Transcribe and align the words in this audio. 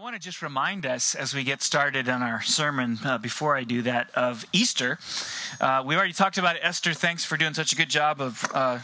want 0.00 0.16
to 0.16 0.20
just 0.20 0.40
remind 0.40 0.86
us 0.86 1.14
as 1.14 1.34
we 1.34 1.44
get 1.44 1.60
started 1.62 2.08
on 2.08 2.22
our 2.22 2.40
sermon, 2.40 2.98
uh, 3.04 3.18
before 3.18 3.54
I 3.54 3.64
do 3.64 3.82
that, 3.82 4.10
of 4.14 4.46
Easter. 4.50 4.98
Uh, 5.60 5.82
we 5.84 5.94
already 5.94 6.14
talked 6.14 6.38
about 6.38 6.56
it. 6.56 6.62
Esther. 6.64 6.94
Thanks 6.94 7.24
for 7.24 7.36
doing 7.36 7.52
such 7.52 7.74
a 7.74 7.76
good 7.76 7.90
job 7.90 8.20
of 8.20 8.42
uh, 8.54 8.78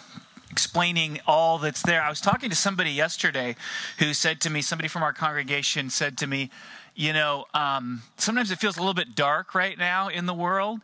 explaining 0.51 1.21
all 1.27 1.57
that's 1.57 1.81
there. 1.81 2.03
I 2.03 2.11
was 2.11 2.21
talking 2.21 2.51
to 2.51 2.57
somebody 2.57 2.91
yesterday 2.91 3.57
who 3.99 4.13
said 4.13 4.43
to 4.43 4.51
me, 4.51 4.61
somebody 4.61 4.89
from 4.89 5.03
our 5.03 5.15
congregation 5.15 5.89
said 5.89 6.19
to 6.19 6.27
me, 6.27 6.51
you 6.95 7.15
know, 7.15 7.47
um, 7.55 8.03
sometimes 8.19 8.51
it 8.51 8.59
feels 8.59 8.77
a 8.77 8.81
little 8.81 8.95
bit 8.95 9.15
dark 9.15 9.55
right 9.55 9.79
now 9.79 10.09
in 10.09 10.27
the 10.27 10.35
world. 10.35 10.81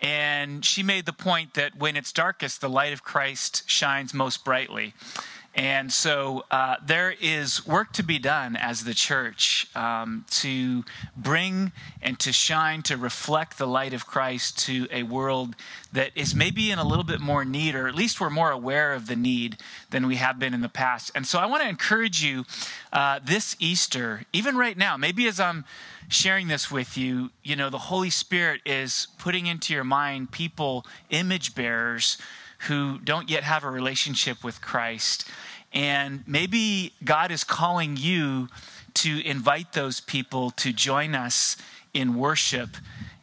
And 0.00 0.64
she 0.64 0.84
made 0.84 1.06
the 1.06 1.12
point 1.12 1.54
that 1.54 1.76
when 1.76 1.96
it's 1.96 2.12
darkest, 2.12 2.60
the 2.60 2.68
light 2.68 2.92
of 2.92 3.02
Christ 3.02 3.68
shines 3.68 4.14
most 4.14 4.44
brightly. 4.44 4.94
And 5.54 5.92
so 5.92 6.44
uh, 6.50 6.76
there 6.84 7.14
is 7.20 7.66
work 7.66 7.92
to 7.94 8.02
be 8.02 8.18
done 8.18 8.56
as 8.56 8.84
the 8.84 8.94
church 8.94 9.66
um, 9.76 10.24
to 10.30 10.82
bring 11.14 11.72
and 12.00 12.18
to 12.20 12.32
shine, 12.32 12.82
to 12.84 12.96
reflect 12.96 13.58
the 13.58 13.66
light 13.66 13.92
of 13.92 14.06
Christ 14.06 14.58
to 14.66 14.88
a 14.90 15.02
world 15.02 15.54
that 15.92 16.12
is 16.14 16.34
maybe 16.34 16.70
in 16.70 16.78
a 16.78 16.84
little 16.84 17.04
bit 17.04 17.20
more 17.20 17.44
need, 17.44 17.74
or 17.74 17.86
at 17.86 17.94
least 17.94 18.18
we're 18.18 18.30
more 18.30 18.50
aware 18.50 18.94
of 18.94 19.08
the 19.08 19.16
need 19.16 19.58
than 19.90 20.06
we 20.06 20.16
have 20.16 20.38
been 20.38 20.54
in 20.54 20.62
the 20.62 20.70
past. 20.70 21.10
And 21.14 21.26
so 21.26 21.38
I 21.38 21.44
want 21.44 21.62
to 21.62 21.68
encourage 21.68 22.24
you 22.24 22.46
uh, 22.90 23.20
this 23.22 23.54
Easter, 23.58 24.24
even 24.32 24.56
right 24.56 24.76
now, 24.76 24.96
maybe 24.96 25.28
as 25.28 25.38
I'm 25.38 25.66
sharing 26.08 26.48
this 26.48 26.70
with 26.70 26.96
you, 26.96 27.30
you 27.42 27.56
know, 27.56 27.68
the 27.68 27.78
Holy 27.78 28.10
Spirit 28.10 28.62
is 28.64 29.08
putting 29.18 29.46
into 29.46 29.74
your 29.74 29.84
mind 29.84 30.30
people, 30.30 30.86
image 31.10 31.54
bearers 31.54 32.16
who 32.68 32.98
don't 32.98 33.28
yet 33.28 33.42
have 33.42 33.64
a 33.64 33.70
relationship 33.70 34.44
with 34.44 34.60
Christ. 34.60 35.28
And 35.72 36.22
maybe 36.26 36.92
God 37.04 37.30
is 37.30 37.44
calling 37.44 37.96
you 37.96 38.48
to 38.94 39.26
invite 39.26 39.72
those 39.72 40.00
people 40.00 40.50
to 40.50 40.72
join 40.72 41.14
us 41.14 41.56
in 41.94 42.16
worship 42.16 42.76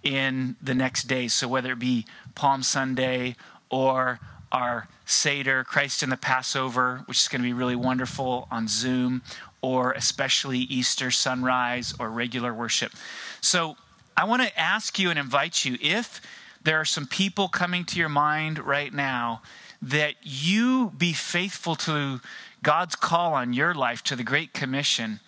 in 0.04 0.56
the 0.62 0.74
next 0.74 1.04
day. 1.04 1.28
So, 1.28 1.48
whether 1.48 1.74
it 1.74 1.80
be 1.80 2.06
Palm 2.36 2.64
Sunday 2.64 3.36
or 3.70 4.20
our 4.52 4.88
Seder, 5.06 5.64
Christ 5.64 6.02
in 6.02 6.10
the 6.10 6.18
Passover, 6.18 7.04
which 7.06 7.22
is 7.22 7.28
going 7.28 7.42
to 7.42 7.48
be 7.48 7.54
really 7.54 7.76
wonderful 7.76 8.48
on 8.50 8.68
Zoom, 8.68 9.22
or 9.62 9.92
especially 9.92 10.60
Easter 10.60 11.12
sunrise 11.12 11.94
or 12.00 12.10
regular 12.10 12.54
worship. 12.54 12.94
So, 13.42 13.78
I 14.18 14.26
want 14.26 14.42
to 14.42 14.60
ask 14.60 15.00
you 15.00 15.10
and 15.10 15.18
invite 15.18 15.64
you 15.64 15.78
if 15.80 16.20
there 16.64 16.80
are 16.80 16.86
some 16.86 17.08
people 17.08 17.48
coming 17.48 17.86
to 17.86 18.00
your 18.00 18.10
mind 18.10 18.60
right 18.60 18.94
now 18.94 19.42
that 19.82 20.16
you 20.24 20.92
be 20.98 21.14
faithful 21.14 21.76
to 21.76 22.20
God's 22.64 22.96
call 22.96 23.34
on 23.34 23.54
your 23.54 23.74
life 23.74 24.04
to 24.04 24.16
the 24.16 24.24
Great 24.24 24.54
Commission. 24.54 25.22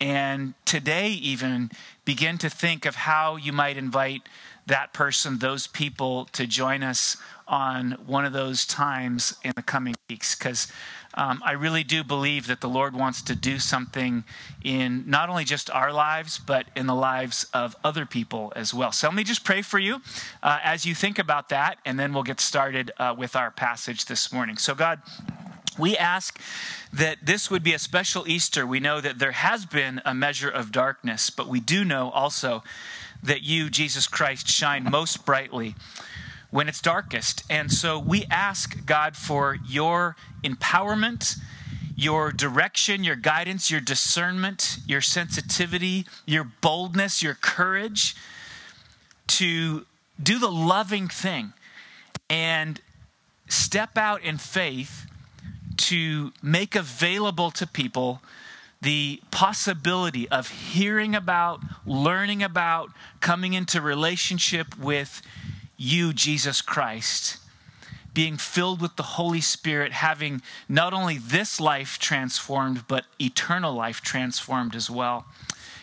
And 0.00 0.54
today, 0.66 1.10
even 1.10 1.70
begin 2.04 2.36
to 2.38 2.50
think 2.50 2.84
of 2.84 2.94
how 2.94 3.36
you 3.36 3.52
might 3.52 3.76
invite 3.76 4.22
that 4.66 4.92
person, 4.92 5.38
those 5.38 5.66
people, 5.66 6.26
to 6.32 6.46
join 6.46 6.82
us 6.82 7.16
on 7.46 7.92
one 8.06 8.24
of 8.24 8.32
those 8.32 8.64
times 8.64 9.34
in 9.44 9.52
the 9.54 9.62
coming 9.62 9.94
weeks. 10.08 10.34
Because 10.34 10.68
um, 11.14 11.42
I 11.44 11.52
really 11.52 11.84
do 11.84 12.02
believe 12.02 12.46
that 12.46 12.60
the 12.60 12.68
Lord 12.68 12.94
wants 12.94 13.22
to 13.22 13.34
do 13.34 13.58
something 13.58 14.24
in 14.62 15.04
not 15.06 15.28
only 15.28 15.44
just 15.44 15.70
our 15.70 15.92
lives, 15.92 16.38
but 16.38 16.66
in 16.74 16.86
the 16.86 16.94
lives 16.94 17.46
of 17.52 17.76
other 17.84 18.06
people 18.06 18.52
as 18.56 18.72
well. 18.72 18.90
So 18.92 19.08
let 19.08 19.14
me 19.14 19.24
just 19.24 19.44
pray 19.44 19.62
for 19.62 19.78
you 19.78 20.00
uh, 20.42 20.58
as 20.62 20.84
you 20.84 20.94
think 20.94 21.18
about 21.18 21.50
that, 21.50 21.78
and 21.84 21.98
then 21.98 22.12
we'll 22.12 22.22
get 22.22 22.40
started 22.40 22.90
uh, 22.98 23.14
with 23.16 23.36
our 23.36 23.50
passage 23.50 24.06
this 24.06 24.32
morning. 24.32 24.56
So, 24.56 24.74
God, 24.74 25.02
we 25.78 25.96
ask 25.96 26.40
that 26.92 27.18
this 27.22 27.50
would 27.50 27.62
be 27.62 27.74
a 27.74 27.78
special 27.78 28.26
Easter. 28.28 28.66
We 28.66 28.80
know 28.80 29.00
that 29.00 29.18
there 29.18 29.32
has 29.32 29.66
been 29.66 30.00
a 30.04 30.14
measure 30.14 30.48
of 30.48 30.72
darkness, 30.72 31.30
but 31.30 31.48
we 31.48 31.60
do 31.60 31.84
know 31.84 32.10
also 32.10 32.62
that 33.24 33.42
you, 33.42 33.70
Jesus 33.70 34.06
Christ, 34.06 34.48
shine 34.48 34.84
most 34.84 35.24
brightly 35.24 35.74
when 36.50 36.68
it's 36.68 36.80
darkest. 36.80 37.42
And 37.50 37.72
so 37.72 37.98
we 37.98 38.26
ask 38.30 38.86
God 38.86 39.16
for 39.16 39.58
your 39.66 40.14
empowerment, 40.44 41.38
your 41.96 42.30
direction, 42.30 43.02
your 43.02 43.16
guidance, 43.16 43.70
your 43.70 43.80
discernment, 43.80 44.78
your 44.86 45.00
sensitivity, 45.00 46.06
your 46.26 46.44
boldness, 46.60 47.22
your 47.22 47.34
courage 47.34 48.14
to 49.26 49.86
do 50.22 50.38
the 50.38 50.50
loving 50.50 51.08
thing 51.08 51.52
and 52.28 52.80
step 53.48 53.96
out 53.96 54.22
in 54.22 54.38
faith 54.38 55.06
to 55.76 56.32
make 56.42 56.74
available 56.74 57.50
to 57.50 57.66
people 57.66 58.20
the 58.84 59.20
possibility 59.30 60.28
of 60.28 60.48
hearing 60.48 61.14
about, 61.14 61.60
learning 61.86 62.42
about, 62.42 62.90
coming 63.20 63.54
into 63.54 63.80
relationship 63.80 64.78
with 64.78 65.22
you, 65.78 66.12
Jesus 66.12 66.60
Christ, 66.60 67.38
being 68.12 68.36
filled 68.36 68.82
with 68.82 68.96
the 68.96 69.02
Holy 69.02 69.40
Spirit, 69.40 69.92
having 69.92 70.42
not 70.68 70.92
only 70.92 71.16
this 71.16 71.58
life 71.58 71.98
transformed, 71.98 72.86
but 72.86 73.06
eternal 73.18 73.72
life 73.72 74.02
transformed 74.02 74.76
as 74.76 74.90
well. 74.90 75.24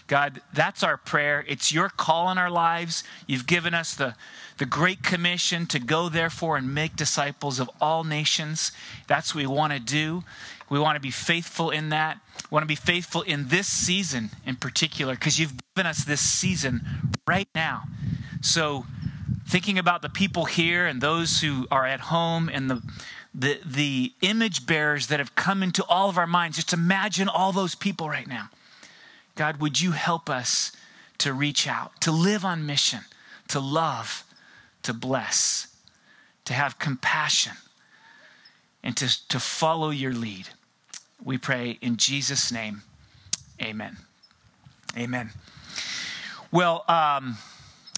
God, 0.06 0.42
that's 0.54 0.84
our 0.84 0.98
prayer. 0.98 1.44
It's 1.48 1.74
your 1.74 1.90
call 1.90 2.30
in 2.30 2.38
our 2.38 2.52
lives. 2.52 3.04
You've 3.26 3.48
given 3.48 3.74
us 3.74 3.96
the, 3.96 4.16
the 4.58 4.66
Great 4.66 5.02
Commission 5.02 5.66
to 5.68 5.80
go, 5.80 6.08
therefore, 6.08 6.58
and 6.58 6.76
make 6.76 6.96
disciples 6.96 7.60
of 7.60 7.70
all 7.80 8.04
nations. 8.04 8.74
That's 9.08 9.34
what 9.34 9.42
we 9.42 9.48
want 9.48 9.74
to 9.74 9.80
do. 9.80 10.24
We 10.72 10.80
want 10.80 10.96
to 10.96 11.02
be 11.02 11.12
faithful 11.12 11.70
in 11.70 11.90
that. 11.90 12.22
We 12.50 12.56
want 12.56 12.64
to 12.64 12.68
be 12.68 12.76
faithful 12.76 13.24
in 13.24 13.50
this 13.50 13.68
season 13.68 14.30
in 14.46 14.56
particular, 14.56 15.16
because 15.16 15.38
you've 15.38 15.54
given 15.76 15.86
us 15.86 16.06
this 16.06 16.22
season 16.22 16.82
right 17.28 17.50
now. 17.54 17.84
So, 18.40 18.86
thinking 19.46 19.78
about 19.78 20.02
the 20.02 20.08
people 20.08 20.46
here 20.46 20.88
and 20.88 21.02
those 21.02 21.42
who 21.42 21.68
are 21.70 21.86
at 21.86 22.00
home 22.00 22.48
and 22.48 22.70
the 22.70 22.82
the 23.36 23.60
the 23.66 24.14
image 24.22 24.66
bearers 24.66 25.08
that 25.08 25.20
have 25.20 25.36
come 25.36 25.62
into 25.62 25.84
all 25.86 26.10
of 26.10 26.18
our 26.18 26.28
minds 26.28 26.58
just 26.58 26.74
imagine 26.74 27.30
all 27.30 27.54
those 27.54 27.76
people 27.76 28.10
right 28.10 28.28
now 28.28 28.50
god 29.36 29.62
would 29.62 29.80
you 29.80 29.92
help 29.92 30.30
us 30.30 30.74
to 31.18 31.32
reach 31.32 31.66
out 31.66 32.02
to 32.02 32.12
live 32.12 32.44
on 32.44 32.66
mission 32.66 33.00
to 33.48 33.58
love 33.58 34.26
to 34.84 34.94
bless 34.94 35.74
to 36.44 36.54
have 36.54 36.78
compassion 36.78 37.54
and 38.84 38.98
to, 38.98 39.28
to 39.30 39.40
follow 39.40 39.92
your 39.92 40.12
lead 40.12 40.50
we 41.24 41.38
pray 41.38 41.78
in 41.82 41.98
jesus 41.98 42.52
name. 42.52 42.82
Amen. 43.62 43.98
Amen. 44.98 45.30
Well 46.52 46.84
um, 46.88 47.38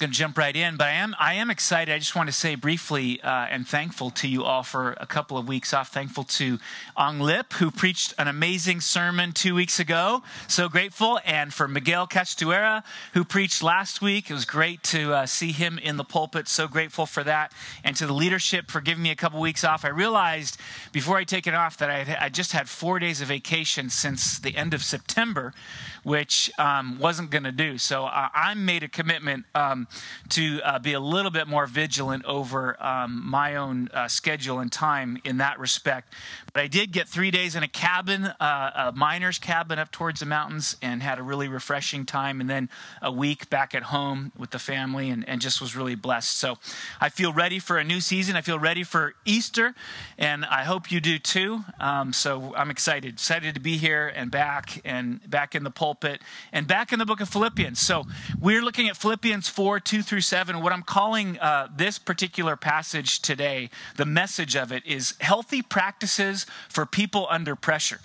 going 0.04 0.12
to 0.12 0.20
jump 0.20 0.38
right 0.38 0.58
in, 0.58 0.76
but 0.76 0.88
I 0.88 0.92
am 0.92 1.16
I 1.18 1.36
am 1.36 1.50
excited. 1.50 1.96
I 1.96 1.98
just 1.98 2.14
want 2.14 2.28
to 2.28 2.34
say 2.34 2.56
briefly 2.56 3.22
uh, 3.22 3.48
and 3.50 3.66
thankful 3.66 4.10
to 4.10 4.28
you 4.28 4.44
all 4.44 4.62
for 4.62 4.98
a 5.00 5.06
couple 5.06 5.38
of 5.38 5.48
weeks 5.48 5.74
off. 5.74 5.94
Thankful 5.94 6.26
to 6.26 6.60
Ong 6.98 7.22
Lip 7.22 7.54
who 7.54 7.72
preached 7.72 8.14
an 8.18 8.28
amazing 8.28 8.82
sermon 8.82 9.32
two 9.32 9.56
weeks 9.56 9.80
ago. 9.80 10.22
So 10.50 10.68
grateful, 10.68 11.22
and 11.24 11.54
for 11.54 11.70
Miguel 11.70 12.06
Castuera 12.06 12.84
who 13.14 13.24
preached 13.24 13.64
last 13.64 14.02
week. 14.02 14.30
It 14.30 14.34
was 14.34 14.44
great 14.44 14.84
to 14.84 15.14
uh, 15.14 15.26
see 15.26 15.54
him 15.54 15.80
in 15.80 15.96
the 15.96 16.04
pulpit. 16.04 16.50
So 16.50 16.68
grateful 16.68 17.06
for 17.06 17.24
that, 17.24 17.54
and 17.86 17.96
to 17.96 18.06
the 18.06 18.14
leadership 18.14 18.70
for 18.70 18.82
giving 18.82 19.04
me 19.04 19.12
a 19.12 19.16
couple 19.16 19.40
weeks 19.40 19.64
off. 19.64 19.86
I 19.86 19.90
realized 19.90 20.58
before 20.92 21.16
I 21.16 21.24
take 21.24 21.48
it 21.48 21.54
off 21.54 21.78
that 21.78 21.90
I, 21.90 22.18
I 22.20 22.28
just 22.28 22.52
had 22.52 22.68
four 22.68 23.00
days 23.00 23.22
of 23.22 23.30
vacation 23.30 23.90
since 23.90 24.38
the 24.38 24.58
end 24.58 24.74
of 24.74 24.84
September, 24.84 25.54
which 26.04 26.52
um, 26.60 27.00
wasn't 27.00 27.30
going 27.30 27.46
to 27.46 27.54
do. 27.54 27.78
So 27.78 28.04
uh, 28.04 28.28
I 28.34 28.54
made 28.54 28.84
a 28.84 28.90
commitment. 28.90 29.46
Um, 29.56 29.88
to 30.30 30.62
uh, 30.64 30.80
be 30.80 30.94
a 30.94 31.00
little 31.00 31.32
bit 31.32 31.48
more 31.48 31.68
vigilant 31.68 32.26
over 32.26 32.82
um, 32.84 33.22
my 33.26 33.56
own 33.56 33.90
uh, 33.94 34.08
schedule 34.08 34.60
and 34.60 34.72
time 34.72 35.18
in 35.24 35.38
that 35.38 35.60
respect. 35.60 36.14
But 36.54 36.64
I 36.64 36.68
did 36.68 36.92
get 36.92 37.08
three 37.08 37.32
days 37.32 37.56
in 37.56 37.64
a 37.64 37.68
cabin, 37.68 38.26
uh, 38.26 38.92
a 38.94 38.94
miner's 38.96 39.40
cabin 39.40 39.80
up 39.80 39.92
towards 39.92 40.20
the 40.20 40.26
mountains, 40.26 40.78
and 40.82 41.02
had 41.02 41.20
a 41.20 41.24
really 41.24 41.48
refreshing 41.48 42.06
time. 42.06 42.42
And 42.42 42.50
then 42.50 42.70
a 43.02 43.12
week 43.12 43.50
back 43.50 43.76
at 43.76 43.84
home 43.84 44.32
with 44.38 44.52
the 44.52 44.60
family, 44.60 45.10
and, 45.10 45.28
and 45.28 45.42
just 45.42 45.62
was 45.62 45.76
really 45.76 45.96
blessed. 45.96 46.38
So 46.38 46.58
I 47.02 47.10
feel 47.10 47.34
ready 47.34 47.60
for 47.60 47.78
a 47.78 47.84
new 47.84 48.02
season. 48.02 48.36
I 48.36 48.42
feel 48.42 48.60
ready 48.60 48.84
for 48.84 49.14
Easter, 49.26 49.74
and 50.18 50.46
I 50.46 50.64
hope 50.64 50.92
you 50.92 51.00
do 51.00 51.20
too. 51.20 51.64
Um, 51.80 52.14
so 52.14 52.54
I'm 52.56 52.70
excited, 52.70 53.14
excited 53.14 53.56
to 53.56 53.62
be 53.62 53.78
here 53.78 54.08
and 54.08 54.32
back, 54.32 54.82
and 54.86 55.28
back 55.30 55.56
in 55.56 55.64
the 55.64 55.72
pulpit, 55.72 56.22
and 56.52 56.68
back 56.68 56.94
in 56.94 57.00
the 57.00 57.06
book 57.06 57.22
of 57.22 57.30
Philippians. 57.30 57.80
So 57.80 58.06
we're 58.40 58.62
looking 58.62 58.88
at 58.90 58.98
Philippians 58.98 59.50
4 59.50 59.73
2 59.80 60.02
through 60.02 60.22
7. 60.22 60.62
What 60.62 60.74
I'm 60.74 60.84
calling 60.84 61.40
uh, 61.40 61.68
this 61.76 62.00
particular 62.00 62.56
passage 62.56 63.22
today, 63.22 63.70
the 63.98 64.06
message 64.06 64.56
of 64.56 64.72
it 64.72 64.86
is 64.86 65.16
healthy 65.20 65.62
practices 65.62 66.46
for 66.70 66.86
people 66.86 67.28
under 67.30 67.56
pressure. 67.56 68.00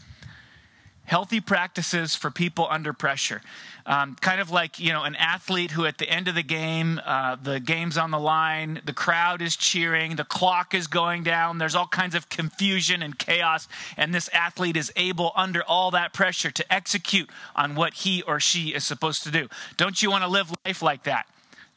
healthy 1.09 1.41
practices 1.41 2.15
for 2.15 2.31
people 2.31 2.67
under 2.71 2.93
pressure. 2.93 3.41
Um, 3.87 4.15
kind 4.21 4.41
of 4.43 4.51
like 4.51 4.79
you 4.79 4.93
know 4.93 5.05
an 5.05 5.17
athlete 5.17 5.71
who 5.71 5.87
at 5.87 5.97
the 5.97 6.09
end 6.09 6.29
of 6.29 6.35
the 6.35 6.43
game, 6.43 7.01
uh, 7.05 7.37
the 7.43 7.59
game's 7.61 7.97
on 7.97 8.11
the 8.11 8.19
line, 8.19 8.83
the 8.85 8.93
crowd 8.93 9.41
is 9.41 9.57
cheering, 9.57 10.17
the 10.17 10.25
clock 10.25 10.75
is 10.75 10.87
going 10.87 11.23
down, 11.23 11.57
there's 11.57 11.75
all 11.75 11.87
kinds 11.87 12.15
of 12.15 12.29
confusion 12.29 13.03
and 13.03 13.19
chaos, 13.19 13.67
and 13.97 14.15
this 14.15 14.29
athlete 14.35 14.77
is 14.77 14.93
able 14.97 15.33
under 15.35 15.63
all 15.65 15.91
that 15.93 16.13
pressure 16.13 16.51
to 16.51 16.73
execute 16.73 17.31
on 17.57 17.75
what 17.75 17.95
he 17.95 18.21
or 18.23 18.39
she 18.39 18.75
is 18.75 18.85
supposed 18.85 19.23
to 19.23 19.31
do. 19.31 19.49
Don't 19.79 20.03
you 20.03 20.11
want 20.11 20.23
to 20.25 20.29
live 20.29 20.53
life 20.67 20.83
like 20.83 21.05
that? 21.05 21.27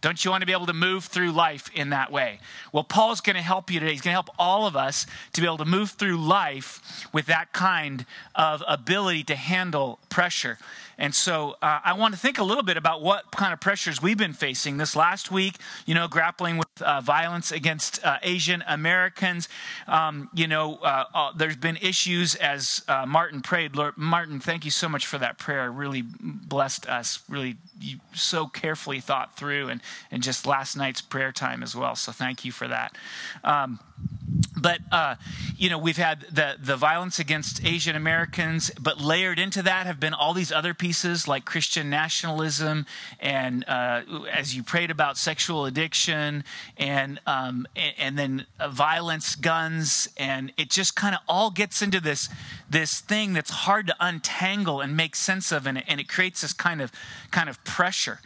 Don't 0.01 0.25
you 0.25 0.31
want 0.31 0.41
to 0.41 0.47
be 0.47 0.51
able 0.51 0.65
to 0.65 0.73
move 0.73 1.05
through 1.05 1.31
life 1.31 1.69
in 1.75 1.91
that 1.91 2.11
way? 2.11 2.39
Well, 2.73 2.83
Paul's 2.83 3.21
going 3.21 3.35
to 3.35 3.41
help 3.41 3.69
you 3.69 3.79
today. 3.79 3.91
He's 3.91 4.01
going 4.01 4.13
to 4.13 4.15
help 4.15 4.31
all 4.39 4.65
of 4.65 4.75
us 4.75 5.05
to 5.33 5.41
be 5.41 5.47
able 5.47 5.59
to 5.59 5.65
move 5.65 5.91
through 5.91 6.17
life 6.17 7.05
with 7.13 7.27
that 7.27 7.53
kind 7.53 8.05
of 8.33 8.63
ability 8.67 9.23
to 9.25 9.35
handle 9.35 9.99
pressure. 10.09 10.57
And 11.01 11.15
so 11.15 11.57
uh, 11.63 11.79
I 11.83 11.93
want 11.93 12.13
to 12.13 12.19
think 12.19 12.37
a 12.37 12.43
little 12.43 12.63
bit 12.63 12.77
about 12.77 13.01
what 13.01 13.31
kind 13.31 13.51
of 13.51 13.59
pressures 13.59 14.03
we've 14.03 14.19
been 14.19 14.33
facing 14.33 14.77
this 14.77 14.95
last 14.95 15.31
week, 15.31 15.57
you 15.87 15.95
know, 15.95 16.07
grappling 16.07 16.59
with 16.59 16.67
uh, 16.79 17.01
violence 17.01 17.51
against 17.51 18.05
uh, 18.05 18.19
Asian 18.21 18.63
Americans. 18.67 19.49
Um, 19.87 20.29
you 20.35 20.47
know, 20.47 20.75
uh, 20.75 21.05
uh, 21.11 21.31
there's 21.35 21.55
been 21.55 21.77
issues 21.77 22.35
as 22.35 22.83
uh, 22.87 23.07
Martin 23.07 23.41
prayed. 23.41 23.75
Lord, 23.75 23.97
Martin, 23.97 24.39
thank 24.39 24.63
you 24.63 24.69
so 24.69 24.87
much 24.87 25.07
for 25.07 25.17
that 25.17 25.39
prayer. 25.39 25.71
Really 25.71 26.03
blessed 26.03 26.87
us, 26.87 27.23
really 27.27 27.57
you 27.79 27.97
so 28.13 28.45
carefully 28.45 28.99
thought 28.99 29.35
through, 29.35 29.69
and, 29.69 29.81
and 30.11 30.21
just 30.21 30.45
last 30.45 30.77
night's 30.77 31.01
prayer 31.01 31.31
time 31.31 31.63
as 31.63 31.75
well. 31.75 31.95
So 31.95 32.11
thank 32.11 32.45
you 32.45 32.51
for 32.51 32.67
that. 32.67 32.95
Um, 33.43 33.79
but 34.61 34.79
uh, 34.91 35.15
you 35.57 35.69
know 35.69 35.77
we've 35.77 35.97
had 35.97 36.21
the 36.31 36.55
the 36.59 36.77
violence 36.77 37.19
against 37.19 37.65
Asian 37.65 37.95
Americans, 37.95 38.71
but 38.79 39.01
layered 39.01 39.39
into 39.39 39.61
that 39.63 39.85
have 39.85 39.99
been 39.99 40.13
all 40.13 40.33
these 40.33 40.51
other 40.51 40.73
pieces 40.73 41.27
like 41.27 41.45
Christian 41.45 41.89
nationalism, 41.89 42.85
and 43.19 43.65
uh, 43.67 44.01
as 44.31 44.55
you 44.55 44.63
prayed 44.63 44.91
about 44.91 45.17
sexual 45.17 45.65
addiction, 45.65 46.43
and 46.77 47.19
um, 47.25 47.67
and, 47.75 47.93
and, 47.97 48.19
then 48.19 48.45
uh, 48.59 48.69
violence, 48.69 49.35
guns, 49.35 50.07
and 50.17 50.53
it 50.57 50.69
just 50.69 50.95
kind 50.95 51.15
of 51.15 51.21
all 51.27 51.49
gets 51.49 51.81
into 51.81 51.99
this 51.99 52.29
this 52.69 52.99
thing 52.99 53.33
that's 53.33 53.51
hard 53.51 53.87
to 53.87 53.95
untangle 53.99 54.79
and 54.79 54.95
make 54.95 55.15
sense 55.15 55.51
of, 55.51 55.65
and, 55.65 55.83
and 55.89 55.99
it 55.99 56.07
creates 56.07 56.41
this 56.41 56.53
kind 56.53 56.81
of 56.81 56.91
kind 57.31 57.49
of 57.49 57.63
pressure. 57.63 58.19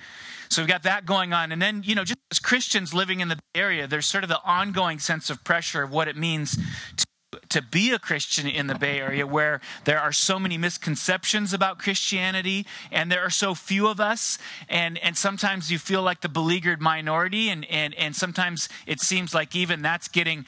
So 0.50 0.62
we've 0.62 0.69
got 0.69 0.83
that 0.83 1.06
going 1.06 1.33
on. 1.33 1.51
And 1.51 1.62
then, 1.62 1.83
you 1.83 1.95
know, 1.95 2.03
just 2.03 2.19
as 2.31 2.39
Christians 2.39 2.94
living 2.94 3.19
in 3.19 3.27
the 3.27 3.39
area, 3.53 3.88
there's 3.88 4.06
sort 4.06 4.24
of 4.24 4.30
the 4.30 4.42
ongoing 4.44 5.00
sense 5.00 5.30
of 5.30 5.44
pressure 5.44 5.83
of 5.83 5.92
what 5.92 6.07
it 6.07 6.15
means 6.15 6.57
to 6.97 7.06
to 7.50 7.62
be 7.62 7.92
a 7.92 8.00
Christian 8.00 8.47
in 8.47 8.68
the 8.68 8.75
Bay 8.75 9.00
Area 9.00 9.25
where 9.25 9.62
there 9.86 10.00
are 10.00 10.12
so 10.12 10.39
many 10.39 10.57
misconceptions 10.57 11.53
about 11.53 11.80
Christianity 11.80 12.65
and 12.92 13.12
there 13.12 13.21
are 13.21 13.30
so 13.30 13.56
few 13.56 13.88
of 13.88 14.00
us. 14.00 14.38
And 14.69 14.97
and 15.00 15.18
sometimes 15.18 15.71
you 15.71 15.80
feel 15.80 16.01
like 16.01 16.21
the 16.21 16.30
beleaguered 16.30 16.81
minority 16.81 17.50
and 17.50 17.65
and 17.65 17.94
and 17.95 18.15
sometimes 18.15 18.69
it 18.86 19.00
seems 19.00 19.33
like 19.33 19.56
even 19.56 19.81
that's 19.81 20.07
getting 20.07 20.45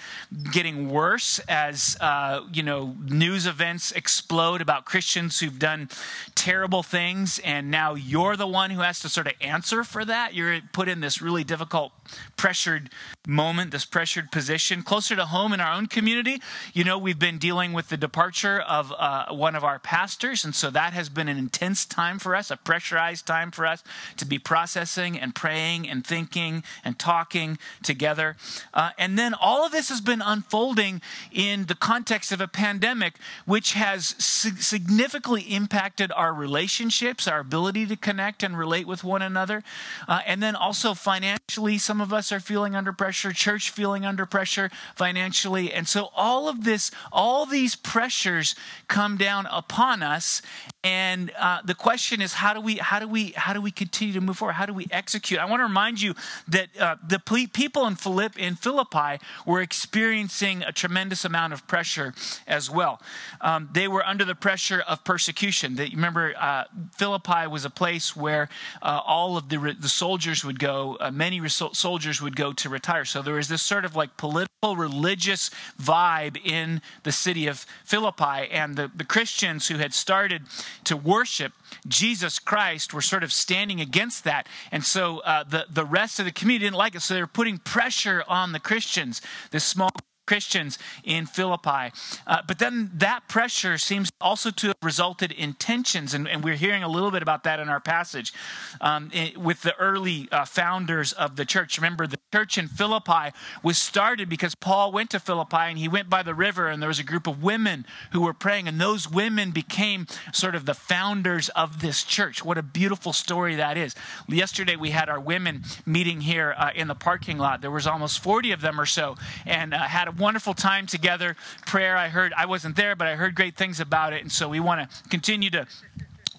getting 0.51 0.89
worse 0.89 1.39
as 1.47 1.97
uh, 2.01 2.41
you 2.51 2.63
know 2.63 2.95
news 3.03 3.45
events 3.45 3.91
explode 3.91 4.61
about 4.61 4.85
Christians 4.85 5.39
who've 5.39 5.59
done 5.59 5.89
terrible 6.35 6.83
things. 6.83 7.39
And 7.39 7.71
now 7.71 7.95
you're 7.95 8.35
the 8.35 8.47
one 8.47 8.71
who 8.71 8.81
has 8.81 8.99
to 9.01 9.09
sort 9.09 9.27
of 9.27 9.33
answer 9.41 9.83
for 9.83 10.05
that. 10.05 10.33
You're 10.33 10.59
put 10.71 10.87
in 10.87 10.99
this 10.99 11.21
really 11.21 11.43
difficult 11.43 11.91
pressured 12.35 12.89
moment 13.27 13.71
this 13.71 13.85
pressured 13.85 14.31
position 14.31 14.81
closer 14.81 15.15
to 15.15 15.25
home 15.25 15.53
in 15.53 15.59
our 15.59 15.73
own 15.73 15.87
community. 15.87 16.41
You 16.73 16.83
we've 16.95 17.17
been 17.17 17.39
dealing 17.39 17.73
with 17.73 17.89
the 17.89 17.97
departure 17.97 18.59
of 18.59 18.93
uh, 18.95 19.33
one 19.33 19.55
of 19.55 19.63
our 19.63 19.79
pastors, 19.79 20.45
and 20.45 20.53
so 20.53 20.69
that 20.69 20.93
has 20.93 21.09
been 21.09 21.27
an 21.27 21.39
intense 21.39 21.87
time 21.87 22.19
for 22.19 22.35
us, 22.35 22.51
a 22.51 22.57
pressurized 22.57 23.25
time 23.25 23.49
for 23.49 23.65
us 23.65 23.83
to 24.17 24.25
be 24.25 24.37
processing 24.37 25.17
and 25.17 25.33
praying 25.33 25.89
and 25.89 26.05
thinking 26.05 26.63
and 26.85 26.99
talking 26.99 27.57
together. 27.81 28.35
Uh, 28.75 28.91
and 28.99 29.17
then 29.17 29.33
all 29.33 29.65
of 29.65 29.71
this 29.71 29.89
has 29.89 30.01
been 30.01 30.21
unfolding 30.21 31.01
in 31.31 31.65
the 31.65 31.73
context 31.73 32.31
of 32.31 32.39
a 32.39 32.47
pandemic, 32.47 33.15
which 33.47 33.73
has 33.73 34.13
significantly 34.19 35.41
impacted 35.41 36.11
our 36.11 36.31
relationships, 36.31 37.27
our 37.27 37.39
ability 37.39 37.87
to 37.87 37.95
connect 37.95 38.43
and 38.43 38.55
relate 38.55 38.85
with 38.85 39.03
one 39.03 39.23
another. 39.23 39.63
Uh, 40.07 40.19
and 40.27 40.43
then 40.43 40.55
also 40.55 40.93
financially, 40.93 41.79
some 41.79 42.01
of 42.01 42.13
us 42.13 42.31
are 42.31 42.39
feeling 42.39 42.75
under 42.75 42.93
pressure, 42.93 43.31
church 43.31 43.71
feeling 43.71 44.05
under 44.05 44.27
pressure 44.27 44.69
financially. 44.95 45.73
And 45.73 45.87
so 45.87 46.09
all 46.13 46.47
of 46.47 46.63
this, 46.63 46.76
all 47.11 47.45
these 47.45 47.75
pressures 47.75 48.55
come 48.87 49.17
down 49.17 49.47
upon 49.51 50.03
us, 50.03 50.41
and 50.83 51.31
uh, 51.37 51.59
the 51.65 51.75
question 51.75 52.21
is, 52.21 52.33
how 52.33 52.53
do 52.53 52.61
we, 52.61 52.75
how 52.75 52.99
do 52.99 53.07
we, 53.07 53.23
how 53.35 53.53
do 53.53 53.61
we 53.61 53.71
continue 53.71 54.13
to 54.13 54.21
move 54.21 54.37
forward? 54.37 54.53
How 54.53 54.65
do 54.65 54.73
we 54.73 54.87
execute? 54.91 55.39
I 55.39 55.45
want 55.45 55.59
to 55.59 55.65
remind 55.65 55.99
you 55.99 56.13
that 56.47 56.67
uh, 56.79 56.95
the 57.05 57.19
people 57.19 57.87
in, 57.87 57.95
Philipp, 57.95 58.39
in 58.39 58.55
Philippi 58.55 59.13
were 59.45 59.61
experiencing 59.61 60.63
a 60.63 60.71
tremendous 60.71 61.25
amount 61.25 61.51
of 61.53 61.67
pressure 61.67 62.13
as 62.47 62.69
well. 62.69 63.01
Um, 63.41 63.69
they 63.73 63.87
were 63.87 64.05
under 64.05 64.23
the 64.23 64.35
pressure 64.35 64.81
of 64.87 65.03
persecution. 65.03 65.75
They, 65.75 65.89
remember, 65.89 66.33
uh, 66.39 66.65
Philippi 66.95 67.47
was 67.47 67.65
a 67.65 67.69
place 67.69 68.15
where 68.15 68.47
uh, 68.81 69.01
all 69.05 69.37
of 69.37 69.49
the, 69.49 69.75
the 69.79 69.89
soldiers 69.89 70.45
would 70.45 70.59
go. 70.59 70.97
Uh, 70.99 71.11
many 71.11 71.41
soldiers 71.49 72.21
would 72.21 72.35
go 72.35 72.53
to 72.53 72.69
retire. 72.69 73.05
So 73.05 73.21
there 73.21 73.35
was 73.35 73.49
this 73.49 73.61
sort 73.61 73.83
of 73.83 73.95
like 73.95 74.11
political, 74.17 74.75
religious 74.75 75.51
vibe 75.81 76.37
in 76.45 76.66
the 77.03 77.11
city 77.11 77.47
of 77.47 77.65
Philippi, 77.83 78.49
and 78.51 78.75
the, 78.75 78.91
the 78.95 79.03
Christians 79.03 79.67
who 79.67 79.77
had 79.77 79.93
started 79.93 80.43
to 80.83 80.95
worship 80.95 81.53
Jesus 81.87 82.39
Christ 82.39 82.93
were 82.93 83.01
sort 83.01 83.23
of 83.23 83.31
standing 83.31 83.81
against 83.81 84.23
that. 84.23 84.47
And 84.71 84.83
so 84.83 85.19
uh, 85.19 85.43
the, 85.43 85.65
the 85.69 85.85
rest 85.85 86.19
of 86.19 86.25
the 86.25 86.31
community 86.31 86.65
didn't 86.65 86.77
like 86.77 86.95
it. 86.95 87.01
So 87.01 87.13
they 87.13 87.21
were 87.21 87.27
putting 87.27 87.57
pressure 87.57 88.23
on 88.27 88.51
the 88.51 88.59
Christians, 88.59 89.21
this 89.51 89.63
small 89.63 89.91
Christians 90.27 90.77
in 91.03 91.25
Philippi. 91.25 91.91
Uh, 92.27 92.41
but 92.47 92.59
then 92.59 92.91
that 92.93 93.27
pressure 93.27 93.77
seems 93.77 94.11
also 94.21 94.51
to 94.51 94.67
have 94.67 94.75
resulted 94.83 95.31
in 95.31 95.53
tensions, 95.53 96.13
and, 96.13 96.27
and 96.27 96.43
we're 96.43 96.55
hearing 96.55 96.83
a 96.83 96.87
little 96.87 97.09
bit 97.09 97.23
about 97.23 97.43
that 97.45 97.59
in 97.59 97.69
our 97.69 97.79
passage 97.79 98.33
um, 98.81 99.09
in, 99.13 99.41
with 99.41 99.61
the 99.63 99.75
early 99.77 100.27
uh, 100.31 100.45
founders 100.45 101.13
of 101.13 101.35
the 101.35 101.45
church. 101.45 101.77
Remember, 101.77 102.05
the 102.05 102.19
church 102.31 102.57
in 102.57 102.67
Philippi 102.67 103.31
was 103.63 103.77
started 103.77 104.29
because 104.29 104.53
Paul 104.53 104.91
went 104.91 105.09
to 105.11 105.19
Philippi 105.19 105.57
and 105.57 105.77
he 105.77 105.87
went 105.87 106.09
by 106.09 106.21
the 106.21 106.35
river, 106.35 106.67
and 106.67 106.81
there 106.81 106.89
was 106.89 106.99
a 106.99 107.03
group 107.03 107.25
of 107.25 107.41
women 107.41 107.85
who 108.11 108.21
were 108.21 108.33
praying, 108.33 108.67
and 108.67 108.79
those 108.79 109.09
women 109.09 109.51
became 109.51 110.07
sort 110.33 110.55
of 110.55 110.65
the 110.65 110.73
founders 110.73 111.49
of 111.49 111.81
this 111.81 112.03
church. 112.03 112.43
What 112.43 112.57
a 112.57 112.63
beautiful 112.63 113.13
story 113.13 113.55
that 113.55 113.77
is. 113.77 113.95
Yesterday, 114.27 114.75
we 114.75 114.91
had 114.91 115.09
our 115.09 115.19
women 115.19 115.63
meeting 115.85 116.21
here 116.21 116.53
uh, 116.57 116.71
in 116.75 116.87
the 116.87 116.95
parking 116.95 117.37
lot. 117.37 117.61
There 117.61 117.71
was 117.71 117.87
almost 117.87 118.19
40 118.19 118.51
of 118.51 118.61
them 118.61 118.79
or 118.79 118.85
so, 118.85 119.15
and 119.45 119.73
uh, 119.73 119.79
had 119.79 120.07
a 120.07 120.11
wonderful 120.17 120.53
time 120.53 120.85
together. 120.87 121.35
Prayer, 121.65 121.97
I 121.97 122.09
heard, 122.09 122.33
I 122.35 122.45
wasn't 122.45 122.75
there, 122.75 122.95
but 122.95 123.07
I 123.07 123.15
heard 123.15 123.35
great 123.35 123.55
things 123.55 123.79
about 123.79 124.13
it. 124.13 124.21
And 124.21 124.31
so 124.31 124.49
we 124.49 124.59
want 124.59 124.89
to 124.89 125.09
continue 125.09 125.49
to 125.51 125.67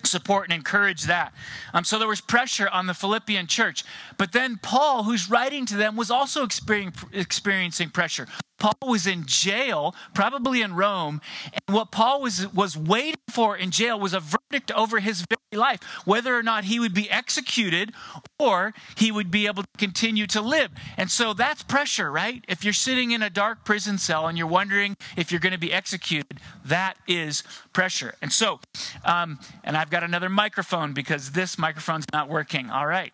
support 0.04 0.44
and 0.44 0.52
encourage 0.52 1.04
that. 1.04 1.32
Um, 1.75 1.84
so 1.84 1.98
there 1.98 2.08
was 2.08 2.20
pressure 2.20 2.69
on 2.69 2.86
the 2.86 2.94
Philippian 2.94 3.46
church. 3.46 3.84
But 4.16 4.32
then 4.32 4.58
Paul, 4.62 5.04
who's 5.04 5.30
writing 5.30 5.66
to 5.66 5.76
them, 5.76 5.97
was 5.97 6.11
also 6.11 6.44
experiencing 6.44 7.90
pressure. 7.90 8.26
Paul 8.59 8.77
was 8.87 9.07
in 9.07 9.25
jail, 9.27 9.95
probably 10.15 10.62
in 10.62 10.75
Rome, 10.75 11.21
and 11.53 11.75
what 11.75 11.91
Paul 11.91 12.21
was, 12.21 12.53
was 12.53 12.77
waiting 12.77 13.21
for 13.31 13.57
in 13.57 13.71
jail 13.71 13.99
was 13.99 14.12
a 14.12 14.21
verdict 14.21 14.71
over 14.73 15.00
his 15.00 15.25
very 15.29 15.61
life, 15.61 15.83
whether 16.05 16.37
or 16.37 16.43
not 16.43 16.65
he 16.65 16.79
would 16.81 16.93
be 16.93 17.11
executed 17.11 17.93
or 18.38 18.75
he 18.97 19.11
would 19.11 19.31
be 19.31 19.47
able 19.47 19.62
to 19.62 19.69
continue 19.79 20.27
to 20.27 20.41
live. 20.41 20.71
And 20.97 21.11
so 21.11 21.33
that's 21.33 21.62
pressure, 21.62 22.11
right? 22.11 22.45
If 22.49 22.65
you're 22.65 22.73
sitting 22.73 23.12
in 23.12 23.23
a 23.23 23.31
dark 23.31 23.65
prison 23.65 23.99
cell 23.99 24.27
and 24.27 24.37
you're 24.37 24.47
wondering 24.47 24.97
if 25.17 25.31
you're 25.31 25.41
going 25.41 25.53
to 25.53 25.59
be 25.59 25.73
executed, 25.73 26.41
that 26.65 26.95
is 27.07 27.45
pressure. 27.73 28.15
And 28.21 28.33
so, 28.33 28.61
um, 29.05 29.38
and 29.65 29.77
I've 29.77 29.91
got 29.91 30.03
another 30.03 30.29
microphone 30.29 30.93
because 30.93 31.33
this 31.33 31.59
microphone's 31.59 32.07
not 32.12 32.29
working. 32.29 32.71
All 32.71 32.87
right, 32.87 33.12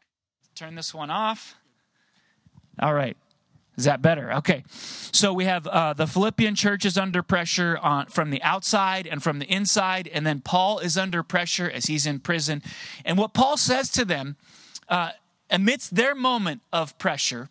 turn 0.54 0.74
this 0.74 0.94
one 0.94 1.10
off. 1.10 1.56
All 2.80 2.94
right. 2.94 3.16
Is 3.76 3.84
that 3.84 4.00
better? 4.00 4.32
Okay. 4.34 4.64
So 4.68 5.32
we 5.32 5.46
have 5.46 5.66
uh, 5.66 5.94
the 5.94 6.06
Philippian 6.06 6.54
church 6.54 6.84
is 6.84 6.96
under 6.96 7.22
pressure 7.22 7.78
on, 7.82 8.06
from 8.06 8.30
the 8.30 8.42
outside 8.42 9.06
and 9.06 9.22
from 9.22 9.40
the 9.40 9.46
inside, 9.46 10.08
and 10.08 10.24
then 10.26 10.40
Paul 10.40 10.78
is 10.78 10.96
under 10.96 11.22
pressure 11.22 11.68
as 11.68 11.86
he's 11.86 12.06
in 12.06 12.20
prison. 12.20 12.62
And 13.04 13.18
what 13.18 13.34
Paul 13.34 13.56
says 13.56 13.90
to 13.92 14.04
them 14.04 14.36
uh, 14.88 15.10
amidst 15.50 15.96
their 15.96 16.14
moment 16.14 16.62
of 16.72 16.96
pressure 16.98 17.48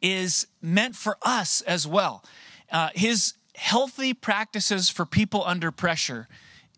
is 0.00 0.46
meant 0.60 0.96
for 0.96 1.16
us 1.22 1.60
as 1.62 1.86
well. 1.86 2.24
Uh, 2.70 2.88
his 2.94 3.34
healthy 3.54 4.12
practices 4.14 4.88
for 4.88 5.06
people 5.06 5.44
under 5.46 5.70
pressure 5.70 6.26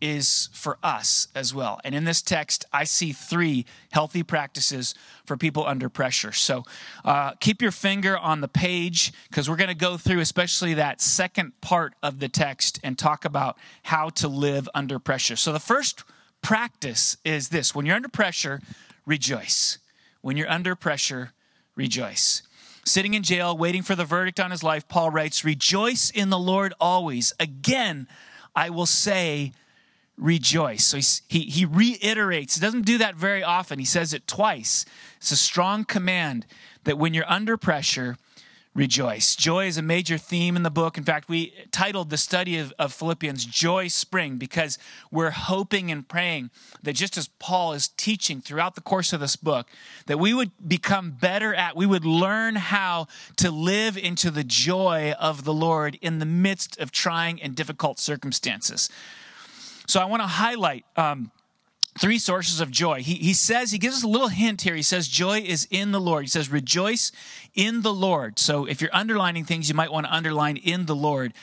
is 0.01 0.49
for 0.51 0.77
us 0.83 1.27
as 1.33 1.53
well. 1.53 1.79
And 1.83 1.95
in 1.95 2.03
this 2.03 2.21
text, 2.21 2.65
I 2.73 2.83
see 2.83 3.11
three 3.11 3.65
healthy 3.91 4.23
practices 4.23 4.93
for 5.25 5.37
people 5.37 5.65
under 5.65 5.89
pressure. 5.89 6.31
So 6.31 6.63
uh, 7.03 7.31
keep 7.39 7.61
your 7.61 7.71
finger 7.71 8.17
on 8.17 8.41
the 8.41 8.47
page 8.47 9.13
because 9.29 9.49
we're 9.49 9.55
going 9.55 9.69
to 9.69 9.75
go 9.75 9.97
through, 9.97 10.19
especially 10.19 10.73
that 10.75 11.01
second 11.01 11.59
part 11.61 11.93
of 12.03 12.19
the 12.19 12.29
text, 12.29 12.79
and 12.83 12.97
talk 12.97 13.25
about 13.25 13.57
how 13.83 14.09
to 14.09 14.27
live 14.27 14.69
under 14.75 14.99
pressure. 14.99 15.35
So 15.35 15.53
the 15.53 15.59
first 15.59 16.03
practice 16.41 17.17
is 17.23 17.49
this 17.49 17.73
when 17.73 17.85
you're 17.85 17.95
under 17.95 18.09
pressure, 18.09 18.61
rejoice. 19.05 19.79
When 20.21 20.37
you're 20.37 20.49
under 20.49 20.75
pressure, 20.75 21.33
rejoice. 21.75 22.41
Sitting 22.83 23.15
in 23.15 23.23
jail, 23.23 23.57
waiting 23.57 23.81
for 23.81 23.95
the 23.95 24.05
verdict 24.05 24.39
on 24.39 24.51
his 24.51 24.61
life, 24.61 24.87
Paul 24.87 25.09
writes, 25.09 25.43
Rejoice 25.43 26.11
in 26.11 26.29
the 26.29 26.37
Lord 26.37 26.73
always. 26.79 27.33
Again, 27.39 28.07
I 28.55 28.69
will 28.69 28.85
say, 28.85 29.53
rejoice. 30.17 30.85
So 30.85 30.97
he, 31.27 31.41
he 31.41 31.65
reiterates, 31.65 32.55
he 32.55 32.61
doesn't 32.61 32.85
do 32.85 32.97
that 32.99 33.15
very 33.15 33.43
often. 33.43 33.79
He 33.79 33.85
says 33.85 34.13
it 34.13 34.27
twice. 34.27 34.85
It's 35.17 35.31
a 35.31 35.37
strong 35.37 35.85
command 35.85 36.45
that 36.83 36.97
when 36.97 37.13
you're 37.13 37.29
under 37.29 37.57
pressure, 37.57 38.17
rejoice. 38.75 39.35
Joy 39.37 39.67
is 39.67 39.77
a 39.77 39.81
major 39.81 40.17
theme 40.17 40.57
in 40.57 40.63
the 40.63 40.69
book. 40.69 40.97
In 40.97 41.05
fact, 41.05 41.29
we 41.29 41.53
titled 41.71 42.09
the 42.09 42.17
study 42.17 42.57
of, 42.57 42.73
of, 42.77 42.93
Philippians 42.93 43.45
Joy 43.45 43.87
Spring 43.87 44.35
because 44.35 44.77
we're 45.09 45.31
hoping 45.31 45.89
and 45.89 46.07
praying 46.07 46.49
that 46.83 46.93
just 46.93 47.17
as 47.17 47.29
Paul 47.39 47.71
is 47.71 47.87
teaching 47.87 48.41
throughout 48.41 48.75
the 48.75 48.81
course 48.81 49.13
of 49.13 49.21
this 49.21 49.37
book, 49.37 49.67
that 50.07 50.19
we 50.19 50.33
would 50.33 50.51
become 50.67 51.11
better 51.11 51.55
at, 51.55 51.77
we 51.77 51.85
would 51.85 52.05
learn 52.05 52.57
how 52.57 53.07
to 53.37 53.49
live 53.49 53.97
into 53.97 54.29
the 54.29 54.43
joy 54.43 55.13
of 55.19 55.45
the 55.45 55.53
Lord 55.53 55.97
in 56.01 56.19
the 56.19 56.25
midst 56.25 56.77
of 56.77 56.91
trying 56.91 57.41
and 57.41 57.55
difficult 57.55 57.97
circumstances. 57.97 58.89
So 59.87 59.99
I 59.99 60.05
want 60.05 60.21
to 60.21 60.27
highlight. 60.27 60.85
Um, 60.95 61.31
three 61.97 62.19
sources 62.19 62.59
of 62.59 62.69
joy. 62.71 63.01
He, 63.01 63.13
he 63.15 63.33
says, 63.33 63.71
he 63.71 63.77
gives 63.77 63.95
us 63.95 64.03
a 64.03 64.07
little 64.07 64.27
hint 64.27 64.63
here. 64.63 64.75
He 64.75 64.81
says, 64.81 65.07
joy 65.07 65.39
is 65.39 65.65
in 65.71 65.93
the 65.93 66.01
Lord. 66.01 66.25
He 66.25 66.27
says, 66.27 66.51
rejoice 66.51 67.11
in 67.53 67.83
the 67.83 67.93
Lord. 67.93 68.37
So 68.37 68.65
if 68.65 68.81
you're 68.81 68.93
underlining 68.93 69.45
things, 69.45 69.69
you 69.69 69.75
might 69.75 69.91
want 69.91 70.05
to 70.05 70.13
underline 70.13 70.57
in 70.57 70.87
the 70.87 70.95
Lord. 70.95 71.33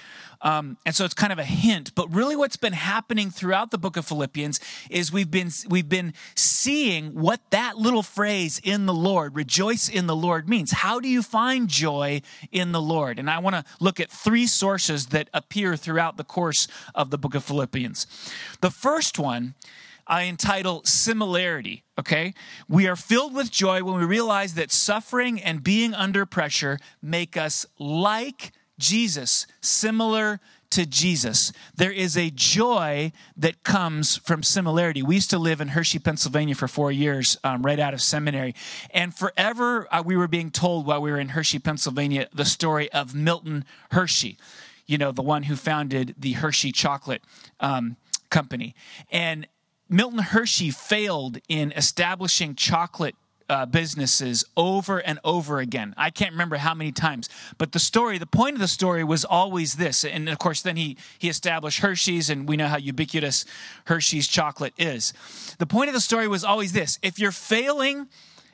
Um, 0.42 0.76
and 0.84 0.94
so 0.94 1.04
it's 1.04 1.14
kind 1.14 1.32
of 1.32 1.38
a 1.38 1.44
hint, 1.44 1.94
but 1.94 2.12
really 2.12 2.34
what's 2.34 2.56
been 2.56 2.72
happening 2.72 3.30
throughout 3.30 3.70
the 3.70 3.78
book 3.78 3.96
of 3.96 4.04
Philippians 4.04 4.58
is 4.90 5.12
we've 5.12 5.30
been 5.30 5.50
we've 5.68 5.88
been 5.88 6.14
seeing 6.34 7.14
what 7.14 7.40
that 7.50 7.78
little 7.78 8.02
phrase 8.02 8.60
in 8.62 8.86
the 8.86 8.94
Lord, 8.94 9.36
rejoice 9.36 9.88
in 9.88 10.08
the 10.08 10.16
Lord 10.16 10.48
means. 10.48 10.72
How 10.72 10.98
do 10.98 11.08
you 11.08 11.22
find 11.22 11.68
joy 11.68 12.22
in 12.50 12.72
the 12.72 12.80
Lord? 12.80 13.20
And 13.20 13.30
I 13.30 13.38
want 13.38 13.54
to 13.54 13.64
look 13.78 14.00
at 14.00 14.10
three 14.10 14.46
sources 14.46 15.06
that 15.06 15.30
appear 15.32 15.76
throughout 15.76 16.16
the 16.16 16.24
course 16.24 16.66
of 16.94 17.10
the 17.10 17.18
book 17.18 17.36
of 17.36 17.44
Philippians. 17.44 18.06
The 18.60 18.70
first 18.70 19.18
one 19.18 19.54
I 20.06 20.24
entitle 20.24 20.82
Similarity. 20.84 21.84
Okay? 21.98 22.34
We 22.68 22.88
are 22.88 22.96
filled 22.96 23.34
with 23.34 23.50
joy 23.50 23.84
when 23.84 23.98
we 23.98 24.04
realize 24.04 24.54
that 24.54 24.72
suffering 24.72 25.40
and 25.40 25.62
being 25.62 25.94
under 25.94 26.26
pressure 26.26 26.78
make 27.00 27.36
us 27.36 27.64
like 27.78 28.52
Jesus, 28.82 29.46
similar 29.60 30.40
to 30.70 30.84
Jesus. 30.84 31.52
There 31.76 31.92
is 31.92 32.16
a 32.16 32.30
joy 32.30 33.12
that 33.36 33.62
comes 33.62 34.16
from 34.16 34.42
similarity. 34.42 35.02
We 35.02 35.14
used 35.14 35.30
to 35.30 35.38
live 35.38 35.60
in 35.60 35.68
Hershey, 35.68 36.00
Pennsylvania 36.00 36.56
for 36.56 36.66
four 36.66 36.90
years, 36.90 37.38
um, 37.44 37.62
right 37.62 37.78
out 37.78 37.94
of 37.94 38.02
seminary. 38.02 38.54
And 38.90 39.14
forever 39.14 39.86
uh, 39.94 40.02
we 40.04 40.16
were 40.16 40.26
being 40.26 40.50
told 40.50 40.86
while 40.86 41.00
we 41.00 41.12
were 41.12 41.20
in 41.20 41.28
Hershey, 41.28 41.60
Pennsylvania, 41.60 42.26
the 42.34 42.44
story 42.44 42.90
of 42.90 43.14
Milton 43.14 43.64
Hershey, 43.92 44.36
you 44.86 44.98
know, 44.98 45.12
the 45.12 45.22
one 45.22 45.44
who 45.44 45.54
founded 45.54 46.16
the 46.18 46.32
Hershey 46.32 46.72
chocolate 46.72 47.22
um, 47.60 47.96
company. 48.30 48.74
And 49.12 49.46
Milton 49.88 50.20
Hershey 50.20 50.70
failed 50.70 51.38
in 51.48 51.70
establishing 51.72 52.56
chocolate 52.56 53.14
uh, 53.52 53.66
businesses 53.66 54.46
over 54.56 54.98
and 54.98 55.18
over 55.24 55.58
again. 55.58 55.94
I 55.98 56.08
can't 56.08 56.32
remember 56.32 56.56
how 56.56 56.72
many 56.72 56.90
times, 56.90 57.28
but 57.58 57.72
the 57.72 57.78
story, 57.78 58.16
the 58.16 58.24
point 58.24 58.54
of 58.54 58.60
the 58.60 58.66
story 58.66 59.04
was 59.04 59.26
always 59.26 59.74
this. 59.74 60.06
And 60.06 60.30
of 60.30 60.38
course, 60.38 60.62
then 60.62 60.76
he 60.76 60.96
he 61.18 61.28
established 61.28 61.80
Hershey's, 61.80 62.30
and 62.30 62.48
we 62.48 62.56
know 62.56 62.66
how 62.66 62.78
ubiquitous 62.78 63.44
Hershey's 63.84 64.26
chocolate 64.26 64.72
is. 64.78 65.12
The 65.58 65.66
point 65.66 65.88
of 65.88 65.94
the 65.94 66.00
story 66.00 66.26
was 66.28 66.44
always 66.44 66.72
this: 66.72 66.98
if 67.02 67.18
you're 67.18 67.30
failing 67.30 68.08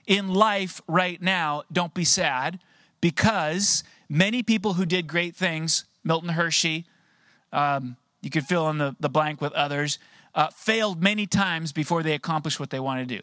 in 0.09 0.35
life 0.35 0.83
right 0.89 1.23
now, 1.23 1.63
don't 1.73 1.95
be 1.95 2.05
sad, 2.05 2.59
because 3.01 3.85
many 4.09 4.43
people 4.43 4.73
who 4.73 4.85
did 4.85 5.07
great 5.07 5.37
things, 5.37 5.85
Milton 6.03 6.31
Hershey, 6.31 6.87
um, 7.53 7.97
you 8.21 8.31
could 8.31 8.47
fill 8.47 8.69
in 8.69 8.79
the, 8.79 8.97
the 8.99 9.09
blank 9.09 9.41
with 9.41 9.53
others 9.53 10.01
uh, 10.39 10.49
failed 10.51 11.03
many 11.03 11.27
times 11.27 11.73
before 11.73 12.05
they 12.05 12.15
accomplished 12.15 12.61
what 12.61 12.71
they 12.71 12.79
want 12.79 13.01
to 13.01 13.17
do. 13.17 13.21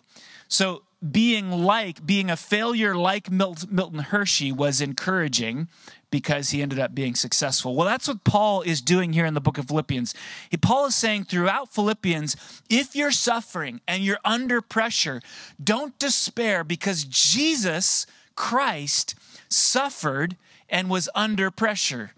So 0.49 0.83
being 1.11 1.49
like, 1.49 2.05
being 2.05 2.29
a 2.29 2.35
failure 2.35 2.93
like 2.93 3.31
Milton 3.31 3.99
Hershey 3.99 4.51
was 4.51 4.81
encouraging 4.81 5.69
because 6.11 6.49
he 6.49 6.61
ended 6.61 6.77
up 6.77 6.93
being 6.93 7.15
successful. 7.15 7.73
Well, 7.73 7.87
that's 7.87 8.09
what 8.09 8.25
Paul 8.25 8.63
is 8.63 8.81
doing 8.81 9.13
here 9.13 9.25
in 9.25 9.33
the 9.33 9.39
book 9.39 9.57
of 9.57 9.69
Philippians. 9.69 10.13
He, 10.49 10.57
Paul 10.57 10.87
is 10.87 10.95
saying 10.95 11.23
throughout 11.25 11.73
Philippians, 11.73 12.35
if 12.69 12.97
you're 12.97 13.11
suffering 13.11 13.79
and 13.87 14.03
you're 14.03 14.19
under 14.25 14.59
pressure, 14.59 15.21
don't 15.63 15.97
despair 15.97 16.65
because 16.65 17.05
Jesus 17.05 18.05
Christ 18.35 19.15
suffered 19.47 20.35
and 20.69 20.89
was 20.89 21.07
under 21.15 21.49
pressure 21.49 22.11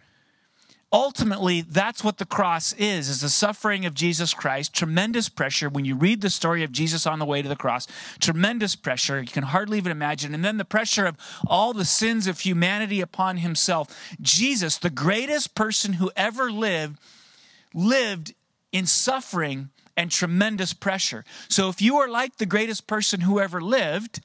ultimately 0.97 1.61
that's 1.61 2.03
what 2.03 2.17
the 2.17 2.25
cross 2.25 2.73
is 2.73 3.07
is 3.07 3.21
the 3.21 3.29
suffering 3.29 3.85
of 3.85 3.93
jesus 3.93 4.33
christ. 4.33 4.73
Tremendous 4.73 5.29
pressure. 5.29 5.69
When 5.69 5.85
you 5.85 5.95
read 5.95 6.21
the 6.21 6.29
story 6.31 6.63
of 6.63 6.71
jesus 6.71 7.05
on 7.05 7.19
the 7.19 7.25
way 7.25 7.43
to 7.43 7.47
the 7.47 7.55
cross 7.55 7.87
tremendous 8.19 8.75
pressure. 8.75 9.21
You 9.21 9.27
can 9.27 9.43
hardly 9.43 9.77
even 9.77 9.91
imagine. 9.91 10.33
And 10.33 10.43
then 10.43 10.57
the 10.57 10.65
pressure 10.65 11.05
of 11.05 11.15
all 11.45 11.71
the 11.71 11.85
sins 11.85 12.25
of 12.25 12.39
humanity 12.39 12.99
upon 12.99 13.37
himself. 13.37 13.95
Jesus 14.19 14.77
the 14.77 14.89
greatest 14.89 15.53
person 15.53 15.93
who 15.93 16.09
ever 16.15 16.51
lived 16.51 16.97
lived 17.75 18.33
in 18.71 18.87
suffering 18.87 19.69
and 19.95 20.09
tremendous 20.09 20.73
pressure. 20.73 21.23
So 21.47 21.69
if 21.69 21.79
you 21.79 21.97
are 21.97 22.09
like 22.09 22.37
the 22.37 22.45
greatest 22.47 22.87
person 22.87 23.21
who 23.21 23.39
ever 23.39 23.61
lived 23.61 24.21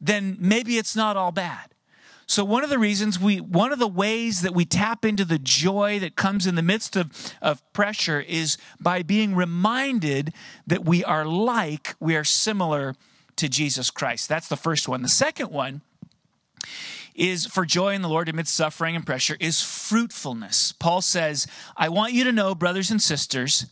then 0.00 0.38
maybe 0.40 0.78
it's 0.78 0.96
not 0.96 1.18
all 1.18 1.32
bad 1.32 1.75
so 2.26 2.44
one 2.44 2.64
of 2.64 2.70
the 2.70 2.78
reasons 2.78 3.20
we, 3.20 3.40
one 3.40 3.72
of 3.72 3.78
the 3.78 3.86
ways 3.86 4.42
that 4.42 4.52
we 4.52 4.64
tap 4.64 5.04
into 5.04 5.24
the 5.24 5.38
joy 5.38 6.00
that 6.00 6.16
comes 6.16 6.46
in 6.46 6.56
the 6.56 6.62
midst 6.62 6.96
of, 6.96 7.10
of 7.40 7.62
pressure 7.72 8.20
is 8.20 8.58
by 8.80 9.02
being 9.02 9.34
reminded 9.36 10.32
that 10.66 10.84
we 10.84 11.04
are 11.04 11.24
like, 11.24 11.94
we 12.00 12.16
are 12.16 12.24
similar 12.24 12.96
to 13.36 13.48
Jesus 13.48 13.90
Christ. 13.90 14.28
That's 14.28 14.48
the 14.48 14.56
first 14.56 14.88
one. 14.88 15.02
The 15.02 15.08
second 15.08 15.52
one 15.52 15.82
is 17.14 17.46
for 17.46 17.64
joy 17.64 17.94
in 17.94 18.02
the 18.02 18.08
Lord 18.08 18.28
amidst 18.28 18.54
suffering 18.54 18.96
and 18.96 19.06
pressure 19.06 19.36
is 19.38 19.62
fruitfulness. 19.62 20.72
Paul 20.72 21.02
says, 21.02 21.46
I 21.76 21.88
want 21.88 22.12
you 22.12 22.24
to 22.24 22.32
know, 22.32 22.54
brothers 22.54 22.90
and 22.90 23.00
sisters, 23.00 23.66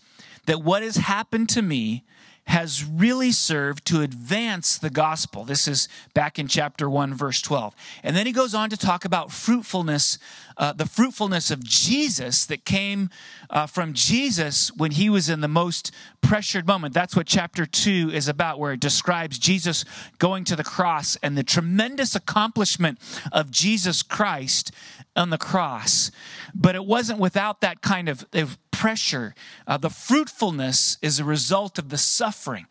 that 0.46 0.62
what 0.62 0.82
has 0.82 0.96
happened 0.96 1.48
to 1.50 1.62
me 1.62 2.04
has 2.46 2.84
really 2.84 3.32
served 3.32 3.84
to 3.86 4.02
advance 4.02 4.76
the 4.76 4.90
gospel. 4.90 5.44
This 5.44 5.66
is 5.66 5.88
back 6.12 6.38
in 6.38 6.46
chapter 6.46 6.88
1, 6.90 7.14
verse 7.14 7.40
12. 7.40 7.74
And 8.02 8.14
then 8.14 8.26
he 8.26 8.32
goes 8.32 8.54
on 8.54 8.70
to 8.70 8.76
talk 8.76 9.04
about 9.04 9.32
fruitfulness, 9.32 10.18
uh, 10.56 10.72
the 10.72 10.86
fruitfulness 10.86 11.50
of 11.50 11.64
Jesus 11.64 12.44
that 12.46 12.64
came 12.64 13.08
uh, 13.48 13.66
from 13.66 13.94
Jesus 13.94 14.70
when 14.76 14.92
he 14.92 15.08
was 15.08 15.28
in 15.28 15.40
the 15.40 15.48
most 15.48 15.90
pressured 16.20 16.66
moment. 16.66 16.92
That's 16.92 17.16
what 17.16 17.26
chapter 17.26 17.64
2 17.64 18.10
is 18.12 18.28
about, 18.28 18.58
where 18.58 18.72
it 18.72 18.80
describes 18.80 19.38
Jesus 19.38 19.84
going 20.18 20.44
to 20.44 20.56
the 20.56 20.64
cross 20.64 21.16
and 21.22 21.38
the 21.38 21.42
tremendous 21.42 22.14
accomplishment 22.14 22.98
of 23.32 23.50
Jesus 23.50 24.02
Christ 24.02 24.70
on 25.16 25.30
the 25.30 25.38
cross. 25.38 26.10
But 26.54 26.74
it 26.74 26.84
wasn't 26.84 27.18
without 27.18 27.60
that 27.60 27.80
kind 27.80 28.08
of, 28.08 28.26
of 28.32 28.58
pressure. 28.70 29.34
Uh, 29.66 29.76
the 29.76 29.90
fruitfulness 29.90 30.98
is 31.02 31.18
a 31.18 31.24
result 31.24 31.78
of 31.78 31.88
the 31.88 31.98
suffering. 31.98 32.66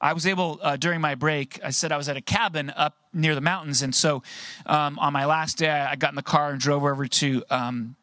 I 0.00 0.14
was 0.14 0.26
able, 0.26 0.58
uh, 0.62 0.76
during 0.76 1.00
my 1.00 1.14
break, 1.14 1.60
I 1.64 1.70
said 1.70 1.92
I 1.92 1.96
was 1.96 2.08
at 2.08 2.16
a 2.16 2.20
cabin 2.20 2.70
up 2.70 2.96
near 3.12 3.36
the 3.36 3.40
mountains. 3.40 3.82
And 3.82 3.94
so 3.94 4.22
um, 4.66 4.98
on 4.98 5.12
my 5.12 5.26
last 5.26 5.58
day, 5.58 5.70
I 5.70 5.94
got 5.94 6.10
in 6.10 6.16
the 6.16 6.22
car 6.22 6.50
and 6.50 6.60
drove 6.60 6.84
over 6.84 7.06
to 7.06 7.44
um, 7.50 7.94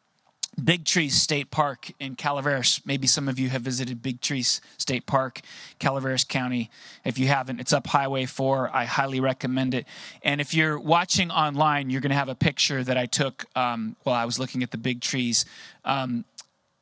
Big 0.60 0.84
Trees 0.84 1.14
State 1.14 1.50
Park 1.50 1.90
in 1.98 2.14
Calaveras. 2.14 2.80
Maybe 2.84 3.06
some 3.06 3.28
of 3.28 3.38
you 3.38 3.48
have 3.48 3.62
visited 3.62 4.02
Big 4.02 4.20
Trees 4.20 4.60
State 4.78 5.06
Park, 5.06 5.40
Calaveras 5.78 6.24
County. 6.24 6.70
If 7.04 7.18
you 7.18 7.28
haven't, 7.28 7.60
it's 7.60 7.72
up 7.72 7.86
Highway 7.86 8.26
4. 8.26 8.70
I 8.74 8.84
highly 8.84 9.20
recommend 9.20 9.74
it. 9.74 9.86
And 10.22 10.40
if 10.40 10.54
you're 10.54 10.78
watching 10.78 11.30
online, 11.30 11.90
you're 11.90 12.00
going 12.00 12.10
to 12.10 12.16
have 12.16 12.28
a 12.28 12.34
picture 12.34 12.84
that 12.84 12.96
I 12.96 13.06
took 13.06 13.46
um, 13.56 13.96
while 14.02 14.16
I 14.16 14.24
was 14.24 14.38
looking 14.38 14.62
at 14.62 14.70
the 14.70 14.78
big 14.78 15.00
trees. 15.00 15.44
Um, 15.84 16.24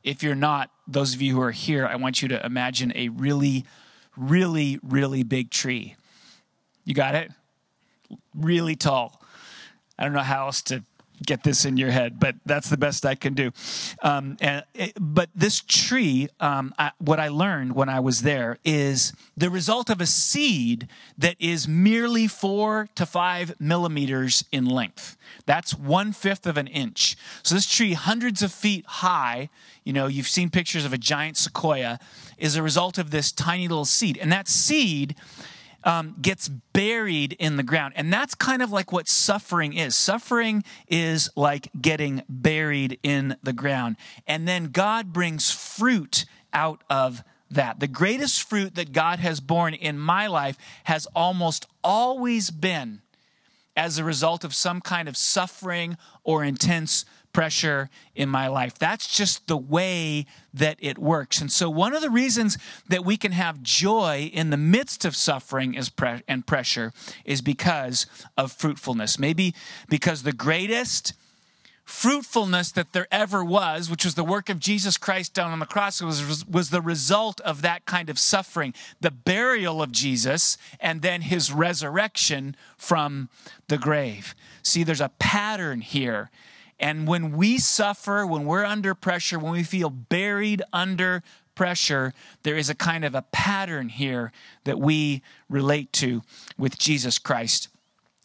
if 0.03 0.23
you're 0.23 0.35
not, 0.35 0.71
those 0.87 1.13
of 1.13 1.21
you 1.21 1.35
who 1.35 1.41
are 1.41 1.51
here, 1.51 1.85
I 1.85 1.95
want 1.95 2.21
you 2.21 2.27
to 2.29 2.45
imagine 2.45 2.91
a 2.95 3.09
really, 3.09 3.65
really, 4.15 4.79
really 4.83 5.23
big 5.23 5.49
tree. 5.49 5.95
You 6.85 6.93
got 6.93 7.15
it? 7.15 7.31
Really 8.33 8.75
tall. 8.75 9.21
I 9.97 10.03
don't 10.03 10.13
know 10.13 10.19
how 10.19 10.45
else 10.45 10.61
to 10.63 10.83
get 11.25 11.43
this 11.43 11.65
in 11.65 11.77
your 11.77 11.91
head, 11.91 12.19
but 12.19 12.35
that's 12.45 12.69
the 12.69 12.77
best 12.77 13.05
I 13.05 13.15
can 13.15 13.33
do. 13.33 13.51
Um, 14.01 14.37
and, 14.41 14.63
it, 14.73 14.93
but 14.99 15.29
this 15.35 15.61
tree, 15.61 16.29
um, 16.39 16.73
I, 16.77 16.91
what 16.97 17.19
I 17.19 17.27
learned 17.27 17.75
when 17.75 17.89
I 17.89 17.99
was 17.99 18.21
there 18.21 18.57
is 18.63 19.13
the 19.35 19.49
result 19.49 19.89
of 19.89 20.01
a 20.01 20.05
seed 20.05 20.87
that 21.17 21.35
is 21.39 21.67
merely 21.67 22.27
four 22.27 22.89
to 22.95 23.05
five 23.05 23.59
millimeters 23.59 24.45
in 24.51 24.65
length. 24.65 25.17
That's 25.45 25.73
one 25.73 26.11
fifth 26.11 26.45
of 26.45 26.57
an 26.57 26.67
inch. 26.67 27.17
So 27.43 27.55
this 27.55 27.67
tree, 27.67 27.93
hundreds 27.93 28.41
of 28.41 28.51
feet 28.51 28.85
high, 28.85 29.49
you 29.83 29.93
know, 29.93 30.07
you've 30.07 30.27
seen 30.27 30.49
pictures 30.49 30.85
of 30.85 30.93
a 30.93 30.97
giant 30.97 31.37
sequoia, 31.37 31.99
is 32.37 32.55
a 32.55 32.63
result 32.63 32.97
of 32.97 33.11
this 33.11 33.31
tiny 33.31 33.67
little 33.67 33.85
seed. 33.85 34.17
And 34.17 34.31
that 34.31 34.47
seed 34.47 35.15
um, 35.83 36.15
gets 36.21 36.47
buried 36.47 37.33
in 37.39 37.57
the 37.57 37.63
ground. 37.63 37.93
And 37.95 38.11
that's 38.11 38.35
kind 38.35 38.61
of 38.61 38.71
like 38.71 38.91
what 38.91 39.07
suffering 39.07 39.73
is. 39.73 39.95
Suffering 39.95 40.63
is 40.87 41.29
like 41.35 41.69
getting 41.79 42.23
buried 42.27 42.99
in 43.03 43.37
the 43.43 43.53
ground. 43.53 43.97
And 44.27 44.47
then 44.47 44.65
God 44.65 45.13
brings 45.13 45.51
fruit 45.51 46.25
out 46.53 46.83
of 46.89 47.23
that. 47.51 47.79
The 47.79 47.87
greatest 47.87 48.43
fruit 48.43 48.75
that 48.75 48.91
God 48.91 49.19
has 49.19 49.39
borne 49.39 49.73
in 49.73 49.97
my 49.97 50.27
life 50.27 50.57
has 50.85 51.07
almost 51.15 51.65
always 51.83 52.51
been 52.51 53.01
as 53.75 53.97
a 53.97 54.03
result 54.03 54.43
of 54.43 54.53
some 54.53 54.81
kind 54.81 55.07
of 55.07 55.15
suffering 55.15 55.97
or 56.23 56.43
intense 56.43 57.05
pressure 57.33 57.89
in 58.15 58.29
my 58.29 58.47
life. 58.47 58.77
That's 58.77 59.07
just 59.07 59.47
the 59.47 59.57
way 59.57 60.25
that 60.53 60.77
it 60.79 60.97
works. 60.97 61.41
And 61.41 61.51
so, 61.51 61.69
one 61.69 61.95
of 61.95 62.01
the 62.01 62.09
reasons 62.09 62.57
that 62.87 63.05
we 63.05 63.17
can 63.17 63.31
have 63.31 63.61
joy 63.61 64.29
in 64.33 64.49
the 64.49 64.57
midst 64.57 65.05
of 65.05 65.15
suffering 65.15 65.73
is 65.73 65.89
pre- 65.89 66.23
and 66.27 66.45
pressure 66.45 66.91
is 67.25 67.41
because 67.41 68.05
of 68.37 68.51
fruitfulness. 68.51 69.19
Maybe 69.19 69.53
because 69.87 70.23
the 70.23 70.33
greatest 70.33 71.13
fruitfulness 71.89 72.71
that 72.71 72.93
there 72.93 73.07
ever 73.11 73.43
was, 73.43 73.89
which 73.89 74.05
was 74.05 74.13
the 74.13 74.23
work 74.23 74.47
of 74.47 74.59
Jesus 74.59 74.95
Christ 74.95 75.33
down 75.33 75.51
on 75.51 75.57
the 75.57 75.65
cross, 75.65 76.01
was, 76.01 76.45
was 76.47 76.69
the 76.69 76.81
result 76.81 77.41
of 77.41 77.63
that 77.63 77.85
kind 77.85 78.11
of 78.11 78.19
suffering, 78.19 78.75
the 79.01 79.09
burial 79.09 79.81
of 79.81 79.91
Jesus, 79.91 80.57
and 80.79 81.01
then 81.01 81.21
his 81.21 81.51
resurrection 81.51 82.55
from 82.77 83.27
the 83.69 83.77
grave. 83.79 84.35
See, 84.61 84.83
there's 84.83 85.01
a 85.01 85.11
pattern 85.17 85.81
here 85.81 86.29
and 86.79 87.07
when 87.07 87.35
we 87.35 87.57
suffer, 87.57 88.25
when 88.25 88.45
we're 88.45 88.65
under 88.65 88.95
pressure, 88.95 89.37
when 89.37 89.51
we 89.51 89.63
feel 89.63 89.89
buried 89.89 90.61
under 90.71 91.23
pressure, 91.55 92.13
there 92.43 92.55
is 92.55 92.69
a 92.69 92.75
kind 92.75 93.03
of 93.03 93.13
a 93.13 93.21
pattern 93.33 93.89
here 93.89 94.31
that 94.63 94.79
we 94.79 95.21
relate 95.49 95.91
to 95.91 96.21
with 96.57 96.79
Jesus 96.79 97.19
Christ. 97.19 97.67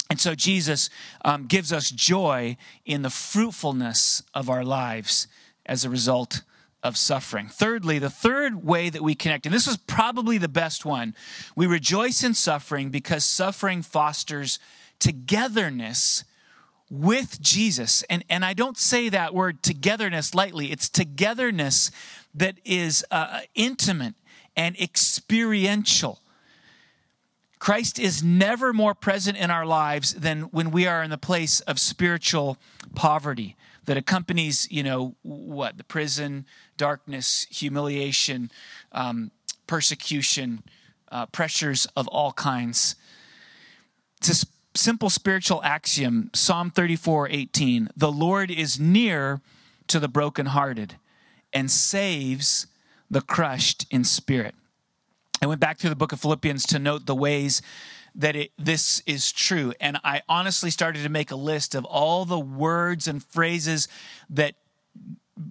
And 0.08 0.20
so 0.20 0.36
Jesus 0.36 0.88
um, 1.24 1.46
gives 1.46 1.72
us 1.72 1.90
joy 1.90 2.56
in 2.84 3.02
the 3.02 3.10
fruitfulness 3.10 4.22
of 4.34 4.48
our 4.48 4.64
lives 4.64 5.26
as 5.66 5.84
a 5.84 5.90
result 5.90 6.42
of 6.84 6.96
suffering. 6.96 7.48
Thirdly, 7.48 7.98
the 7.98 8.10
third 8.10 8.64
way 8.64 8.90
that 8.90 9.02
we 9.02 9.14
connect, 9.14 9.46
and 9.46 9.54
this 9.54 9.66
is 9.66 9.78
probably 9.78 10.38
the 10.38 10.46
best 10.46 10.84
one, 10.84 11.16
we 11.56 11.66
rejoice 11.66 12.22
in 12.22 12.34
suffering 12.34 12.90
because 12.90 13.24
suffering 13.24 13.82
fosters 13.82 14.60
togetherness 15.00 16.22
with 17.00 17.40
Jesus. 17.40 18.02
And, 18.04 18.24
and 18.30 18.44
I 18.44 18.54
don't 18.54 18.78
say 18.78 19.08
that 19.08 19.34
word 19.34 19.62
togetherness 19.62 20.34
lightly, 20.34 20.70
it's 20.70 20.88
togetherness 20.88 21.90
that 22.34 22.56
is 22.64 23.04
uh, 23.10 23.40
intimate 23.54 24.14
and 24.56 24.76
experiential. 24.80 26.20
Christ 27.58 27.98
is 27.98 28.22
never 28.22 28.72
more 28.72 28.94
present 28.94 29.38
in 29.38 29.50
our 29.50 29.64
lives 29.64 30.14
than 30.14 30.42
when 30.42 30.70
we 30.70 30.86
are 30.86 31.02
in 31.02 31.10
the 31.10 31.18
place 31.18 31.60
of 31.60 31.78
spiritual 31.78 32.58
poverty 32.94 33.56
that 33.86 33.96
accompanies, 33.96 34.68
you 34.70 34.82
know, 34.82 35.14
what? 35.22 35.78
The 35.78 35.84
prison, 35.84 36.46
darkness, 36.76 37.46
humiliation, 37.50 38.50
um, 38.92 39.30
persecution, 39.66 40.62
uh, 41.10 41.26
pressures 41.26 41.86
of 41.96 42.06
all 42.08 42.32
kinds. 42.32 42.96
It's 44.18 44.44
simple 44.74 45.10
spiritual 45.10 45.62
axiom 45.62 46.30
Psalm 46.34 46.70
34 46.70 47.28
18. 47.30 47.88
The 47.96 48.12
Lord 48.12 48.50
is 48.50 48.78
near 48.78 49.40
to 49.88 50.00
the 50.00 50.08
brokenhearted 50.08 50.96
and 51.52 51.70
saves 51.70 52.66
the 53.10 53.20
crushed 53.20 53.86
in 53.90 54.04
spirit. 54.04 54.54
I 55.42 55.46
went 55.46 55.60
back 55.60 55.78
through 55.78 55.90
the 55.90 55.96
book 55.96 56.12
of 56.12 56.20
Philippians 56.20 56.64
to 56.66 56.78
note 56.78 57.06
the 57.06 57.14
ways 57.14 57.62
that 58.14 58.36
it, 58.36 58.52
this 58.58 59.02
is 59.06 59.32
true. 59.32 59.72
And 59.80 59.98
I 60.04 60.22
honestly 60.28 60.70
started 60.70 61.02
to 61.02 61.08
make 61.08 61.30
a 61.30 61.36
list 61.36 61.74
of 61.74 61.84
all 61.84 62.24
the 62.24 62.38
words 62.38 63.06
and 63.06 63.22
phrases 63.22 63.88
that 64.30 64.54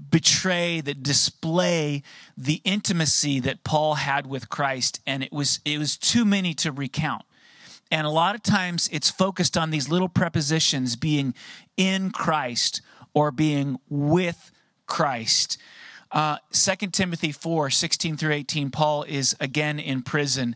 betray 0.09 0.79
that 0.81 1.03
display 1.03 2.03
the 2.37 2.61
intimacy 2.63 3.39
that 3.41 3.63
Paul 3.63 3.95
had 3.95 4.25
with 4.25 4.49
Christ 4.49 5.01
and 5.05 5.23
it 5.23 5.33
was 5.33 5.59
it 5.65 5.77
was 5.77 5.97
too 5.97 6.23
many 6.23 6.53
to 6.55 6.71
recount 6.71 7.25
and 7.93 8.07
a 8.07 8.09
lot 8.09 8.33
of 8.33 8.41
times 8.41 8.89
it's 8.91 9.11
focused 9.11 9.55
on 9.55 9.69
these 9.69 9.87
little 9.87 10.09
prepositions 10.09 10.95
being 10.95 11.35
in 11.77 12.09
Christ 12.09 12.81
or 13.13 13.29
being 13.29 13.77
with 13.87 14.51
Christ. 14.87 15.59
Uh, 16.11 16.37
2 16.51 16.87
Timothy 16.87 17.31
4 17.31 17.69
16 17.69 18.17
through 18.17 18.33
18, 18.33 18.71
Paul 18.71 19.03
is 19.03 19.35
again 19.39 19.77
in 19.77 20.01
prison 20.01 20.55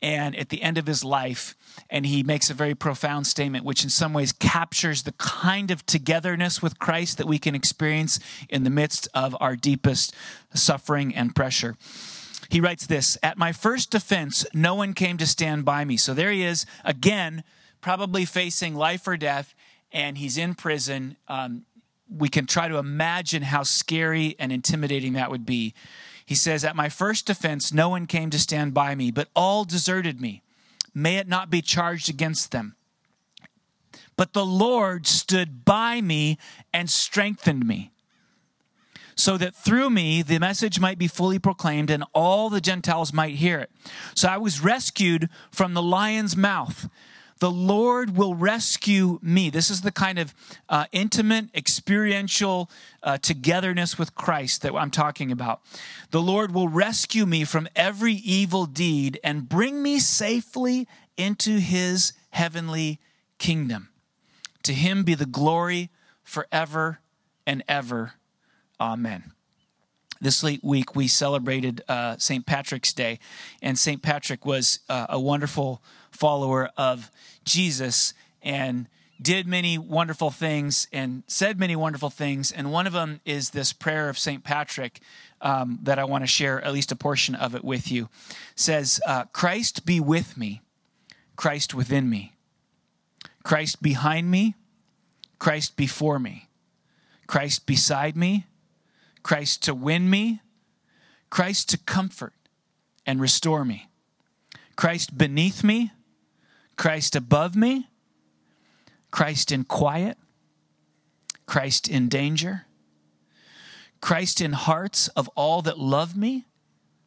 and 0.00 0.36
at 0.36 0.50
the 0.50 0.62
end 0.62 0.78
of 0.78 0.86
his 0.86 1.02
life, 1.02 1.56
and 1.90 2.06
he 2.06 2.22
makes 2.22 2.50
a 2.50 2.54
very 2.54 2.76
profound 2.76 3.26
statement, 3.26 3.64
which 3.64 3.82
in 3.82 3.90
some 3.90 4.12
ways 4.12 4.30
captures 4.30 5.02
the 5.02 5.12
kind 5.12 5.72
of 5.72 5.84
togetherness 5.86 6.62
with 6.62 6.78
Christ 6.78 7.18
that 7.18 7.26
we 7.26 7.40
can 7.40 7.56
experience 7.56 8.20
in 8.48 8.62
the 8.62 8.70
midst 8.70 9.08
of 9.12 9.36
our 9.40 9.56
deepest 9.56 10.14
suffering 10.54 11.12
and 11.16 11.34
pressure. 11.34 11.74
He 12.48 12.60
writes 12.60 12.86
this 12.86 13.18
At 13.22 13.38
my 13.38 13.52
first 13.52 13.90
defense, 13.90 14.46
no 14.54 14.74
one 14.74 14.94
came 14.94 15.16
to 15.18 15.26
stand 15.26 15.64
by 15.64 15.84
me. 15.84 15.96
So 15.96 16.14
there 16.14 16.30
he 16.30 16.42
is, 16.42 16.66
again, 16.84 17.44
probably 17.80 18.24
facing 18.24 18.74
life 18.74 19.06
or 19.06 19.16
death, 19.16 19.54
and 19.92 20.18
he's 20.18 20.38
in 20.38 20.54
prison. 20.54 21.16
Um, 21.28 21.64
we 22.08 22.28
can 22.28 22.46
try 22.46 22.68
to 22.68 22.78
imagine 22.78 23.42
how 23.42 23.62
scary 23.62 24.36
and 24.38 24.52
intimidating 24.52 25.14
that 25.14 25.30
would 25.30 25.46
be. 25.46 25.74
He 26.24 26.34
says, 26.34 26.64
At 26.64 26.76
my 26.76 26.88
first 26.88 27.26
defense, 27.26 27.72
no 27.72 27.88
one 27.88 28.06
came 28.06 28.30
to 28.30 28.38
stand 28.38 28.74
by 28.74 28.94
me, 28.94 29.10
but 29.10 29.28
all 29.34 29.64
deserted 29.64 30.20
me. 30.20 30.42
May 30.94 31.16
it 31.16 31.28
not 31.28 31.50
be 31.50 31.62
charged 31.62 32.08
against 32.08 32.52
them. 32.52 32.76
But 34.16 34.32
the 34.32 34.46
Lord 34.46 35.06
stood 35.06 35.64
by 35.64 36.00
me 36.00 36.38
and 36.72 36.88
strengthened 36.88 37.66
me 37.66 37.92
so 39.16 39.36
that 39.38 39.54
through 39.54 39.90
me 39.90 40.22
the 40.22 40.38
message 40.38 40.78
might 40.78 40.98
be 40.98 41.08
fully 41.08 41.38
proclaimed 41.38 41.90
and 41.90 42.04
all 42.12 42.50
the 42.50 42.60
Gentiles 42.60 43.12
might 43.12 43.36
hear 43.36 43.58
it. 43.58 43.70
So 44.14 44.28
I 44.28 44.36
was 44.36 44.60
rescued 44.60 45.28
from 45.50 45.74
the 45.74 45.82
lion's 45.82 46.36
mouth. 46.36 46.88
The 47.38 47.50
Lord 47.50 48.16
will 48.16 48.34
rescue 48.34 49.18
me. 49.22 49.50
This 49.50 49.70
is 49.70 49.82
the 49.82 49.92
kind 49.92 50.18
of 50.18 50.34
uh, 50.70 50.86
intimate, 50.90 51.48
experiential 51.54 52.70
uh, 53.02 53.18
togetherness 53.18 53.98
with 53.98 54.14
Christ 54.14 54.62
that 54.62 54.74
I'm 54.74 54.90
talking 54.90 55.30
about. 55.30 55.60
The 56.12 56.22
Lord 56.22 56.54
will 56.54 56.68
rescue 56.68 57.26
me 57.26 57.44
from 57.44 57.68
every 57.76 58.14
evil 58.14 58.64
deed 58.64 59.20
and 59.22 59.48
bring 59.48 59.82
me 59.82 59.98
safely 59.98 60.88
into 61.18 61.58
his 61.58 62.14
heavenly 62.30 63.00
kingdom. 63.38 63.90
To 64.62 64.72
him 64.72 65.04
be 65.04 65.14
the 65.14 65.26
glory 65.26 65.90
forever 66.22 67.00
and 67.46 67.62
ever. 67.68 68.14
Amen. 68.80 69.32
This 70.20 70.42
week, 70.42 70.94
we 70.94 71.08
celebrated 71.08 71.82
uh, 71.88 72.16
St. 72.18 72.44
Patrick's 72.46 72.92
Day, 72.92 73.18
and 73.62 73.78
St. 73.78 74.02
Patrick 74.02 74.46
was 74.46 74.80
uh, 74.88 75.06
a 75.08 75.20
wonderful 75.20 75.82
follower 76.10 76.70
of 76.76 77.10
Jesus 77.44 78.14
and 78.42 78.88
did 79.20 79.46
many 79.46 79.78
wonderful 79.78 80.30
things 80.30 80.88
and 80.92 81.22
said 81.26 81.58
many 81.58 81.74
wonderful 81.76 82.10
things. 82.10 82.52
And 82.52 82.70
one 82.70 82.86
of 82.86 82.92
them 82.92 83.20
is 83.24 83.50
this 83.50 83.72
prayer 83.72 84.08
of 84.08 84.18
St. 84.18 84.44
Patrick 84.44 85.00
um, 85.40 85.78
that 85.82 85.98
I 85.98 86.04
want 86.04 86.22
to 86.22 86.28
share 86.28 86.62
at 86.62 86.72
least 86.72 86.92
a 86.92 86.96
portion 86.96 87.34
of 87.34 87.54
it 87.54 87.64
with 87.64 87.90
you. 87.90 88.08
It 88.30 88.36
says, 88.56 89.00
uh, 89.06 89.24
Christ 89.32 89.86
be 89.86 90.00
with 90.00 90.36
me, 90.36 90.60
Christ 91.34 91.74
within 91.74 92.10
me, 92.10 92.34
Christ 93.42 93.82
behind 93.82 94.30
me, 94.30 94.54
Christ 95.38 95.76
before 95.76 96.18
me, 96.18 96.48
Christ 97.26 97.66
beside 97.66 98.16
me 98.16 98.46
Christ 99.26 99.64
to 99.64 99.74
win 99.74 100.08
me, 100.08 100.40
Christ 101.30 101.70
to 101.70 101.78
comfort 101.78 102.32
and 103.04 103.20
restore 103.20 103.64
me, 103.64 103.88
Christ 104.76 105.18
beneath 105.18 105.64
me, 105.64 105.90
Christ 106.76 107.16
above 107.16 107.56
me, 107.56 107.88
Christ 109.10 109.50
in 109.50 109.64
quiet, 109.64 110.16
Christ 111.44 111.88
in 111.88 112.08
danger, 112.08 112.66
Christ 114.00 114.40
in 114.40 114.52
hearts 114.52 115.08
of 115.08 115.28
all 115.34 115.60
that 115.62 115.76
love 115.76 116.16
me. 116.16 116.46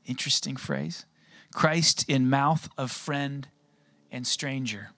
Interesting 0.06 0.58
phrase. 0.58 1.06
Christ 1.56 2.04
in 2.10 2.30
mouth 2.30 2.68
of 2.78 2.92
friend 2.92 3.48
and 4.12 4.28
stranger. 4.28 4.90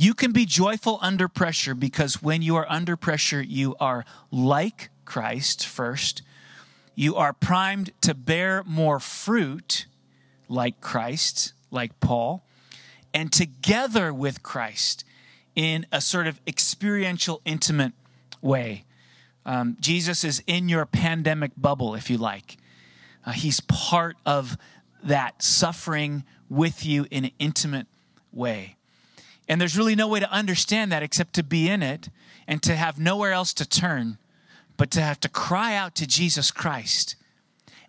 You 0.00 0.14
can 0.14 0.32
be 0.32 0.46
joyful 0.46 0.98
under 1.02 1.28
pressure 1.28 1.74
because 1.74 2.22
when 2.22 2.40
you 2.40 2.56
are 2.56 2.64
under 2.70 2.96
pressure, 2.96 3.42
you 3.42 3.76
are 3.78 4.06
like 4.30 4.88
Christ 5.04 5.66
first. 5.66 6.22
You 6.94 7.16
are 7.16 7.34
primed 7.34 7.92
to 8.00 8.14
bear 8.14 8.64
more 8.64 8.98
fruit 8.98 9.84
like 10.48 10.80
Christ, 10.80 11.52
like 11.70 12.00
Paul, 12.00 12.42
and 13.12 13.30
together 13.30 14.10
with 14.10 14.42
Christ 14.42 15.04
in 15.54 15.84
a 15.92 16.00
sort 16.00 16.26
of 16.26 16.40
experiential, 16.46 17.42
intimate 17.44 17.92
way. 18.40 18.84
Um, 19.44 19.76
Jesus 19.80 20.24
is 20.24 20.42
in 20.46 20.70
your 20.70 20.86
pandemic 20.86 21.52
bubble, 21.58 21.94
if 21.94 22.08
you 22.08 22.16
like. 22.16 22.56
Uh, 23.26 23.32
he's 23.32 23.60
part 23.60 24.16
of 24.24 24.56
that 25.02 25.42
suffering 25.42 26.24
with 26.48 26.86
you 26.86 27.06
in 27.10 27.26
an 27.26 27.32
intimate 27.38 27.86
way. 28.32 28.76
And 29.50 29.60
there's 29.60 29.76
really 29.76 29.96
no 29.96 30.06
way 30.06 30.20
to 30.20 30.30
understand 30.30 30.92
that 30.92 31.02
except 31.02 31.32
to 31.34 31.42
be 31.42 31.68
in 31.68 31.82
it 31.82 32.08
and 32.46 32.62
to 32.62 32.76
have 32.76 33.00
nowhere 33.00 33.32
else 33.32 33.52
to 33.54 33.68
turn, 33.68 34.16
but 34.76 34.92
to 34.92 35.00
have 35.00 35.18
to 35.20 35.28
cry 35.28 35.74
out 35.74 35.96
to 35.96 36.06
Jesus 36.06 36.52
Christ 36.52 37.16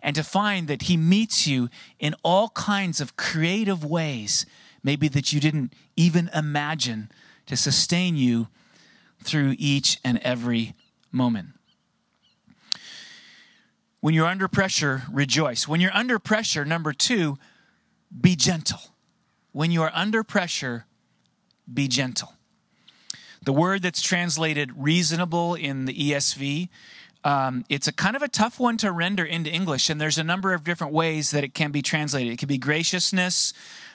and 0.02 0.16
to 0.16 0.24
find 0.24 0.66
that 0.66 0.82
He 0.82 0.96
meets 0.96 1.46
you 1.46 1.68
in 2.00 2.16
all 2.24 2.48
kinds 2.48 3.00
of 3.00 3.16
creative 3.16 3.84
ways, 3.84 4.44
maybe 4.82 5.06
that 5.06 5.32
you 5.32 5.38
didn't 5.38 5.72
even 5.94 6.30
imagine, 6.34 7.12
to 7.46 7.56
sustain 7.56 8.16
you 8.16 8.48
through 9.22 9.54
each 9.56 10.00
and 10.02 10.18
every 10.18 10.74
moment. 11.12 11.50
When 14.00 14.14
you're 14.14 14.26
under 14.26 14.48
pressure, 14.48 15.02
rejoice. 15.12 15.68
When 15.68 15.80
you're 15.80 15.94
under 15.94 16.18
pressure, 16.18 16.64
number 16.64 16.92
two, 16.92 17.38
be 18.20 18.34
gentle. 18.34 18.80
When 19.52 19.70
you 19.70 19.80
are 19.82 19.92
under 19.94 20.24
pressure, 20.24 20.86
be 21.72 21.88
gentle. 21.88 22.34
The 23.44 23.52
word 23.52 23.82
that's 23.82 24.00
translated 24.00 24.70
reasonable 24.76 25.54
in 25.54 25.84
the 25.86 25.94
ESV, 25.94 26.68
um, 27.24 27.64
it's 27.68 27.88
a 27.88 27.92
kind 27.92 28.16
of 28.16 28.22
a 28.22 28.28
tough 28.28 28.58
one 28.58 28.76
to 28.78 28.92
render 28.92 29.24
into 29.24 29.50
English, 29.50 29.90
and 29.90 30.00
there's 30.00 30.18
a 30.18 30.24
number 30.24 30.52
of 30.52 30.64
different 30.64 30.92
ways 30.92 31.30
that 31.30 31.44
it 31.44 31.54
can 31.54 31.70
be 31.70 31.82
translated. 31.82 32.32
It 32.32 32.36
could 32.38 32.48
be 32.48 32.58
graciousness, 32.58 33.52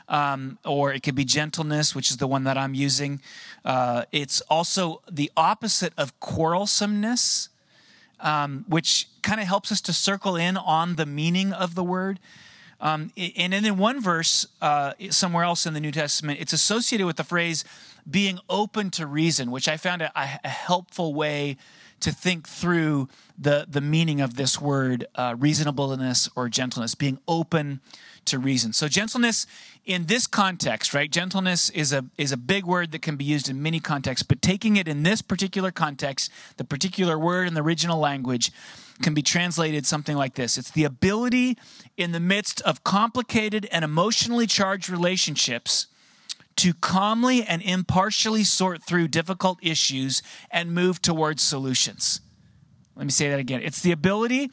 um, 0.09 0.57
or 0.65 0.93
it 0.93 1.03
could 1.03 1.15
be 1.15 1.25
gentleness, 1.25 1.93
which 1.93 2.09
is 2.09 2.17
the 2.17 2.27
one 2.27 2.45
that 2.45 2.57
I'm 2.57 2.73
using. 2.73 3.21
Uh, 3.65 4.03
it's 4.11 4.41
also 4.41 5.01
the 5.11 5.31
opposite 5.35 5.93
of 5.97 6.17
quarrelsomeness, 6.19 7.49
um, 8.19 8.65
which 8.67 9.07
kind 9.21 9.41
of 9.41 9.47
helps 9.47 9.71
us 9.71 9.81
to 9.81 9.93
circle 9.93 10.35
in 10.35 10.55
on 10.55 10.95
the 10.95 11.05
meaning 11.05 11.51
of 11.51 11.75
the 11.75 11.83
word. 11.83 12.19
Um, 12.79 13.11
and 13.17 13.53
then 13.53 13.65
in 13.65 13.77
one 13.77 14.01
verse, 14.01 14.45
uh, 14.61 14.93
somewhere 15.09 15.43
else 15.43 15.65
in 15.65 15.73
the 15.73 15.79
New 15.79 15.91
Testament, 15.91 16.39
it's 16.39 16.53
associated 16.53 17.07
with 17.07 17.15
the 17.15 17.23
phrase 17.23 17.65
being 18.09 18.39
open 18.49 18.91
to 18.91 19.07
reason, 19.07 19.51
which 19.51 19.67
I 19.67 19.77
found 19.77 20.01
a, 20.01 20.11
a 20.15 20.49
helpful 20.49 21.13
way 21.13 21.57
to 21.99 22.11
think 22.11 22.47
through 22.47 23.09
the, 23.37 23.65
the 23.67 23.81
meaning 23.81 24.21
of 24.21 24.35
this 24.35 24.61
word, 24.61 25.07
uh, 25.15 25.35
reasonableness 25.37 26.29
or 26.35 26.49
gentleness, 26.49 26.95
being 26.95 27.19
open 27.27 27.81
to 28.25 28.37
reason. 28.37 28.73
So 28.73 28.87
gentleness 28.87 29.47
in 29.85 30.05
this 30.05 30.27
context, 30.27 30.93
right? 30.93 31.09
Gentleness 31.09 31.69
is 31.69 31.93
a 31.93 32.05
is 32.17 32.31
a 32.31 32.37
big 32.37 32.65
word 32.65 32.91
that 32.91 33.01
can 33.01 33.15
be 33.15 33.23
used 33.23 33.49
in 33.49 33.61
many 33.61 33.79
contexts, 33.79 34.25
but 34.27 34.41
taking 34.41 34.75
it 34.75 34.87
in 34.87 35.03
this 35.03 35.21
particular 35.21 35.71
context, 35.71 36.29
the 36.57 36.65
particular 36.65 37.17
word 37.17 37.47
in 37.47 37.53
the 37.53 37.63
original 37.63 37.99
language 37.99 38.51
can 39.01 39.13
be 39.13 39.21
translated 39.21 39.85
something 39.85 40.17
like 40.17 40.35
this. 40.35 40.57
It's 40.57 40.71
the 40.71 40.83
ability 40.83 41.57
in 41.95 42.11
the 42.11 42.19
midst 42.19 42.61
of 42.61 42.83
complicated 42.83 43.67
and 43.71 43.83
emotionally 43.85 44.47
charged 44.47 44.89
relationships 44.89 45.87
to 46.57 46.73
calmly 46.73 47.43
and 47.43 47.61
impartially 47.61 48.43
sort 48.43 48.83
through 48.83 49.07
difficult 49.07 49.59
issues 49.61 50.21
and 50.49 50.73
move 50.73 51.01
towards 51.01 51.43
solutions. 51.43 52.21
Let 52.95 53.05
me 53.05 53.11
say 53.11 53.29
that 53.29 53.39
again. 53.39 53.61
It's 53.61 53.81
the 53.81 53.91
ability 53.91 54.49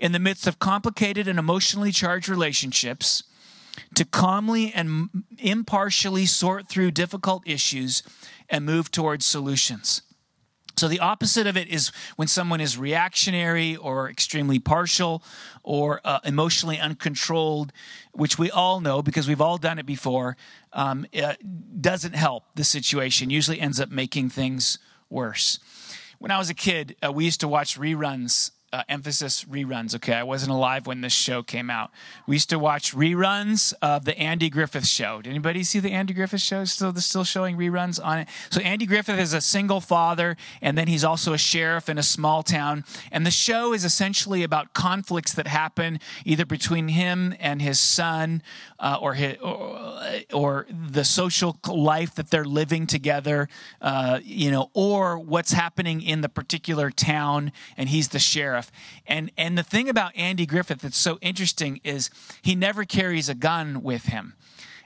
in 0.00 0.12
the 0.12 0.18
midst 0.18 0.46
of 0.48 0.58
complicated 0.58 1.28
and 1.28 1.38
emotionally 1.38 1.92
charged 1.92 2.28
relationships 2.28 3.22
to 3.94 4.04
calmly 4.04 4.72
and 4.74 5.08
impartially 5.38 6.26
sort 6.26 6.68
through 6.68 6.90
difficult 6.90 7.46
issues 7.46 8.02
and 8.50 8.64
move 8.64 8.90
towards 8.90 9.24
solutions. 9.24 10.02
So, 10.76 10.88
the 10.88 11.00
opposite 11.00 11.46
of 11.46 11.56
it 11.56 11.68
is 11.68 11.92
when 12.16 12.26
someone 12.26 12.60
is 12.60 12.76
reactionary 12.76 13.76
or 13.76 14.10
extremely 14.10 14.58
partial 14.58 15.22
or 15.62 16.00
uh, 16.04 16.18
emotionally 16.24 16.78
uncontrolled, 16.80 17.72
which 18.12 18.38
we 18.38 18.50
all 18.50 18.80
know 18.80 19.00
because 19.02 19.28
we've 19.28 19.40
all 19.40 19.56
done 19.56 19.78
it 19.78 19.86
before, 19.86 20.36
um, 20.72 21.06
it 21.12 21.80
doesn't 21.80 22.14
help 22.14 22.44
the 22.56 22.64
situation, 22.64 23.30
usually 23.30 23.60
ends 23.60 23.80
up 23.80 23.90
making 23.90 24.30
things 24.30 24.78
worse. 25.08 25.60
When 26.18 26.30
I 26.30 26.38
was 26.38 26.50
a 26.50 26.54
kid, 26.54 26.96
uh, 27.04 27.12
we 27.12 27.24
used 27.24 27.40
to 27.40 27.48
watch 27.48 27.78
reruns 27.78 28.50
uh, 28.74 28.82
emphasis 28.88 29.44
reruns. 29.44 29.94
Okay, 29.94 30.14
I 30.14 30.24
wasn't 30.24 30.50
alive 30.50 30.84
when 30.84 31.00
this 31.00 31.12
show 31.12 31.44
came 31.44 31.70
out. 31.70 31.92
We 32.26 32.34
used 32.34 32.50
to 32.50 32.58
watch 32.58 32.92
reruns 32.92 33.72
of 33.80 34.04
the 34.04 34.18
Andy 34.18 34.50
Griffith 34.50 34.86
Show. 34.86 35.22
Did 35.22 35.30
anybody 35.30 35.62
see 35.62 35.78
the 35.78 35.92
Andy 35.92 36.12
Griffith 36.12 36.40
Show? 36.40 36.64
Still, 36.64 36.92
still 36.96 37.22
showing 37.22 37.56
reruns 37.56 38.04
on 38.04 38.18
it. 38.18 38.28
So 38.50 38.60
Andy 38.62 38.84
Griffith 38.84 39.16
is 39.16 39.32
a 39.32 39.40
single 39.40 39.80
father, 39.80 40.36
and 40.60 40.76
then 40.76 40.88
he's 40.88 41.04
also 41.04 41.32
a 41.32 41.38
sheriff 41.38 41.88
in 41.88 41.98
a 41.98 42.02
small 42.02 42.42
town. 42.42 42.84
And 43.12 43.24
the 43.24 43.30
show 43.30 43.72
is 43.72 43.84
essentially 43.84 44.42
about 44.42 44.74
conflicts 44.74 45.32
that 45.34 45.46
happen 45.46 46.00
either 46.24 46.44
between 46.44 46.88
him 46.88 47.32
and 47.38 47.62
his 47.62 47.78
son, 47.78 48.42
uh, 48.80 48.98
or, 49.00 49.14
his, 49.14 49.36
or, 49.38 50.00
or 50.32 50.66
the 50.68 51.04
social 51.04 51.56
life 51.68 52.16
that 52.16 52.30
they're 52.30 52.44
living 52.44 52.88
together, 52.88 53.48
uh, 53.80 54.18
you 54.24 54.50
know, 54.50 54.70
or 54.74 55.16
what's 55.16 55.52
happening 55.52 56.02
in 56.02 56.22
the 56.22 56.28
particular 56.28 56.90
town, 56.90 57.52
and 57.76 57.88
he's 57.88 58.08
the 58.08 58.18
sheriff 58.18 58.63
stuff. 58.64 59.02
And 59.06 59.30
and 59.36 59.56
the 59.56 59.62
thing 59.62 59.88
about 59.88 60.16
Andy 60.16 60.46
Griffith 60.46 60.80
that's 60.80 60.96
so 60.96 61.18
interesting 61.20 61.80
is 61.84 62.10
he 62.42 62.54
never 62.54 62.84
carries 62.84 63.28
a 63.28 63.34
gun 63.34 63.82
with 63.82 64.06
him. 64.06 64.34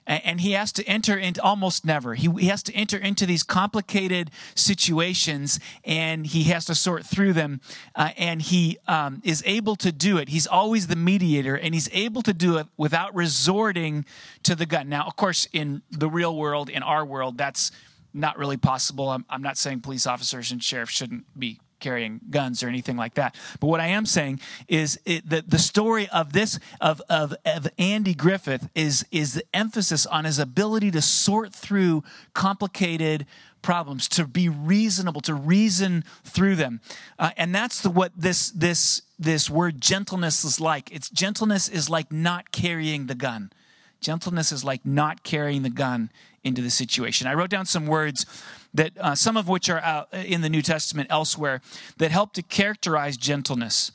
And 0.07 0.41
he 0.41 0.53
has 0.53 0.73
to 0.73 0.85
enter 0.85 1.19
into 1.19 1.43
almost 1.43 1.85
never. 1.85 2.15
He, 2.15 2.31
he 2.39 2.47
has 2.47 2.63
to 2.63 2.73
enter 2.73 2.97
into 2.97 3.27
these 3.27 3.43
complicated 3.43 4.31
situations 4.55 5.61
and 5.85 6.27
he 6.27 6.45
has 6.45 6.65
to 6.65 6.75
sort 6.75 7.05
through 7.05 7.35
them 7.35 7.61
uh, 7.95 8.13
and 8.17 8.41
he 8.41 8.79
um, 8.87 9.21
is 9.23 9.43
able 9.45 9.77
to 9.77 9.93
do 9.93 10.17
it. 10.17 10.31
He's 10.31 10.47
always 10.47 10.87
the 10.87 10.97
mediator 10.97 11.57
and 11.57 11.75
he's 11.75 11.91
able 11.93 12.23
to 12.23 12.33
do 12.33 12.57
it 12.57 12.69
without 12.79 13.15
resorting 13.15 14.07
to 14.45 14.55
the 14.55 14.65
gun. 14.65 14.89
Now 14.89 15.05
of 15.07 15.15
course 15.15 15.47
in 15.53 15.83
the 15.91 16.09
real 16.09 16.35
world 16.35 16.71
in 16.71 16.83
our 16.83 17.05
world 17.05 17.37
that's 17.37 17.71
not 18.15 18.39
really 18.39 18.57
possible. 18.57 19.11
I'm, 19.11 19.27
I'm 19.29 19.43
not 19.43 19.59
saying 19.59 19.81
police 19.81 20.07
officers 20.07 20.51
and 20.51 20.65
sheriffs 20.65 20.93
shouldn't 20.93 21.27
be 21.39 21.61
carrying 21.81 22.21
guns 22.31 22.63
or 22.63 22.69
anything 22.69 22.97
like 22.97 23.15
that. 23.15 23.35
But 23.61 23.69
what 23.69 23.81
I 23.81 23.87
am 23.87 24.07
saying 24.07 24.41
is 24.67 24.99
it, 25.05 25.29
the, 25.29 25.43
the 25.47 25.59
story 25.59 26.09
of 26.09 26.33
this, 26.33 26.59
of, 26.81 27.01
of, 27.09 27.35
of 27.45 27.69
Andy 27.79 28.15
Griffith, 28.15 28.69
is, 28.75 29.07
is 29.11 29.35
the 29.35 29.45
emphasis 29.55 30.07
on 30.07 30.25
his 30.25 30.39
ability 30.39 30.91
to 30.93 31.03
sort 31.03 31.53
through 31.53 32.05
complicated 32.35 33.27
problems, 33.63 34.09
to 34.09 34.27
be 34.27 34.49
reasonable, 34.49 35.21
to 35.23 35.35
reason 35.35 36.05
through 36.25 36.57
them. 36.57 36.81
Uh, 37.19 37.31
and 37.37 37.55
that's 37.55 37.81
the, 37.81 37.91
what 37.91 38.13
this, 38.17 38.51
this, 38.51 39.03
this 39.19 39.51
word 39.51 39.81
gentleness 39.81 40.45
is 40.45 40.61
like. 40.61 40.93
It's 40.93 41.11
gentleness 41.11 41.69
is 41.69 41.91
like 41.91 42.13
not 42.13 42.53
carrying 42.53 43.07
the 43.07 43.15
gun. 43.15 43.51
Gentleness 44.01 44.53
is 44.53 44.65
like 44.65 44.87
not 44.87 45.25
carrying 45.25 45.63
the 45.63 45.71
gun 45.71 46.11
into 46.45 46.63
the 46.63 46.71
situation. 46.71 47.27
I 47.27 47.35
wrote 47.35 47.51
down 47.51 47.67
some 47.67 47.87
words 47.87 48.27
that 48.75 48.93
uh, 48.99 49.15
some 49.15 49.37
of 49.37 49.49
which 49.49 49.69
are 49.69 49.81
out 49.81 50.13
in 50.13 50.41
the 50.41 50.49
New 50.49 50.63
Testament 50.63 51.09
elsewhere 51.11 51.61
that 51.97 52.11
help 52.11 52.33
to 52.35 52.43
characterize 52.43 53.17
gentleness. 53.17 53.93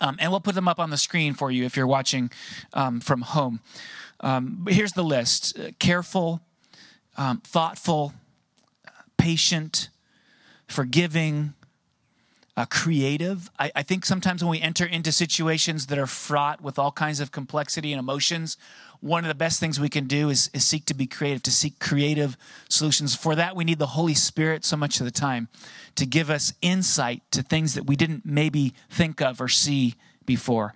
Um, 0.00 0.16
and 0.18 0.30
we'll 0.30 0.40
put 0.40 0.54
them 0.54 0.68
up 0.68 0.80
on 0.80 0.90
the 0.90 0.96
screen 0.96 1.34
for 1.34 1.50
you 1.50 1.64
if 1.64 1.76
you're 1.76 1.86
watching 1.86 2.30
um, 2.72 3.00
from 3.00 3.22
home. 3.22 3.60
Um, 4.20 4.66
here's 4.68 4.92
the 4.92 5.04
list 5.04 5.58
uh, 5.58 5.70
careful, 5.78 6.40
um, 7.16 7.40
thoughtful, 7.44 8.14
patient, 9.16 9.88
forgiving, 10.66 11.54
uh, 12.56 12.66
creative. 12.66 13.50
I, 13.58 13.72
I, 13.74 13.82
think 13.82 14.04
sometimes 14.04 14.42
when 14.42 14.50
we 14.50 14.60
enter 14.60 14.86
into 14.86 15.10
situations 15.10 15.86
that 15.86 15.98
are 15.98 16.06
fraught 16.06 16.60
with 16.60 16.78
all 16.78 16.92
kinds 16.92 17.18
of 17.18 17.32
complexity 17.32 17.92
and 17.92 17.98
emotions, 17.98 18.56
one 19.04 19.22
of 19.22 19.28
the 19.28 19.34
best 19.34 19.60
things 19.60 19.78
we 19.78 19.90
can 19.90 20.06
do 20.06 20.30
is, 20.30 20.48
is 20.54 20.66
seek 20.66 20.86
to 20.86 20.94
be 20.94 21.06
creative, 21.06 21.42
to 21.42 21.50
seek 21.50 21.78
creative 21.78 22.38
solutions. 22.70 23.14
For 23.14 23.34
that, 23.34 23.54
we 23.54 23.62
need 23.62 23.78
the 23.78 23.88
Holy 23.88 24.14
Spirit 24.14 24.64
so 24.64 24.78
much 24.78 24.98
of 24.98 25.04
the 25.04 25.10
time 25.10 25.48
to 25.96 26.06
give 26.06 26.30
us 26.30 26.54
insight 26.62 27.20
to 27.32 27.42
things 27.42 27.74
that 27.74 27.86
we 27.86 27.96
didn't 27.96 28.24
maybe 28.24 28.72
think 28.88 29.20
of 29.20 29.42
or 29.42 29.48
see 29.48 29.94
before. 30.24 30.72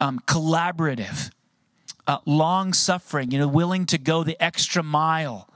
Um, 0.00 0.20
collaborative, 0.20 1.32
uh, 2.06 2.18
long 2.24 2.74
suffering, 2.74 3.32
you 3.32 3.40
know, 3.40 3.48
willing 3.48 3.86
to 3.86 3.98
go 3.98 4.22
the 4.22 4.40
extra 4.40 4.84
mile, 4.84 5.48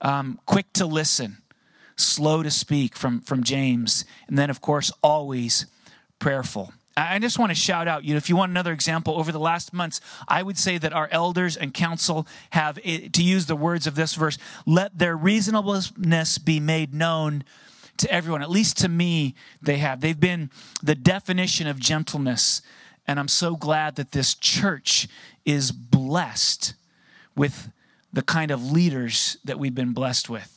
um, 0.00 0.40
quick 0.46 0.72
to 0.72 0.86
listen, 0.86 1.38
slow 1.94 2.42
to 2.42 2.50
speak 2.50 2.96
from, 2.96 3.20
from 3.20 3.44
James, 3.44 4.04
and 4.26 4.36
then, 4.36 4.50
of 4.50 4.60
course, 4.60 4.90
always 5.04 5.66
prayerful. 6.18 6.72
I 6.96 7.18
just 7.18 7.38
want 7.38 7.50
to 7.50 7.56
shout 7.56 7.88
out, 7.88 8.04
you 8.04 8.14
know, 8.14 8.18
if 8.18 8.28
you 8.28 8.36
want 8.36 8.50
another 8.50 8.72
example, 8.72 9.18
over 9.18 9.32
the 9.32 9.40
last 9.40 9.72
months, 9.72 10.00
I 10.28 10.42
would 10.42 10.56
say 10.56 10.78
that 10.78 10.92
our 10.92 11.08
elders 11.10 11.56
and 11.56 11.74
council 11.74 12.26
have, 12.50 12.78
eh, 12.84 13.08
to 13.12 13.22
use 13.22 13.46
the 13.46 13.56
words 13.56 13.86
of 13.86 13.96
this 13.96 14.14
verse, 14.14 14.38
let 14.64 14.96
their 14.96 15.16
reasonableness 15.16 16.38
be 16.38 16.60
made 16.60 16.94
known 16.94 17.42
to 17.96 18.10
everyone. 18.10 18.42
At 18.42 18.50
least 18.50 18.76
to 18.78 18.88
me, 18.88 19.34
they 19.60 19.78
have. 19.78 20.00
They've 20.00 20.18
been 20.18 20.50
the 20.82 20.94
definition 20.94 21.66
of 21.66 21.80
gentleness. 21.80 22.62
And 23.06 23.18
I'm 23.18 23.28
so 23.28 23.56
glad 23.56 23.96
that 23.96 24.12
this 24.12 24.34
church 24.34 25.08
is 25.44 25.72
blessed 25.72 26.74
with 27.36 27.70
the 28.12 28.22
kind 28.22 28.50
of 28.50 28.70
leaders 28.70 29.36
that 29.44 29.58
we've 29.58 29.74
been 29.74 29.92
blessed 29.92 30.30
with. 30.30 30.53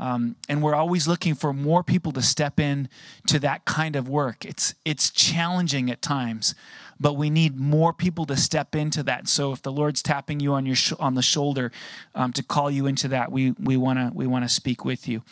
Um, 0.00 0.36
and 0.48 0.62
we're 0.62 0.74
always 0.74 1.06
looking 1.06 1.34
for 1.34 1.52
more 1.52 1.84
people 1.84 2.10
to 2.12 2.22
step 2.22 2.58
in 2.58 2.88
to 3.26 3.38
that 3.40 3.66
kind 3.66 3.96
of 3.96 4.08
work. 4.08 4.46
It's 4.46 4.74
it's 4.82 5.10
challenging 5.10 5.90
at 5.90 6.00
times, 6.00 6.54
but 6.98 7.16
we 7.18 7.28
need 7.28 7.60
more 7.60 7.92
people 7.92 8.24
to 8.26 8.36
step 8.36 8.74
into 8.74 9.02
that. 9.02 9.28
So 9.28 9.52
if 9.52 9.60
the 9.60 9.70
Lord's 9.70 10.02
tapping 10.02 10.40
you 10.40 10.54
on 10.54 10.64
your 10.64 10.74
sh- 10.74 10.94
on 10.98 11.16
the 11.16 11.22
shoulder 11.22 11.70
um, 12.14 12.32
to 12.32 12.42
call 12.42 12.70
you 12.70 12.86
into 12.86 13.08
that, 13.08 13.30
we 13.30 13.50
we 13.52 13.76
want 13.76 13.98
to 13.98 14.10
we 14.14 14.26
want 14.26 14.42
to 14.42 14.48
speak 14.48 14.86
with 14.86 15.06
you. 15.06 15.22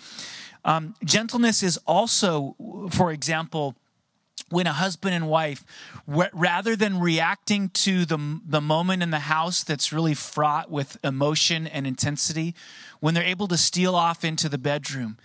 Um, 0.67 0.95
gentleness 1.03 1.63
is 1.63 1.79
also, 1.87 2.55
for 2.91 3.11
example 3.11 3.75
when 4.51 4.67
a 4.67 4.73
husband 4.73 5.15
and 5.15 5.29
wife, 5.29 5.65
rather 6.07 6.75
than 6.75 7.01
reacting 7.01 7.69
to 7.71 8.05
the, 8.05 8.41
the 8.47 8.61
moment 8.61 9.03
in 9.03 9.11
the 9.11 9.21
house 9.21 9.63
that's 9.63 9.93
really 9.93 10.15
fraught 10.15 10.71
with 10.71 10.97
emotion 11.05 11.67
and 11.67 11.87
intensity, 11.87 12.55
when 13.01 13.15
they're 13.15 13.25
able 13.25 13.49
to 13.49 13.59
steal 13.59 13.95
off 13.95 14.25
into 14.25 14.49
the 14.49 14.59
bedroom 14.59 15.19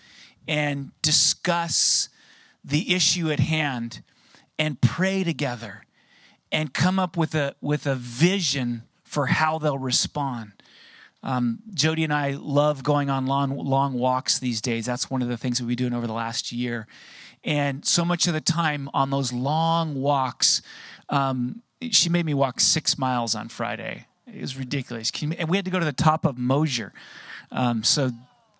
and 0.47 0.91
discuss 1.01 2.09
the 2.63 2.93
issue 2.93 3.31
at 3.31 3.39
hand 3.39 4.03
and 4.59 4.81
pray 4.81 5.23
together 5.23 5.85
and 6.51 6.73
come 6.73 6.99
up 6.99 7.17
with 7.17 7.33
a, 7.33 7.55
with 7.61 7.87
a 7.87 7.95
vision 7.95 8.83
for 9.03 9.27
how 9.27 9.57
they'll 9.57 9.77
respond. 9.77 10.51
Um, 11.23 11.59
Jody 11.73 12.03
and 12.03 12.13
I 12.13 12.31
love 12.31 12.83
going 12.83 13.09
on 13.09 13.25
long, 13.25 13.55
long 13.57 13.93
walks 13.93 14.39
these 14.39 14.61
days. 14.61 14.85
That's 14.85 15.09
one 15.09 15.21
of 15.21 15.29
the 15.29 15.37
things 15.37 15.61
we've 15.61 15.69
been 15.69 15.77
doing 15.77 15.93
over 15.93 16.05
the 16.05 16.13
last 16.13 16.51
year. 16.51 16.85
And 17.43 17.85
so 17.85 18.05
much 18.05 18.27
of 18.27 18.33
the 18.33 18.41
time 18.41 18.89
on 18.93 19.09
those 19.09 19.33
long 19.33 19.95
walks, 19.95 20.61
um, 21.09 21.61
she 21.91 22.09
made 22.09 22.25
me 22.25 22.33
walk 22.33 22.59
six 22.59 22.97
miles 22.97 23.35
on 23.35 23.49
Friday. 23.49 24.07
It 24.27 24.41
was 24.41 24.57
ridiculous. 24.57 25.11
and 25.21 25.49
we 25.49 25.57
had 25.57 25.65
to 25.65 25.71
go 25.71 25.79
to 25.79 25.85
the 25.85 25.91
top 25.91 26.25
of 26.25 26.37
Mosier. 26.37 26.93
Um, 27.51 27.83
so, 27.83 28.11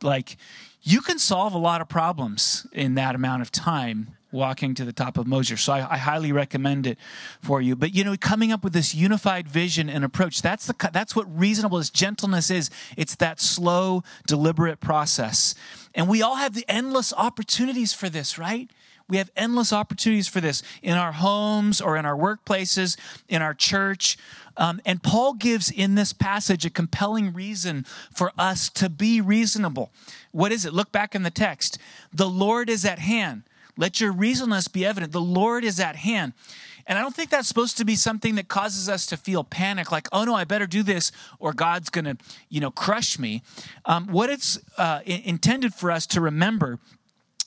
like, 0.02 0.38
you 0.82 1.02
can 1.02 1.18
solve 1.18 1.54
a 1.54 1.58
lot 1.58 1.82
of 1.82 1.88
problems 1.88 2.68
in 2.74 2.96
that 2.96 3.16
amount 3.16 3.42
of 3.42 3.52
time 3.52 4.18
walking 4.34 4.74
to 4.76 4.84
the 4.86 4.92
top 4.92 5.18
of 5.18 5.28
Mosier. 5.28 5.58
So 5.58 5.74
I, 5.74 5.94
I, 5.94 5.98
highly 5.98 6.32
recommend 6.32 6.88
it 6.88 6.98
for 7.42 7.62
you. 7.62 7.76
But 7.76 7.94
you 7.94 8.04
know, 8.04 8.16
coming 8.18 8.52
up 8.52 8.64
with 8.64 8.74
this 8.74 8.94
unified 8.94 9.48
vision 9.48 9.90
and 9.90 10.04
approach, 10.04 10.42
that's 10.42 10.66
the 10.66 10.90
that's 10.92 11.16
what 11.16 11.26
reasonableness, 11.38 11.90
gentleness 11.90 12.50
is. 12.50 12.70
It's 12.98 13.16
that 13.16 13.40
slow, 13.40 14.04
deliberate 14.28 14.80
process. 14.80 15.56
And 15.94 16.10
we 16.10 16.22
all 16.22 16.36
have 16.36 16.56
the 16.56 16.66
endless 16.68 17.14
opportunities 17.14 17.94
for 17.94 18.10
this, 18.10 18.38
right? 18.38 18.70
We 19.08 19.18
have 19.18 19.30
endless 19.36 19.74
opportunities 19.74 20.28
for 20.28 20.42
this 20.42 20.64
in 20.82 20.98
our 20.98 21.12
homes 21.12 21.82
or 21.82 21.98
in 21.98 22.06
our 22.06 22.18
workplaces, 22.18 22.98
in 23.28 23.42
our 23.42 23.54
church. 23.54 24.18
Um, 24.56 24.82
and 24.86 25.04
Paul 25.04 25.34
gives 25.34 25.70
in 25.70 25.96
this 25.96 26.14
passage 26.14 26.66
a 26.66 26.70
compelling 26.70 27.34
reason 27.34 27.86
for 28.12 28.32
us 28.38 28.70
to 28.72 28.90
be 28.90 29.20
reasonable. 29.20 29.92
What 30.32 30.52
is 30.52 30.66
it? 30.66 30.74
Look 30.74 30.92
back 30.92 31.16
in 31.16 31.24
the 31.24 31.32
text. 31.32 31.78
The 32.14 32.30
Lord 32.30 32.70
is 32.70 32.86
at 32.86 33.00
hand. 33.00 33.44
Let 33.78 34.00
your 34.00 34.12
reasonableness 34.12 34.68
be 34.68 34.86
evident. 34.86 35.12
The 35.12 35.22
Lord 35.22 35.64
is 35.64 35.80
at 35.80 35.96
hand. 35.96 36.34
And 36.86 36.98
I 36.98 37.02
don't 37.02 37.16
think 37.16 37.30
that's 37.30 37.48
supposed 37.48 37.78
to 37.78 37.86
be 37.86 37.96
something 37.96 38.36
that 38.36 38.48
causes 38.50 38.90
us 38.90 39.06
to 39.08 39.18
feel 39.18 39.44
panic, 39.44 39.92
like, 39.92 40.08
oh 40.12 40.26
no, 40.26 40.36
I 40.36 40.44
better 40.44 40.68
do 40.68 40.84
this, 40.84 41.12
or 41.40 41.54
God's 41.54 41.90
going 41.90 42.06
to, 42.06 42.18
you 42.50 42.60
know, 42.60 42.72
crush 42.72 43.18
me. 43.18 43.42
Um, 43.86 44.08
what 44.08 44.30
it's 44.30 44.60
uh, 44.78 45.00
intended 45.06 45.74
for 45.74 45.92
us 45.92 46.06
to 46.08 46.22
remember 46.22 46.80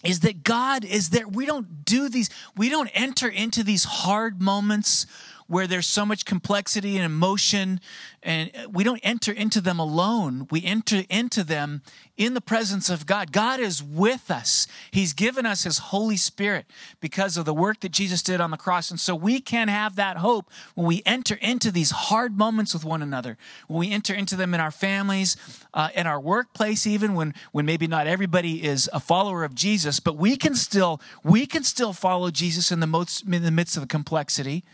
is 0.04 0.20
that 0.20 0.42
God 0.42 0.84
is 0.84 1.10
there. 1.10 1.28
We 1.28 1.46
don't 1.46 1.84
do 1.84 2.08
these, 2.08 2.30
we 2.56 2.68
don't 2.70 2.90
enter 2.94 3.28
into 3.28 3.62
these 3.62 3.84
hard 3.84 4.40
moments 4.40 5.06
where 5.46 5.66
there's 5.66 5.86
so 5.86 6.04
much 6.04 6.24
complexity 6.24 6.96
and 6.96 7.04
emotion, 7.04 7.80
and 8.22 8.50
we 8.70 8.82
don't 8.82 9.00
enter 9.02 9.32
into 9.32 9.60
them 9.60 9.78
alone. 9.78 10.46
We 10.50 10.64
enter 10.64 11.04
into 11.08 11.44
them 11.44 11.82
in 12.16 12.34
the 12.34 12.40
presence 12.40 12.88
of 12.88 13.06
God. 13.06 13.30
God 13.30 13.60
is 13.60 13.82
with 13.82 14.30
us. 14.30 14.66
He's 14.90 15.12
given 15.12 15.46
us 15.46 15.64
His 15.64 15.78
Holy 15.78 16.16
Spirit 16.16 16.66
because 17.00 17.36
of 17.36 17.44
the 17.44 17.54
work 17.54 17.80
that 17.80 17.92
Jesus 17.92 18.22
did 18.22 18.40
on 18.40 18.50
the 18.50 18.56
cross. 18.56 18.90
And 18.90 18.98
so 18.98 19.14
we 19.14 19.40
can 19.40 19.68
have 19.68 19.96
that 19.96 20.16
hope 20.16 20.50
when 20.74 20.86
we 20.86 21.02
enter 21.06 21.34
into 21.36 21.70
these 21.70 21.90
hard 21.90 22.36
moments 22.36 22.74
with 22.74 22.84
one 22.84 23.02
another, 23.02 23.36
when 23.68 23.78
we 23.78 23.92
enter 23.92 24.14
into 24.14 24.34
them 24.34 24.54
in 24.54 24.60
our 24.60 24.70
families, 24.70 25.36
uh, 25.74 25.90
in 25.94 26.06
our 26.06 26.20
workplace, 26.20 26.86
even 26.86 27.14
when, 27.14 27.34
when 27.52 27.66
maybe 27.66 27.86
not 27.86 28.06
everybody 28.06 28.64
is 28.64 28.90
a 28.92 29.00
follower 29.00 29.44
of 29.44 29.54
Jesus, 29.54 30.00
but 30.00 30.16
we 30.16 30.36
can 30.36 30.54
still, 30.54 31.00
we 31.22 31.46
can 31.46 31.62
still 31.62 31.92
follow 31.92 32.30
Jesus 32.30 32.72
in 32.72 32.80
the, 32.80 32.86
most, 32.86 33.24
in 33.26 33.42
the 33.42 33.50
midst 33.50 33.76
of 33.76 33.82
the 33.82 33.88
complexity 33.88 34.64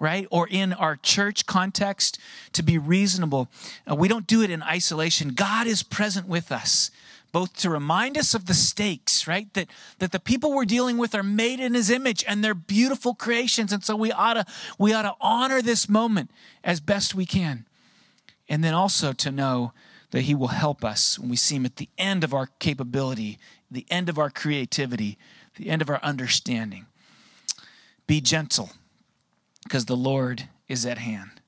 right? 0.00 0.26
Or 0.30 0.48
in 0.48 0.72
our 0.72 0.96
church 0.96 1.46
context 1.46 2.18
to 2.52 2.62
be 2.62 2.78
reasonable. 2.78 3.48
Uh, 3.88 3.94
we 3.94 4.08
don't 4.08 4.26
do 4.26 4.42
it 4.42 4.50
in 4.50 4.62
isolation. 4.62 5.30
God 5.30 5.66
is 5.66 5.82
present 5.82 6.26
with 6.26 6.50
us, 6.50 6.90
both 7.32 7.56
to 7.58 7.70
remind 7.70 8.18
us 8.18 8.34
of 8.34 8.46
the 8.46 8.54
stakes, 8.54 9.26
right? 9.26 9.52
That, 9.54 9.68
that 9.98 10.12
the 10.12 10.20
people 10.20 10.52
we're 10.52 10.64
dealing 10.64 10.98
with 10.98 11.14
are 11.14 11.22
made 11.22 11.60
in 11.60 11.74
his 11.74 11.90
image 11.90 12.24
and 12.26 12.42
they're 12.42 12.54
beautiful 12.54 13.14
creations. 13.14 13.72
And 13.72 13.84
so 13.84 13.96
we 13.96 14.12
ought 14.12 14.34
to, 14.34 14.46
we 14.78 14.92
ought 14.92 15.02
to 15.02 15.14
honor 15.20 15.62
this 15.62 15.88
moment 15.88 16.30
as 16.62 16.80
best 16.80 17.14
we 17.14 17.26
can. 17.26 17.66
And 18.48 18.62
then 18.62 18.74
also 18.74 19.12
to 19.12 19.30
know 19.30 19.72
that 20.10 20.22
he 20.22 20.34
will 20.34 20.48
help 20.48 20.84
us 20.84 21.18
when 21.18 21.28
we 21.28 21.36
see 21.36 21.56
him 21.56 21.64
at 21.64 21.76
the 21.76 21.88
end 21.98 22.22
of 22.22 22.34
our 22.34 22.46
capability, 22.58 23.38
the 23.70 23.86
end 23.90 24.08
of 24.08 24.18
our 24.18 24.30
creativity, 24.30 25.18
the 25.56 25.68
end 25.68 25.82
of 25.82 25.90
our 25.90 26.00
understanding. 26.02 26.86
Be 28.06 28.20
gentle 28.20 28.70
because 29.64 29.86
the 29.86 29.96
Lord 29.96 30.48
is 30.68 30.86
at 30.86 30.98
hand. 30.98 31.40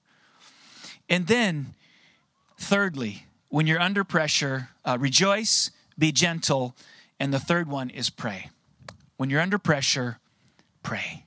And 1.09 1.27
then, 1.27 1.75
thirdly, 2.59 3.27
when 3.49 3.67
you're 3.67 3.81
under 3.81 4.03
pressure, 4.05 4.71
uh, 4.85 4.99
rejoice, 4.99 5.71
be 5.99 6.13
gentle, 6.13 6.75
and 7.21 7.33
the 7.33 7.39
third 7.39 7.69
one 7.69 7.91
is 7.91 8.11
pray. 8.11 8.51
When 9.17 9.31
you're 9.31 9.41
under 9.41 9.59
pressure, 9.59 10.19
pray. 10.83 11.25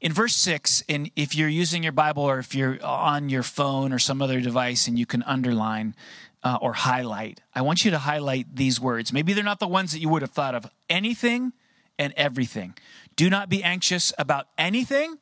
In 0.00 0.12
verse 0.12 0.34
6, 0.34 0.82
and 0.88 1.10
if 1.16 1.34
you're 1.34 1.48
using 1.48 1.82
your 1.82 1.92
Bible 1.92 2.24
or 2.24 2.38
if 2.38 2.54
you're 2.54 2.78
on 2.84 3.30
your 3.30 3.42
phone 3.42 3.90
or 3.90 3.98
some 3.98 4.20
other 4.20 4.40
device 4.40 4.86
and 4.86 4.98
you 4.98 5.06
can 5.06 5.22
underline 5.22 5.94
uh, 6.42 6.58
or 6.60 6.74
highlight, 6.74 7.40
I 7.54 7.62
want 7.62 7.86
you 7.86 7.90
to 7.90 7.98
highlight 7.98 8.54
these 8.54 8.78
words. 8.78 9.14
Maybe 9.14 9.32
they're 9.32 9.42
not 9.42 9.60
the 9.60 9.66
ones 9.66 9.92
that 9.92 10.00
you 10.00 10.10
would 10.10 10.20
have 10.20 10.32
thought 10.32 10.54
of. 10.54 10.66
Anything 10.90 11.54
and 11.98 12.12
everything. 12.16 12.74
Do 13.16 13.30
not 13.30 13.48
be 13.48 13.62
anxious 13.62 14.12
about 14.18 14.46
anything, 14.58 15.18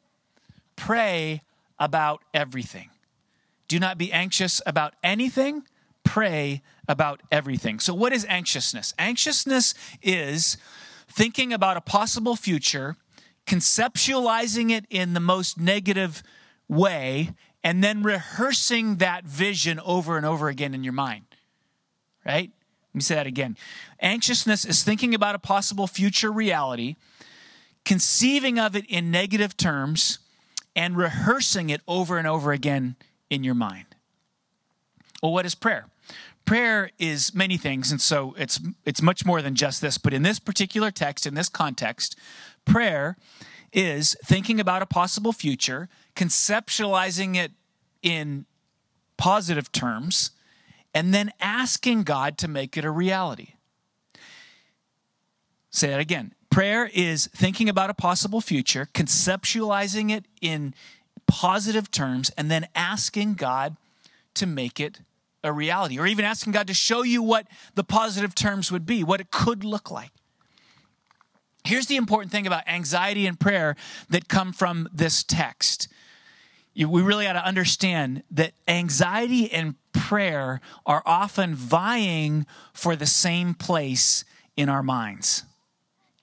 pray 0.76 1.42
about 1.78 2.22
everything. 2.32 2.90
Do 3.68 3.78
not 3.78 3.98
be 3.98 4.12
anxious 4.12 4.60
about 4.66 4.94
anything, 5.02 5.64
pray 6.04 6.62
about 6.88 7.22
everything. 7.30 7.80
So, 7.80 7.94
what 7.94 8.12
is 8.12 8.26
anxiousness? 8.28 8.94
Anxiousness 8.98 9.74
is 10.02 10.56
thinking 11.08 11.52
about 11.52 11.76
a 11.76 11.80
possible 11.80 12.36
future, 12.36 12.96
conceptualizing 13.46 14.70
it 14.70 14.86
in 14.90 15.14
the 15.14 15.20
most 15.20 15.58
negative 15.58 16.22
way, 16.68 17.34
and 17.62 17.82
then 17.82 18.02
rehearsing 18.02 18.96
that 18.96 19.24
vision 19.24 19.80
over 19.80 20.16
and 20.16 20.26
over 20.26 20.48
again 20.48 20.74
in 20.74 20.84
your 20.84 20.92
mind. 20.92 21.24
Right? 22.24 22.50
Let 22.92 22.98
me 22.98 23.02
say 23.02 23.14
that 23.14 23.26
again. 23.26 23.56
Anxiousness 24.00 24.64
is 24.64 24.82
thinking 24.82 25.14
about 25.14 25.34
a 25.34 25.38
possible 25.38 25.86
future 25.86 26.30
reality, 26.30 26.96
conceiving 27.84 28.58
of 28.58 28.76
it 28.76 28.84
in 28.86 29.10
negative 29.10 29.56
terms, 29.56 30.18
and 30.76 30.96
rehearsing 30.96 31.70
it 31.70 31.80
over 31.88 32.18
and 32.18 32.26
over 32.26 32.52
again 32.52 32.96
in 33.30 33.44
your 33.44 33.54
mind. 33.54 33.86
Well, 35.22 35.32
what 35.32 35.46
is 35.46 35.54
prayer? 35.54 35.86
Prayer 36.44 36.90
is 36.98 37.34
many 37.34 37.56
things, 37.56 37.90
and 37.90 38.00
so 38.00 38.34
it's 38.36 38.60
it's 38.84 39.00
much 39.00 39.24
more 39.24 39.40
than 39.40 39.54
just 39.54 39.80
this. 39.80 39.96
But 39.96 40.12
in 40.12 40.22
this 40.22 40.38
particular 40.38 40.90
text, 40.90 41.24
in 41.24 41.34
this 41.34 41.48
context, 41.48 42.18
prayer 42.64 43.16
is 43.72 44.16
thinking 44.24 44.60
about 44.60 44.82
a 44.82 44.86
possible 44.86 45.32
future, 45.32 45.88
conceptualizing 46.16 47.36
it 47.36 47.52
in 48.02 48.44
positive 49.16 49.70
terms, 49.70 50.32
and 50.94 51.12
then 51.12 51.32
asking 51.40 52.02
God 52.02 52.38
to 52.38 52.48
make 52.48 52.76
it 52.76 52.84
a 52.84 52.90
reality. 52.90 53.54
Say 55.70 55.88
that 55.88 56.00
again. 56.00 56.34
Prayer 56.50 56.90
is 56.92 57.28
thinking 57.28 57.68
about 57.68 57.88
a 57.88 57.94
possible 57.94 58.42
future, 58.42 58.88
conceptualizing 58.92 60.10
it 60.10 60.26
in 60.42 60.74
positive 61.26 61.90
terms, 61.90 62.30
and 62.36 62.50
then 62.50 62.68
asking 62.74 63.34
God 63.34 63.76
to 64.34 64.46
make 64.46 64.78
it 64.78 65.00
a 65.42 65.52
reality, 65.52 65.98
or 65.98 66.06
even 66.06 66.24
asking 66.24 66.52
God 66.52 66.66
to 66.66 66.74
show 66.74 67.02
you 67.02 67.22
what 67.22 67.48
the 67.74 67.82
positive 67.82 68.34
terms 68.34 68.70
would 68.70 68.86
be, 68.86 69.02
what 69.02 69.20
it 69.20 69.30
could 69.30 69.64
look 69.64 69.90
like. 69.90 70.10
Here's 71.64 71.86
the 71.86 71.96
important 71.96 72.30
thing 72.32 72.46
about 72.46 72.68
anxiety 72.68 73.26
and 73.26 73.40
prayer 73.40 73.74
that 74.10 74.28
come 74.28 74.52
from 74.52 74.88
this 74.92 75.22
text. 75.24 75.88
We 76.76 76.84
really 76.84 77.24
got 77.24 77.32
to 77.32 77.44
understand 77.44 78.24
that 78.30 78.52
anxiety 78.68 79.50
and 79.50 79.74
prayer 80.08 80.60
are 80.84 81.02
often 81.06 81.54
vying 81.54 82.44
for 82.72 82.96
the 82.96 83.06
same 83.06 83.54
place 83.54 84.24
in 84.56 84.68
our 84.68 84.82
minds. 84.82 85.44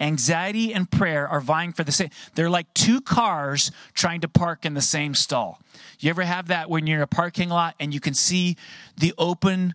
Anxiety 0.01 0.73
and 0.73 0.89
prayer 0.89 1.27
are 1.27 1.41
vying 1.41 1.71
for 1.71 1.83
the 1.83 1.91
same. 1.91 2.09
They're 2.35 2.49
like 2.49 2.73
two 2.73 2.99
cars 2.99 3.71
trying 3.93 4.21
to 4.21 4.27
park 4.27 4.65
in 4.65 4.73
the 4.73 4.81
same 4.81 5.15
stall. 5.15 5.61
You 5.99 6.09
ever 6.09 6.23
have 6.23 6.47
that 6.47 6.69
when 6.69 6.87
you're 6.87 6.97
in 6.97 7.03
a 7.03 7.07
parking 7.07 7.49
lot 7.49 7.75
and 7.79 7.93
you 7.93 7.99
can 7.99 8.13
see 8.13 8.57
the 8.97 9.13
open 9.17 9.73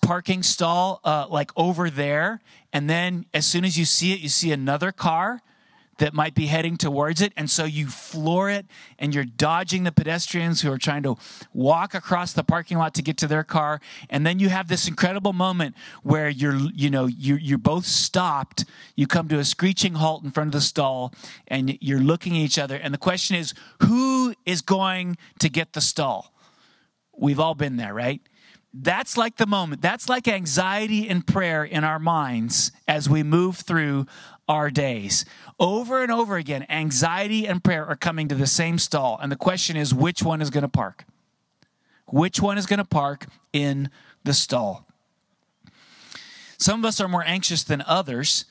parking 0.00 0.42
stall 0.42 1.00
uh, 1.04 1.26
like 1.28 1.50
over 1.56 1.90
there, 1.90 2.40
and 2.72 2.88
then 2.88 3.26
as 3.34 3.46
soon 3.46 3.64
as 3.64 3.78
you 3.78 3.84
see 3.84 4.12
it, 4.12 4.20
you 4.20 4.28
see 4.28 4.52
another 4.52 4.90
car 4.92 5.40
that 5.98 6.14
might 6.14 6.34
be 6.34 6.46
heading 6.46 6.76
towards 6.76 7.20
it. 7.20 7.32
And 7.36 7.50
so 7.50 7.64
you 7.64 7.86
floor 7.86 8.50
it 8.50 8.66
and 8.98 9.14
you're 9.14 9.24
dodging 9.24 9.84
the 9.84 9.92
pedestrians 9.92 10.60
who 10.60 10.72
are 10.72 10.78
trying 10.78 11.02
to 11.04 11.16
walk 11.52 11.94
across 11.94 12.32
the 12.32 12.44
parking 12.44 12.78
lot 12.78 12.94
to 12.94 13.02
get 13.02 13.16
to 13.18 13.26
their 13.26 13.44
car. 13.44 13.80
And 14.10 14.26
then 14.26 14.38
you 14.38 14.48
have 14.48 14.68
this 14.68 14.88
incredible 14.88 15.32
moment 15.32 15.74
where 16.02 16.28
you're, 16.28 16.56
you 16.56 16.90
know, 16.90 17.06
you're, 17.06 17.38
you're 17.38 17.58
both 17.58 17.86
stopped. 17.86 18.64
You 18.96 19.06
come 19.06 19.28
to 19.28 19.38
a 19.38 19.44
screeching 19.44 19.94
halt 19.94 20.24
in 20.24 20.30
front 20.30 20.48
of 20.48 20.52
the 20.52 20.60
stall 20.60 21.14
and 21.48 21.78
you're 21.80 22.00
looking 22.00 22.34
at 22.34 22.40
each 22.40 22.58
other. 22.58 22.76
And 22.76 22.92
the 22.92 22.98
question 22.98 23.36
is, 23.36 23.54
who 23.82 24.34
is 24.44 24.62
going 24.62 25.16
to 25.38 25.48
get 25.48 25.72
the 25.72 25.80
stall? 25.80 26.32
We've 27.16 27.40
all 27.40 27.54
been 27.54 27.76
there, 27.76 27.94
right? 27.94 28.20
That's 28.76 29.16
like 29.16 29.36
the 29.36 29.46
moment. 29.46 29.82
That's 29.82 30.08
like 30.08 30.26
anxiety 30.26 31.08
and 31.08 31.24
prayer 31.24 31.64
in 31.64 31.84
our 31.84 32.00
minds 32.00 32.72
as 32.88 33.08
we 33.08 33.22
move 33.22 33.58
through 33.58 34.06
our 34.48 34.68
days. 34.68 35.24
Over 35.60 36.02
and 36.02 36.10
over 36.10 36.36
again, 36.36 36.66
anxiety 36.68 37.46
and 37.46 37.62
prayer 37.62 37.86
are 37.86 37.96
coming 37.96 38.28
to 38.28 38.34
the 38.34 38.46
same 38.46 38.78
stall. 38.78 39.18
And 39.22 39.30
the 39.30 39.36
question 39.36 39.76
is 39.76 39.94
which 39.94 40.22
one 40.22 40.42
is 40.42 40.50
going 40.50 40.62
to 40.62 40.68
park? 40.68 41.04
Which 42.06 42.40
one 42.40 42.58
is 42.58 42.66
going 42.66 42.78
to 42.78 42.84
park 42.84 43.26
in 43.52 43.90
the 44.24 44.34
stall? 44.34 44.86
Some 46.58 46.80
of 46.80 46.84
us 46.84 47.00
are 47.00 47.08
more 47.08 47.24
anxious 47.24 47.62
than 47.62 47.82
others. 47.86 48.46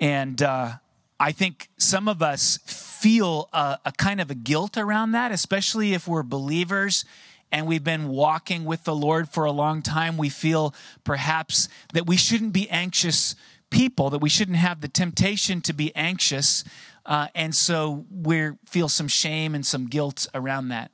And 0.00 0.42
uh, 0.42 0.74
I 1.20 1.32
think 1.32 1.68
some 1.76 2.08
of 2.08 2.22
us 2.22 2.58
feel 2.64 3.48
a, 3.52 3.78
a 3.84 3.92
kind 3.92 4.20
of 4.20 4.30
a 4.30 4.34
guilt 4.34 4.76
around 4.76 5.12
that, 5.12 5.30
especially 5.32 5.94
if 5.94 6.08
we're 6.08 6.22
believers 6.22 7.04
and 7.50 7.66
we've 7.66 7.84
been 7.84 8.08
walking 8.08 8.64
with 8.64 8.84
the 8.84 8.94
Lord 8.94 9.28
for 9.28 9.44
a 9.44 9.52
long 9.52 9.80
time. 9.80 10.16
We 10.16 10.28
feel 10.28 10.74
perhaps 11.04 11.68
that 11.94 12.06
we 12.06 12.16
shouldn't 12.16 12.52
be 12.52 12.68
anxious 12.68 13.34
people 13.70 14.10
that 14.10 14.18
we 14.18 14.28
shouldn't 14.28 14.56
have 14.56 14.80
the 14.80 14.88
temptation 14.88 15.60
to 15.62 15.72
be 15.72 15.94
anxious. 15.94 16.64
Uh, 17.04 17.28
and 17.34 17.54
so 17.54 18.06
we 18.10 18.50
feel 18.66 18.88
some 18.88 19.08
shame 19.08 19.54
and 19.54 19.64
some 19.64 19.86
guilt 19.86 20.26
around 20.34 20.68
that. 20.68 20.90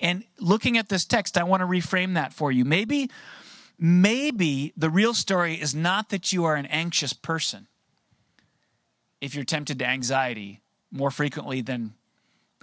And 0.00 0.24
looking 0.38 0.78
at 0.78 0.88
this 0.88 1.04
text, 1.04 1.36
I 1.36 1.44
want 1.44 1.60
to 1.60 1.66
reframe 1.66 2.14
that 2.14 2.32
for 2.32 2.50
you. 2.50 2.64
Maybe, 2.64 3.10
maybe 3.78 4.72
the 4.76 4.90
real 4.90 5.14
story 5.14 5.54
is 5.54 5.74
not 5.74 6.10
that 6.10 6.32
you 6.32 6.44
are 6.44 6.54
an 6.54 6.66
anxious 6.66 7.12
person 7.12 7.66
if 9.20 9.34
you're 9.34 9.44
tempted 9.44 9.78
to 9.80 9.86
anxiety 9.86 10.60
more 10.90 11.10
frequently 11.10 11.60
than 11.60 11.94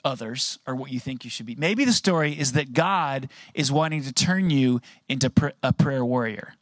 others 0.03 0.59
or 0.67 0.75
what 0.75 0.91
you 0.91 0.99
think 0.99 1.23
you 1.23 1.29
should 1.29 1.45
be. 1.45 1.55
Maybe 1.55 1.83
the 1.83 1.93
story 1.93 2.37
is 2.37 2.53
that 2.53 2.73
God 2.73 3.29
is 3.53 3.71
wanting 3.71 4.03
to 4.03 4.13
turn 4.13 4.49
you 4.49 4.79
into 5.09 5.31
a 5.63 5.73
prayer 5.73 6.05
warrior. 6.05 6.53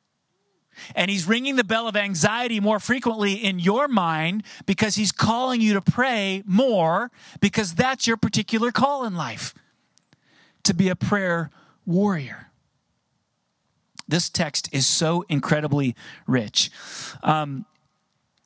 And 0.96 1.10
he's 1.10 1.28
ringing 1.28 1.56
the 1.56 1.64
bell 1.64 1.88
of 1.88 1.96
anxiety 1.96 2.60
more 2.60 2.80
frequently 2.80 3.34
in 3.34 3.60
your 3.60 3.88
mind 3.88 4.44
because 4.66 4.96
he's 4.96 5.12
calling 5.12 5.62
you 5.62 5.74
to 5.74 5.82
pray 5.82 6.44
more 6.46 7.12
because 7.40 7.74
that's 7.74 8.08
your 8.08 8.18
particular 8.18 8.72
call 8.72 9.06
in 9.06 9.16
life 9.16 9.54
to 10.64 10.74
be 10.74 10.90
a 10.90 10.96
prayer 10.96 11.50
warrior. 11.86 12.50
This 14.08 14.30
text 14.30 14.70
is 14.72 14.86
so 14.86 15.26
incredibly 15.30 15.96
rich. 16.28 16.70
Um, 17.24 17.66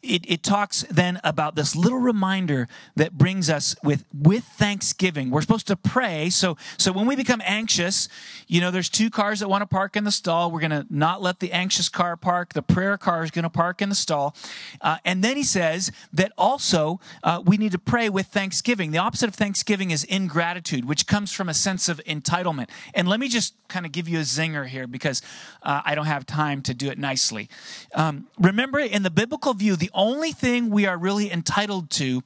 it, 0.07 0.25
it 0.27 0.43
talks 0.43 0.83
then 0.89 1.19
about 1.23 1.55
this 1.55 1.75
little 1.75 1.99
reminder 1.99 2.67
that 2.95 3.17
brings 3.17 3.49
us 3.49 3.75
with 3.83 4.05
with 4.13 4.43
thanksgiving. 4.43 5.29
We're 5.29 5.41
supposed 5.41 5.67
to 5.67 5.75
pray. 5.75 6.29
So 6.29 6.57
so 6.77 6.91
when 6.91 7.05
we 7.05 7.15
become 7.15 7.41
anxious 7.45 8.09
you 8.47 8.61
know 8.61 8.71
there's 8.71 8.89
two 8.89 9.09
cars 9.09 9.39
that 9.39 9.49
want 9.49 9.61
to 9.61 9.67
park 9.67 9.95
in 9.95 10.03
the 10.03 10.11
stall. 10.11 10.51
We're 10.51 10.61
going 10.61 10.71
to 10.71 10.85
not 10.89 11.21
let 11.21 11.39
the 11.39 11.51
anxious 11.51 11.89
car 11.89 12.15
park. 12.15 12.53
The 12.53 12.61
prayer 12.61 12.97
car 12.97 13.23
is 13.23 13.31
going 13.31 13.43
to 13.43 13.49
park 13.49 13.81
in 13.81 13.89
the 13.89 13.95
stall. 13.95 14.35
Uh, 14.81 14.97
and 15.05 15.23
then 15.23 15.37
he 15.37 15.43
says 15.43 15.91
that 16.13 16.31
also 16.37 16.99
uh, 17.23 17.41
we 17.45 17.57
need 17.57 17.71
to 17.73 17.79
pray 17.79 18.09
with 18.09 18.27
thanksgiving. 18.27 18.91
The 18.91 18.97
opposite 18.97 19.27
of 19.27 19.35
thanksgiving 19.35 19.91
is 19.91 20.03
ingratitude 20.03 20.85
which 20.85 21.07
comes 21.07 21.31
from 21.31 21.49
a 21.49 21.53
sense 21.53 21.89
of 21.89 22.01
entitlement. 22.05 22.69
And 22.93 23.07
let 23.07 23.19
me 23.19 23.27
just 23.27 23.53
kind 23.67 23.85
of 23.85 23.91
give 23.91 24.07
you 24.07 24.19
a 24.19 24.21
zinger 24.21 24.65
here 24.65 24.87
because 24.87 25.21
uh, 25.61 25.81
i 25.83 25.93
don't 25.93 26.05
have 26.05 26.25
time 26.25 26.61
to 26.61 26.73
do 26.73 26.89
it 26.89 26.97
nicely. 26.97 27.49
Um, 27.93 28.27
remember 28.39 28.79
in 28.79 29.03
the 29.03 29.09
biblical 29.09 29.53
view 29.53 29.75
the 29.75 29.89
only 29.97 30.31
thing 30.31 30.69
we 30.69 30.85
are 30.85 30.97
really 30.97 31.31
entitled 31.31 31.89
to 31.91 32.23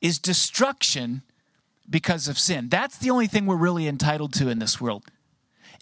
is 0.00 0.18
destruction 0.18 1.22
because 1.90 2.28
of 2.28 2.38
sin. 2.38 2.68
That's 2.68 2.96
the 2.96 3.10
only 3.10 3.26
thing 3.26 3.44
we're 3.44 3.56
really 3.56 3.86
entitled 3.86 4.32
to 4.34 4.48
in 4.48 4.58
this 4.58 4.80
world. 4.80 5.04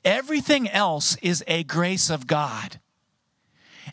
Everything 0.04 0.68
else 0.68 1.16
is 1.22 1.44
a 1.46 1.62
grace 1.64 2.10
of 2.10 2.26
God. 2.26 2.80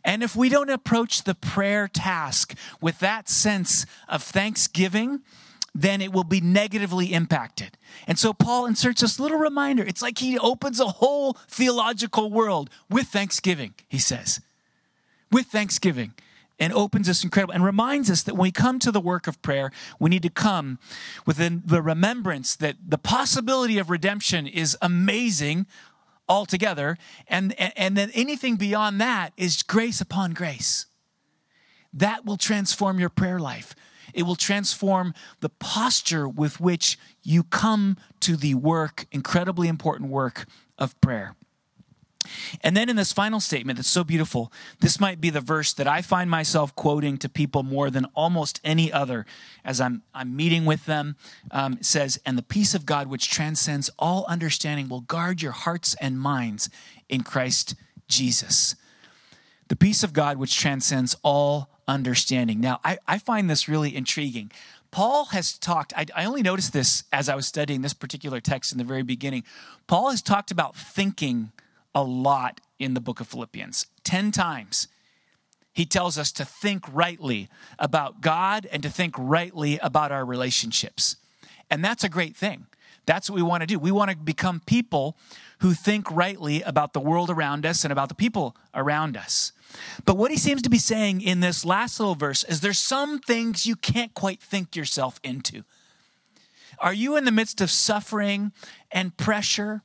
And 0.03 0.23
if 0.23 0.35
we 0.35 0.49
don't 0.49 0.69
approach 0.69 1.23
the 1.23 1.35
prayer 1.35 1.87
task 1.87 2.55
with 2.81 2.99
that 2.99 3.29
sense 3.29 3.85
of 4.07 4.23
thanksgiving, 4.23 5.21
then 5.75 6.01
it 6.01 6.11
will 6.11 6.23
be 6.23 6.41
negatively 6.41 7.13
impacted. 7.13 7.77
And 8.07 8.17
so 8.17 8.33
Paul 8.33 8.65
inserts 8.65 9.01
this 9.01 9.19
little 9.19 9.37
reminder. 9.37 9.83
It's 9.83 10.01
like 10.01 10.19
he 10.19 10.39
opens 10.39 10.79
a 10.79 10.87
whole 10.87 11.33
theological 11.47 12.31
world 12.31 12.69
with 12.89 13.07
thanksgiving, 13.07 13.73
he 13.87 13.99
says. 13.99 14.39
With 15.31 15.47
thanksgiving 15.47 16.13
and 16.59 16.73
opens 16.73 17.07
this 17.07 17.23
incredible 17.23 17.53
and 17.53 17.63
reminds 17.63 18.09
us 18.09 18.23
that 18.23 18.33
when 18.33 18.43
we 18.43 18.51
come 18.51 18.79
to 18.79 18.91
the 18.91 18.99
work 18.99 19.27
of 19.27 19.41
prayer, 19.41 19.71
we 19.99 20.09
need 20.09 20.23
to 20.23 20.29
come 20.29 20.79
within 21.25 21.61
the 21.65 21.81
remembrance 21.81 22.55
that 22.55 22.77
the 22.85 22.97
possibility 22.97 23.77
of 23.77 23.89
redemption 23.89 24.47
is 24.47 24.77
amazing 24.81 25.67
altogether, 26.29 26.97
and, 27.27 27.57
and, 27.59 27.73
and 27.75 27.97
then 27.97 28.11
anything 28.13 28.55
beyond 28.55 28.99
that 28.99 29.31
is 29.37 29.63
grace 29.63 30.01
upon 30.01 30.33
grace. 30.33 30.87
That 31.93 32.25
will 32.25 32.37
transform 32.37 32.99
your 32.99 33.09
prayer 33.09 33.39
life. 33.39 33.75
It 34.13 34.23
will 34.23 34.35
transform 34.35 35.13
the 35.39 35.49
posture 35.49 36.27
with 36.27 36.59
which 36.59 36.97
you 37.23 37.43
come 37.43 37.97
to 38.21 38.35
the 38.35 38.55
work, 38.55 39.05
incredibly 39.11 39.67
important 39.67 40.09
work 40.09 40.45
of 40.77 40.99
prayer. 41.01 41.35
And 42.61 42.75
then 42.75 42.89
in 42.89 42.95
this 42.95 43.13
final 43.13 43.39
statement 43.39 43.77
that's 43.77 43.89
so 43.89 44.03
beautiful, 44.03 44.51
this 44.79 44.99
might 44.99 45.21
be 45.21 45.29
the 45.29 45.41
verse 45.41 45.73
that 45.73 45.87
I 45.87 46.01
find 46.01 46.29
myself 46.29 46.75
quoting 46.75 47.17
to 47.19 47.29
people 47.29 47.63
more 47.63 47.89
than 47.89 48.05
almost 48.15 48.59
any 48.63 48.91
other 48.91 49.25
as 49.63 49.81
I'm, 49.81 50.03
I'm 50.13 50.35
meeting 50.35 50.65
with 50.65 50.85
them. 50.85 51.15
Um, 51.51 51.73
it 51.73 51.85
says, 51.85 52.19
And 52.25 52.37
the 52.37 52.43
peace 52.43 52.73
of 52.73 52.85
God, 52.85 53.07
which 53.07 53.29
transcends 53.29 53.89
all 53.97 54.25
understanding, 54.27 54.89
will 54.89 55.01
guard 55.01 55.41
your 55.41 55.51
hearts 55.51 55.95
and 55.95 56.19
minds 56.19 56.69
in 57.09 57.21
Christ 57.23 57.75
Jesus. 58.07 58.75
The 59.67 59.75
peace 59.75 60.03
of 60.03 60.13
God, 60.13 60.37
which 60.37 60.57
transcends 60.57 61.15
all 61.23 61.69
understanding. 61.87 62.59
Now, 62.59 62.79
I, 62.83 62.97
I 63.07 63.17
find 63.17 63.49
this 63.49 63.67
really 63.67 63.95
intriguing. 63.95 64.51
Paul 64.91 65.25
has 65.25 65.57
talked, 65.57 65.93
I, 65.95 66.05
I, 66.15 66.25
only 66.25 66.41
noticed 66.41 66.73
this 66.73 67.03
as 67.11 67.29
I 67.29 67.35
was 67.35 67.45
studying 67.45 67.81
this 67.81 67.93
particular 67.93 68.39
text 68.39 68.71
in 68.71 68.77
the 68.77 68.83
very 68.83 69.03
beginning. 69.03 69.43
Paul 69.85 70.11
has 70.11 70.21
talked 70.21 70.51
about 70.51 70.75
thinking 70.75 71.51
a 71.93 72.03
lot 72.03 72.61
in 72.79 72.93
the 72.93 73.01
book 73.01 73.19
of 73.19 73.27
Philippians. 73.27 73.87
10 74.03 74.31
times 74.31 74.87
he 75.73 75.85
tells 75.85 76.17
us 76.17 76.31
to 76.31 76.43
think 76.43 76.85
rightly 76.91 77.49
about 77.77 78.21
God 78.21 78.67
and 78.71 78.81
to 78.81 78.89
think 78.89 79.13
rightly 79.15 79.77
about 79.77 80.11
our 80.11 80.25
relationships. 80.25 81.17
And 81.69 81.85
that's 81.85 82.03
a 82.03 82.09
great 82.09 82.35
thing. 82.35 82.65
That's 83.05 83.29
what 83.29 83.35
we 83.35 83.43
want 83.43 83.61
to 83.61 83.67
do. 83.67 83.77
We 83.77 83.91
want 83.91 84.09
to 84.09 84.17
become 84.17 84.61
people 84.65 85.15
who 85.59 85.73
think 85.73 86.11
rightly 86.11 86.61
about 86.63 86.93
the 86.93 86.99
world 86.99 87.29
around 87.29 87.63
us 87.65 87.85
and 87.85 87.91
about 87.91 88.09
the 88.09 88.15
people 88.15 88.55
around 88.73 89.15
us. 89.15 89.51
But 90.03 90.17
what 90.17 90.31
he 90.31 90.37
seems 90.37 90.61
to 90.63 90.69
be 90.69 90.79
saying 90.79 91.21
in 91.21 91.39
this 91.41 91.63
last 91.63 91.99
little 91.99 92.15
verse 92.15 92.43
is 92.43 92.61
there's 92.61 92.79
some 92.79 93.19
things 93.19 93.65
you 93.65 93.75
can't 93.75 94.13
quite 94.13 94.41
think 94.41 94.75
yourself 94.75 95.19
into. 95.23 95.63
Are 96.79 96.93
you 96.93 97.17
in 97.17 97.25
the 97.25 97.31
midst 97.31 97.61
of 97.61 97.71
suffering 97.71 98.51
and 98.91 99.15
pressure 99.15 99.83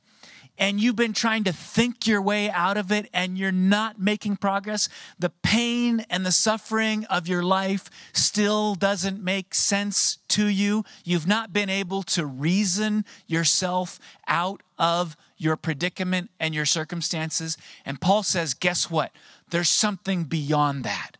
and 0.57 0.79
you've 0.79 0.95
been 0.95 1.13
trying 1.13 1.43
to 1.45 1.51
think 1.51 2.05
your 2.05 2.21
way 2.21 2.49
out 2.49 2.77
of 2.77 2.91
it 2.91 3.09
and 3.13 3.37
you're 3.37 3.51
not 3.51 3.99
making 3.99 4.37
progress, 4.37 4.87
the 5.17 5.31
pain 5.31 6.05
and 6.09 6.25
the 6.25 6.31
suffering 6.31 7.05
of 7.05 7.27
your 7.27 7.43
life 7.43 7.89
still 8.13 8.75
doesn't 8.75 9.23
make 9.23 9.55
sense 9.55 10.19
to 10.29 10.45
you. 10.45 10.85
You've 11.03 11.27
not 11.27 11.53
been 11.53 11.69
able 11.69 12.03
to 12.03 12.25
reason 12.25 13.03
yourself 13.25 13.99
out 14.27 14.61
of 14.77 15.17
your 15.37 15.57
predicament 15.57 16.29
and 16.39 16.53
your 16.53 16.65
circumstances. 16.65 17.57
And 17.85 17.99
Paul 17.99 18.23
says, 18.23 18.53
guess 18.53 18.89
what? 18.89 19.11
There's 19.49 19.69
something 19.69 20.25
beyond 20.25 20.83
that. 20.83 21.17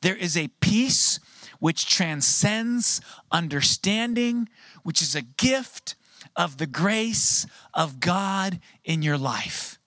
There 0.00 0.16
is 0.16 0.36
a 0.36 0.48
peace 0.60 1.18
which 1.58 1.88
transcends 1.88 3.00
understanding, 3.32 4.48
which 4.82 5.02
is 5.02 5.14
a 5.14 5.22
gift 5.22 5.96
of 6.34 6.56
the 6.56 6.66
grace 6.66 7.46
of 7.74 8.00
God 8.00 8.60
in 8.84 9.02
your 9.02 9.18
life. 9.18 9.78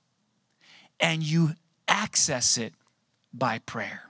And 0.99 1.23
you 1.23 1.51
access 1.87 2.57
it 2.57 2.73
by 3.33 3.59
prayer. 3.59 4.03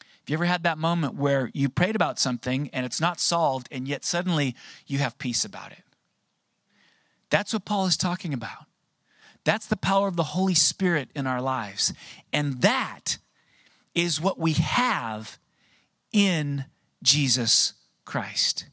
Have 0.00 0.28
you 0.32 0.34
ever 0.34 0.44
had 0.44 0.62
that 0.64 0.78
moment 0.78 1.14
where 1.14 1.50
you 1.54 1.68
prayed 1.68 1.96
about 1.96 2.18
something 2.18 2.68
and 2.72 2.84
it's 2.84 3.00
not 3.00 3.18
solved, 3.18 3.68
and 3.70 3.88
yet 3.88 4.04
suddenly 4.04 4.54
you 4.86 4.98
have 4.98 5.16
peace 5.18 5.44
about 5.44 5.72
it? 5.72 5.84
That's 7.30 7.52
what 7.52 7.64
Paul 7.64 7.86
is 7.86 7.96
talking 7.96 8.34
about. 8.34 8.66
That's 9.44 9.66
the 9.66 9.76
power 9.76 10.08
of 10.08 10.16
the 10.16 10.24
Holy 10.24 10.54
Spirit 10.54 11.08
in 11.14 11.26
our 11.26 11.40
lives. 11.40 11.94
And 12.32 12.60
that 12.60 13.18
is 13.94 14.20
what 14.20 14.38
we 14.38 14.52
have 14.52 15.38
in 16.12 16.66
Jesus 17.02 17.74
Christ. 18.04 18.66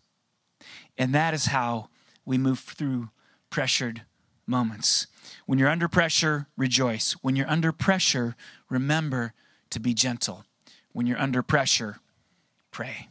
And 0.97 1.13
that 1.13 1.33
is 1.33 1.47
how 1.47 1.89
we 2.26 2.38
move 2.38 2.59
through 2.59 3.09
pressured 3.49 4.03
moments. 4.47 5.07
When 5.45 5.59
you're 5.59 5.69
under 5.69 5.88
pressure, 5.88 6.47
rejoice. 6.57 7.13
When 7.21 7.36
you're 7.36 7.49
under 7.49 7.71
pressure, 7.71 8.36
remember 8.69 9.34
to 9.69 9.80
be 9.80 9.93
gentle. 9.93 10.45
When 10.91 11.07
you're 11.07 11.19
under 11.19 11.41
pressure, 11.41 11.99
pray. 12.71 13.07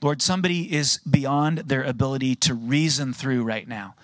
Lord, 0.00 0.22
somebody 0.22 0.72
is 0.72 1.00
beyond 1.08 1.58
their 1.58 1.82
ability 1.82 2.36
to 2.36 2.54
reason 2.54 3.12
through 3.12 3.42
right 3.42 3.66
now. 3.66 3.94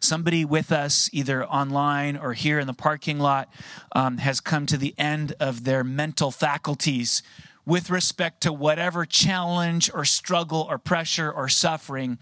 Somebody 0.00 0.44
with 0.44 0.70
us, 0.70 1.10
either 1.12 1.44
online 1.44 2.16
or 2.16 2.34
here 2.34 2.58
in 2.58 2.66
the 2.66 2.74
parking 2.74 3.18
lot, 3.18 3.48
um, 3.92 4.18
has 4.18 4.40
come 4.40 4.66
to 4.66 4.76
the 4.76 4.94
end 4.96 5.34
of 5.40 5.64
their 5.64 5.82
mental 5.82 6.30
faculties 6.30 7.22
with 7.68 7.90
respect 7.90 8.40
to 8.40 8.50
whatever 8.50 9.04
challenge 9.04 9.90
or 9.92 10.02
struggle 10.02 10.66
or 10.70 10.78
pressure 10.78 11.30
or 11.30 11.50
suffering 11.50 12.16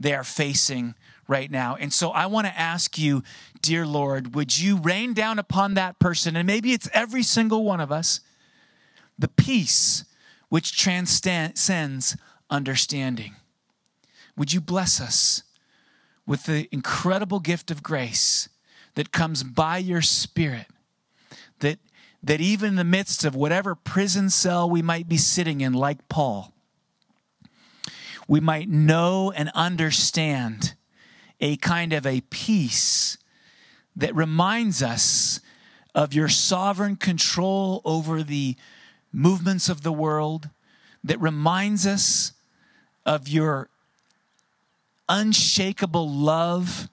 they 0.00 0.14
are 0.14 0.24
facing 0.24 0.94
right 1.28 1.50
now. 1.50 1.76
And 1.78 1.92
so 1.92 2.12
I 2.12 2.24
want 2.24 2.46
to 2.46 2.58
ask 2.58 2.96
you, 2.96 3.22
dear 3.60 3.86
Lord, 3.86 4.34
would 4.34 4.58
you 4.58 4.78
rain 4.78 5.12
down 5.12 5.38
upon 5.38 5.74
that 5.74 5.98
person, 5.98 6.34
and 6.34 6.46
maybe 6.46 6.72
it's 6.72 6.88
every 6.94 7.22
single 7.22 7.62
one 7.62 7.78
of 7.78 7.92
us, 7.92 8.20
the 9.18 9.28
peace 9.28 10.04
which 10.48 10.78
transcends 10.78 12.16
understanding. 12.48 13.34
Would 14.34 14.54
you 14.54 14.62
bless 14.62 14.98
us 14.98 15.42
with 16.26 16.44
the 16.44 16.68
incredible 16.72 17.40
gift 17.40 17.70
of 17.70 17.82
grace 17.82 18.48
that 18.94 19.12
comes 19.12 19.42
by 19.42 19.76
your 19.76 20.00
Spirit? 20.00 20.68
That, 21.58 21.80
that 22.22 22.40
even 22.40 22.70
in 22.70 22.76
the 22.76 22.84
midst 22.84 23.24
of 23.24 23.34
whatever 23.34 23.74
prison 23.74 24.30
cell 24.30 24.68
we 24.68 24.82
might 24.82 25.08
be 25.08 25.16
sitting 25.16 25.60
in, 25.60 25.72
like 25.72 26.08
Paul, 26.08 26.52
we 28.28 28.40
might 28.40 28.68
know 28.68 29.32
and 29.32 29.50
understand 29.54 30.74
a 31.40 31.56
kind 31.56 31.92
of 31.92 32.06
a 32.06 32.22
peace 32.22 33.18
that 33.94 34.14
reminds 34.14 34.82
us 34.82 35.40
of 35.94 36.12
your 36.12 36.28
sovereign 36.28 36.96
control 36.96 37.80
over 37.84 38.22
the 38.22 38.56
movements 39.12 39.68
of 39.68 39.82
the 39.82 39.92
world, 39.92 40.50
that 41.02 41.20
reminds 41.20 41.86
us 41.86 42.32
of 43.06 43.28
your 43.28 43.68
unshakable 45.08 46.08
love 46.10 46.88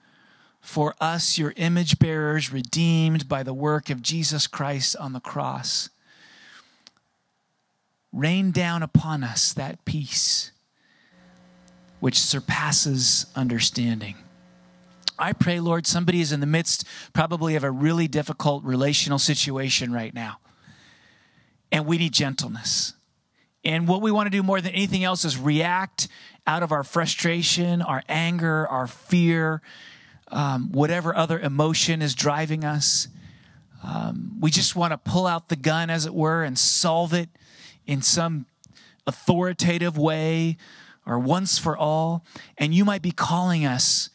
for 0.64 0.94
us, 0.98 1.36
your 1.36 1.52
image 1.56 1.98
bearers, 1.98 2.50
redeemed 2.50 3.28
by 3.28 3.42
the 3.42 3.52
work 3.52 3.90
of 3.90 4.00
Jesus 4.00 4.46
Christ 4.46 4.96
on 4.96 5.12
the 5.12 5.20
cross. 5.20 5.90
Rain 8.14 8.50
down 8.50 8.82
upon 8.82 9.22
us 9.22 9.52
that 9.52 9.84
peace 9.84 10.52
which 12.00 12.18
surpasses 12.18 13.26
understanding. 13.36 14.16
I 15.18 15.34
pray, 15.34 15.60
Lord, 15.60 15.86
somebody 15.86 16.22
is 16.22 16.32
in 16.32 16.40
the 16.40 16.46
midst 16.46 16.86
probably 17.12 17.56
of 17.56 17.62
a 17.62 17.70
really 17.70 18.08
difficult 18.08 18.64
relational 18.64 19.18
situation 19.18 19.92
right 19.92 20.14
now. 20.14 20.38
And 21.70 21.84
we 21.84 21.98
need 21.98 22.14
gentleness. 22.14 22.94
And 23.66 23.86
what 23.86 24.00
we 24.00 24.10
want 24.10 24.26
to 24.26 24.30
do 24.30 24.42
more 24.42 24.62
than 24.62 24.72
anything 24.72 25.04
else 25.04 25.26
is 25.26 25.36
react 25.38 26.08
out 26.46 26.62
of 26.62 26.72
our 26.72 26.84
frustration, 26.84 27.82
our 27.82 28.02
anger, 28.08 28.66
our 28.66 28.86
fear, 28.86 29.60
um, 30.34 30.72
whatever 30.72 31.16
other 31.16 31.38
emotion 31.38 32.02
is 32.02 32.14
driving 32.14 32.64
us. 32.64 33.08
Um, 33.82 34.36
we 34.40 34.50
just 34.50 34.74
want 34.74 34.92
to 34.92 34.98
pull 34.98 35.26
out 35.26 35.48
the 35.48 35.56
gun, 35.56 35.90
as 35.90 36.06
it 36.06 36.14
were, 36.14 36.42
and 36.42 36.58
solve 36.58 37.14
it 37.14 37.28
in 37.86 38.02
some 38.02 38.46
authoritative 39.06 39.96
way 39.96 40.56
or 41.06 41.18
once 41.18 41.58
for 41.58 41.76
all. 41.76 42.24
And 42.58 42.74
you 42.74 42.84
might 42.84 43.00
be 43.00 43.12
calling 43.12 43.64
us 43.64 44.10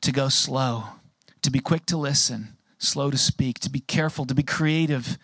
to 0.00 0.10
go 0.10 0.28
slow, 0.28 0.84
to 1.42 1.50
be 1.50 1.60
quick 1.60 1.86
to 1.86 1.96
listen, 1.96 2.56
slow 2.78 3.10
to 3.10 3.18
speak, 3.18 3.60
to 3.60 3.70
be 3.70 3.80
careful, 3.80 4.24
to 4.26 4.34
be 4.34 4.42
creative, 4.42 5.18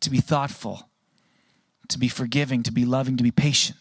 to 0.00 0.10
be 0.10 0.20
thoughtful, 0.20 0.90
to 1.88 1.98
be 1.98 2.08
forgiving, 2.08 2.62
to 2.64 2.72
be 2.72 2.84
loving, 2.84 3.16
to 3.16 3.22
be 3.22 3.30
patient. 3.30 3.78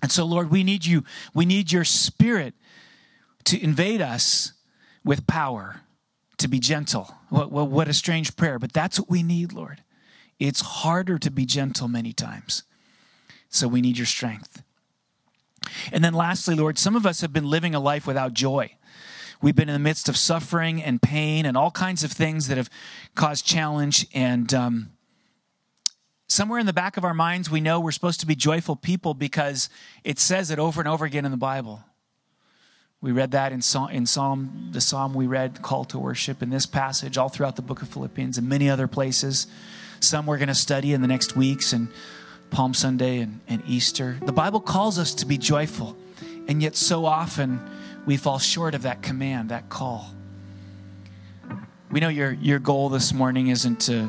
And 0.00 0.12
so, 0.12 0.24
Lord, 0.24 0.50
we 0.50 0.62
need 0.62 0.84
you. 0.84 1.02
We 1.34 1.44
need 1.44 1.72
your 1.72 1.84
spirit 1.84 2.54
to 3.44 3.60
invade 3.60 4.00
us 4.00 4.52
with 5.04 5.26
power, 5.26 5.80
to 6.38 6.48
be 6.48 6.58
gentle. 6.58 7.14
What, 7.28 7.50
what, 7.50 7.68
what 7.68 7.88
a 7.88 7.94
strange 7.94 8.36
prayer, 8.36 8.58
but 8.58 8.72
that's 8.72 8.98
what 8.98 9.08
we 9.08 9.22
need, 9.22 9.52
Lord. 9.52 9.82
It's 10.38 10.60
harder 10.60 11.18
to 11.18 11.30
be 11.30 11.46
gentle 11.46 11.88
many 11.88 12.12
times. 12.12 12.64
So 13.48 13.68
we 13.68 13.80
need 13.80 13.96
your 13.96 14.06
strength. 14.06 14.62
And 15.92 16.02
then 16.02 16.14
lastly, 16.14 16.54
Lord, 16.54 16.78
some 16.78 16.96
of 16.96 17.06
us 17.06 17.20
have 17.20 17.32
been 17.32 17.48
living 17.48 17.74
a 17.74 17.80
life 17.80 18.06
without 18.06 18.34
joy. 18.34 18.76
We've 19.40 19.54
been 19.54 19.68
in 19.68 19.74
the 19.74 19.78
midst 19.78 20.08
of 20.08 20.16
suffering 20.16 20.82
and 20.82 21.02
pain 21.02 21.46
and 21.46 21.56
all 21.56 21.70
kinds 21.70 22.04
of 22.04 22.12
things 22.12 22.48
that 22.48 22.56
have 22.56 22.70
caused 23.14 23.44
challenge. 23.44 24.06
And 24.14 24.52
um, 24.54 24.90
somewhere 26.28 26.58
in 26.58 26.66
the 26.66 26.72
back 26.72 26.96
of 26.96 27.04
our 27.04 27.14
minds, 27.14 27.50
we 27.50 27.60
know 27.60 27.80
we're 27.80 27.90
supposed 27.90 28.20
to 28.20 28.26
be 28.26 28.34
joyful 28.34 28.76
people 28.76 29.14
because 29.14 29.68
it 30.04 30.18
says 30.18 30.50
it 30.50 30.58
over 30.58 30.80
and 30.80 30.88
over 30.88 31.04
again 31.04 31.24
in 31.24 31.30
the 31.30 31.36
Bible. 31.36 31.84
We 33.02 33.10
read 33.10 33.32
that 33.32 33.52
in 33.52 33.62
Psalm, 33.62 33.90
in 33.90 34.06
Psalm, 34.06 34.68
the 34.70 34.80
Psalm 34.80 35.12
we 35.12 35.26
read, 35.26 35.60
call 35.60 35.84
to 35.86 35.98
worship, 35.98 36.40
in 36.40 36.50
this 36.50 36.66
passage, 36.66 37.18
all 37.18 37.28
throughout 37.28 37.56
the 37.56 37.62
book 37.62 37.82
of 37.82 37.88
Philippians, 37.88 38.38
and 38.38 38.48
many 38.48 38.70
other 38.70 38.86
places. 38.86 39.48
Some 39.98 40.24
we're 40.24 40.38
going 40.38 40.46
to 40.46 40.54
study 40.54 40.92
in 40.92 41.02
the 41.02 41.08
next 41.08 41.34
weeks, 41.34 41.72
and 41.72 41.88
Palm 42.50 42.74
Sunday 42.74 43.18
and, 43.18 43.40
and 43.48 43.60
Easter. 43.66 44.18
The 44.24 44.32
Bible 44.32 44.60
calls 44.60 45.00
us 45.00 45.14
to 45.14 45.26
be 45.26 45.36
joyful, 45.36 45.96
and 46.46 46.62
yet 46.62 46.76
so 46.76 47.04
often 47.04 47.60
we 48.06 48.16
fall 48.16 48.38
short 48.38 48.72
of 48.72 48.82
that 48.82 49.02
command, 49.02 49.48
that 49.48 49.68
call. 49.68 50.06
We 51.90 51.98
know 51.98 52.08
your, 52.08 52.32
your 52.32 52.60
goal 52.60 52.88
this 52.88 53.12
morning 53.12 53.48
isn't 53.48 53.80
to 53.82 54.08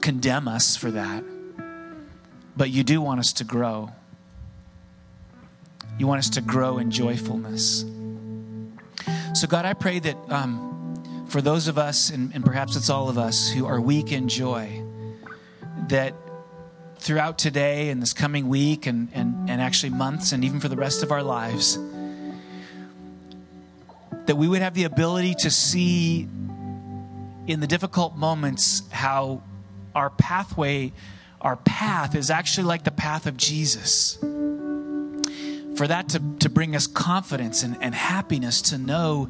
condemn 0.00 0.48
us 0.48 0.76
for 0.76 0.90
that, 0.92 1.24
but 2.56 2.70
you 2.70 2.84
do 2.84 3.02
want 3.02 3.20
us 3.20 3.34
to 3.34 3.44
grow. 3.44 3.92
You 5.98 6.06
want 6.06 6.18
us 6.18 6.30
to 6.30 6.40
grow 6.40 6.78
in 6.78 6.90
joyfulness. 6.90 7.84
So, 9.34 9.46
God, 9.46 9.64
I 9.64 9.74
pray 9.74 9.98
that 10.00 10.16
um, 10.28 11.26
for 11.28 11.40
those 11.40 11.68
of 11.68 11.78
us, 11.78 12.10
and, 12.10 12.34
and 12.34 12.44
perhaps 12.44 12.76
it's 12.76 12.90
all 12.90 13.08
of 13.08 13.18
us, 13.18 13.50
who 13.50 13.66
are 13.66 13.80
weak 13.80 14.12
in 14.12 14.28
joy, 14.28 14.82
that 15.88 16.14
throughout 16.98 17.38
today 17.38 17.90
and 17.90 18.00
this 18.00 18.12
coming 18.12 18.48
week 18.48 18.86
and, 18.86 19.08
and, 19.12 19.50
and 19.50 19.60
actually 19.60 19.90
months 19.90 20.32
and 20.32 20.44
even 20.44 20.60
for 20.60 20.68
the 20.68 20.76
rest 20.76 21.02
of 21.02 21.12
our 21.12 21.22
lives, 21.22 21.78
that 24.26 24.36
we 24.36 24.48
would 24.48 24.62
have 24.62 24.74
the 24.74 24.84
ability 24.84 25.34
to 25.34 25.50
see 25.50 26.22
in 27.46 27.60
the 27.60 27.66
difficult 27.66 28.16
moments 28.16 28.82
how 28.90 29.42
our 29.94 30.10
pathway, 30.10 30.92
our 31.40 31.56
path 31.56 32.14
is 32.14 32.30
actually 32.30 32.64
like 32.64 32.84
the 32.84 32.90
path 32.90 33.26
of 33.26 33.36
Jesus. 33.36 34.18
For 35.76 35.86
that 35.88 36.08
to, 36.10 36.22
to 36.40 36.48
bring 36.48 36.76
us 36.76 36.86
confidence 36.86 37.62
and, 37.62 37.76
and 37.80 37.94
happiness 37.94 38.62
to 38.62 38.78
know 38.78 39.28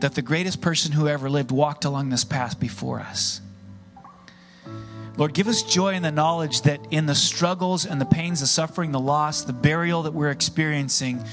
that 0.00 0.14
the 0.14 0.22
greatest 0.22 0.60
person 0.60 0.92
who 0.92 1.08
ever 1.08 1.30
lived 1.30 1.50
walked 1.50 1.84
along 1.84 2.10
this 2.10 2.24
path 2.24 2.58
before 2.58 3.00
us. 3.00 3.40
Lord, 5.16 5.32
give 5.32 5.46
us 5.46 5.62
joy 5.62 5.94
in 5.94 6.02
the 6.02 6.10
knowledge 6.10 6.62
that 6.62 6.80
in 6.90 7.06
the 7.06 7.14
struggles 7.14 7.86
and 7.86 8.00
the 8.00 8.06
pains, 8.06 8.40
the 8.40 8.48
suffering, 8.48 8.90
the 8.90 8.98
loss, 8.98 9.44
the 9.44 9.52
burial 9.52 10.02
that 10.02 10.12
we're 10.12 10.30
experiencing, 10.30 11.24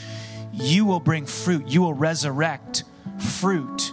you 0.54 0.86
will 0.86 1.00
bring 1.00 1.26
fruit. 1.26 1.68
You 1.68 1.82
will 1.82 1.96
resurrect 1.96 2.84
fruit 3.18 3.92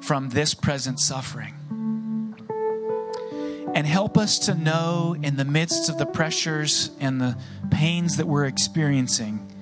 from 0.00 0.30
this 0.30 0.54
present 0.54 0.98
suffering. 0.98 1.57
And 3.78 3.86
help 3.86 4.18
us 4.18 4.40
to 4.40 4.56
know 4.56 5.14
in 5.22 5.36
the 5.36 5.44
midst 5.44 5.88
of 5.88 5.98
the 5.98 6.04
pressures 6.04 6.90
and 6.98 7.20
the 7.20 7.38
pains 7.70 8.16
that 8.16 8.26
we're 8.26 8.46
experiencing 8.46 9.52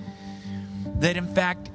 that, 1.01 1.19
in 1.19 1.27
fact, 1.27 1.69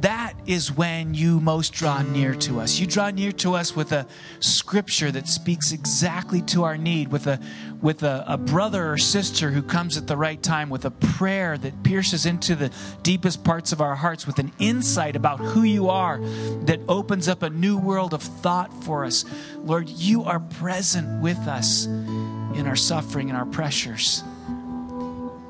that 0.00 0.34
is 0.46 0.70
when 0.70 1.12
you 1.14 1.40
most 1.40 1.72
draw 1.72 2.02
near 2.02 2.34
to 2.34 2.60
us. 2.60 2.78
You 2.78 2.86
draw 2.86 3.10
near 3.10 3.32
to 3.32 3.54
us 3.54 3.74
with 3.74 3.92
a 3.92 4.06
scripture 4.40 5.10
that 5.10 5.26
speaks 5.26 5.72
exactly 5.72 6.40
to 6.42 6.64
our 6.64 6.76
need, 6.76 7.08
with 7.08 7.26
a 7.26 7.40
with 7.80 8.02
a, 8.02 8.24
a, 8.26 8.36
brother 8.36 8.92
or 8.92 8.98
sister 8.98 9.50
who 9.50 9.62
comes 9.62 9.96
at 9.96 10.06
the 10.06 10.16
right 10.16 10.42
time, 10.42 10.68
with 10.68 10.84
a 10.84 10.90
prayer 10.90 11.56
that 11.58 11.82
pierces 11.84 12.26
into 12.26 12.56
the 12.56 12.72
deepest 13.02 13.44
parts 13.44 13.72
of 13.72 13.80
our 13.80 13.94
hearts, 13.94 14.26
with 14.26 14.38
an 14.38 14.52
insight 14.58 15.16
about 15.16 15.38
who 15.38 15.62
you 15.62 15.88
are 15.88 16.18
that 16.64 16.80
opens 16.88 17.28
up 17.28 17.42
a 17.42 17.50
new 17.50 17.76
world 17.76 18.14
of 18.14 18.22
thought 18.22 18.72
for 18.84 19.04
us. 19.04 19.24
Lord, 19.58 19.88
you 19.88 20.24
are 20.24 20.40
present 20.40 21.22
with 21.22 21.38
us 21.38 21.86
in 21.86 22.66
our 22.66 22.76
suffering 22.76 23.30
and 23.30 23.38
our 23.38 23.46
pressures. 23.46 24.22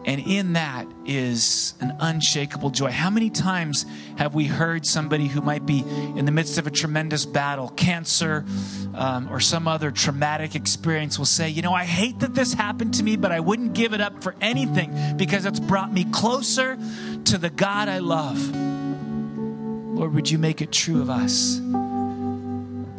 And 0.09 0.27
in 0.27 0.55
that 0.55 0.87
is 1.05 1.75
an 1.81 1.95
unshakable 2.01 2.71
joy. 2.71 2.91
How 2.91 3.11
many 3.11 3.29
times 3.29 3.85
have 4.17 4.35
we 4.35 4.47
heard 4.47 4.87
somebody 4.87 5.27
who 5.27 5.43
might 5.43 5.67
be 5.67 5.81
in 6.17 6.25
the 6.25 6.33
midst 6.33 6.57
of 6.57 6.67
a 6.67 6.71
tremendous 6.71 7.27
battle, 7.27 7.69
cancer, 7.69 8.47
um, 8.95 9.29
or 9.31 9.39
some 9.39 9.69
other 9.69 9.91
traumatic 9.91 10.55
experience, 10.55 11.19
will 11.19 11.27
say, 11.27 11.51
You 11.51 11.61
know, 11.61 11.75
I 11.75 11.85
hate 11.85 12.21
that 12.21 12.35
this 12.35 12.55
happened 12.55 12.95
to 12.95 13.03
me, 13.03 13.19
but 13.19 13.33
I 13.33 13.41
wouldn't 13.41 13.75
give 13.75 13.93
it 13.93 14.01
up 14.01 14.23
for 14.23 14.35
anything 14.41 15.19
because 15.19 15.45
it's 15.45 15.61
brought 15.61 15.93
me 15.93 16.05
closer 16.05 16.79
to 17.27 17.37
the 17.37 17.51
God 17.51 17.91
I 17.91 17.99
love. 17.99 18.39
Lord, 18.57 20.15
would 20.15 20.31
you 20.31 20.39
make 20.39 20.63
it 20.63 20.73
true 20.73 21.03
of 21.03 21.11
us 21.11 21.59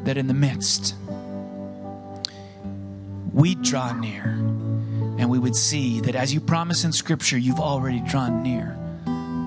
that 0.04 0.16
in 0.16 0.28
the 0.28 0.36
midst, 0.36 0.94
we 3.34 3.56
draw 3.56 3.94
near 3.94 4.38
and 5.20 5.30
we 5.30 5.38
would 5.38 5.56
see 5.56 6.00
that 6.00 6.16
as 6.16 6.34
you 6.34 6.40
promise 6.40 6.86
in 6.86 6.94
Scripture, 6.94 7.38
you've 7.38 7.60
already 7.60 8.00
drawn 8.00 8.42
near 8.42 8.78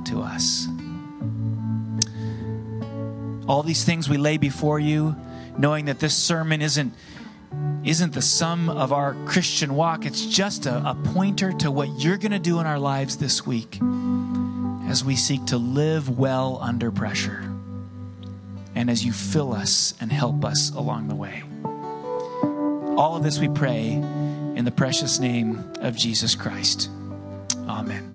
to 0.04 0.20
us. 0.20 0.68
All 3.48 3.62
these 3.62 3.82
things 3.82 4.06
we 4.06 4.18
lay 4.18 4.36
before 4.36 4.78
you, 4.78 5.16
knowing 5.56 5.86
that 5.86 5.98
this 5.98 6.14
sermon 6.14 6.60
isn't 6.60 6.92
isn't 7.84 8.12
the 8.12 8.22
sum 8.22 8.68
of 8.68 8.92
our 8.92 9.14
Christian 9.24 9.74
walk. 9.74 10.06
It's 10.06 10.24
just 10.26 10.66
a, 10.66 10.76
a 10.90 10.94
pointer 10.94 11.52
to 11.54 11.70
what 11.70 11.88
you're 11.98 12.16
going 12.16 12.32
to 12.32 12.38
do 12.38 12.60
in 12.60 12.66
our 12.66 12.78
lives 12.78 13.16
this 13.16 13.44
week 13.44 13.80
as 14.86 15.04
we 15.04 15.16
seek 15.16 15.46
to 15.46 15.56
live 15.56 16.18
well 16.18 16.58
under 16.62 16.92
pressure 16.92 17.42
and 18.74 18.88
as 18.88 19.04
you 19.04 19.12
fill 19.12 19.52
us 19.52 19.94
and 20.00 20.12
help 20.12 20.44
us 20.44 20.70
along 20.70 21.08
the 21.08 21.14
way. 21.16 21.42
All 22.96 23.16
of 23.16 23.22
this 23.24 23.40
we 23.40 23.48
pray 23.48 24.00
in 24.56 24.64
the 24.64 24.70
precious 24.70 25.18
name 25.18 25.62
of 25.80 25.96
Jesus 25.96 26.34
Christ. 26.34 26.90
Amen. 27.68 28.14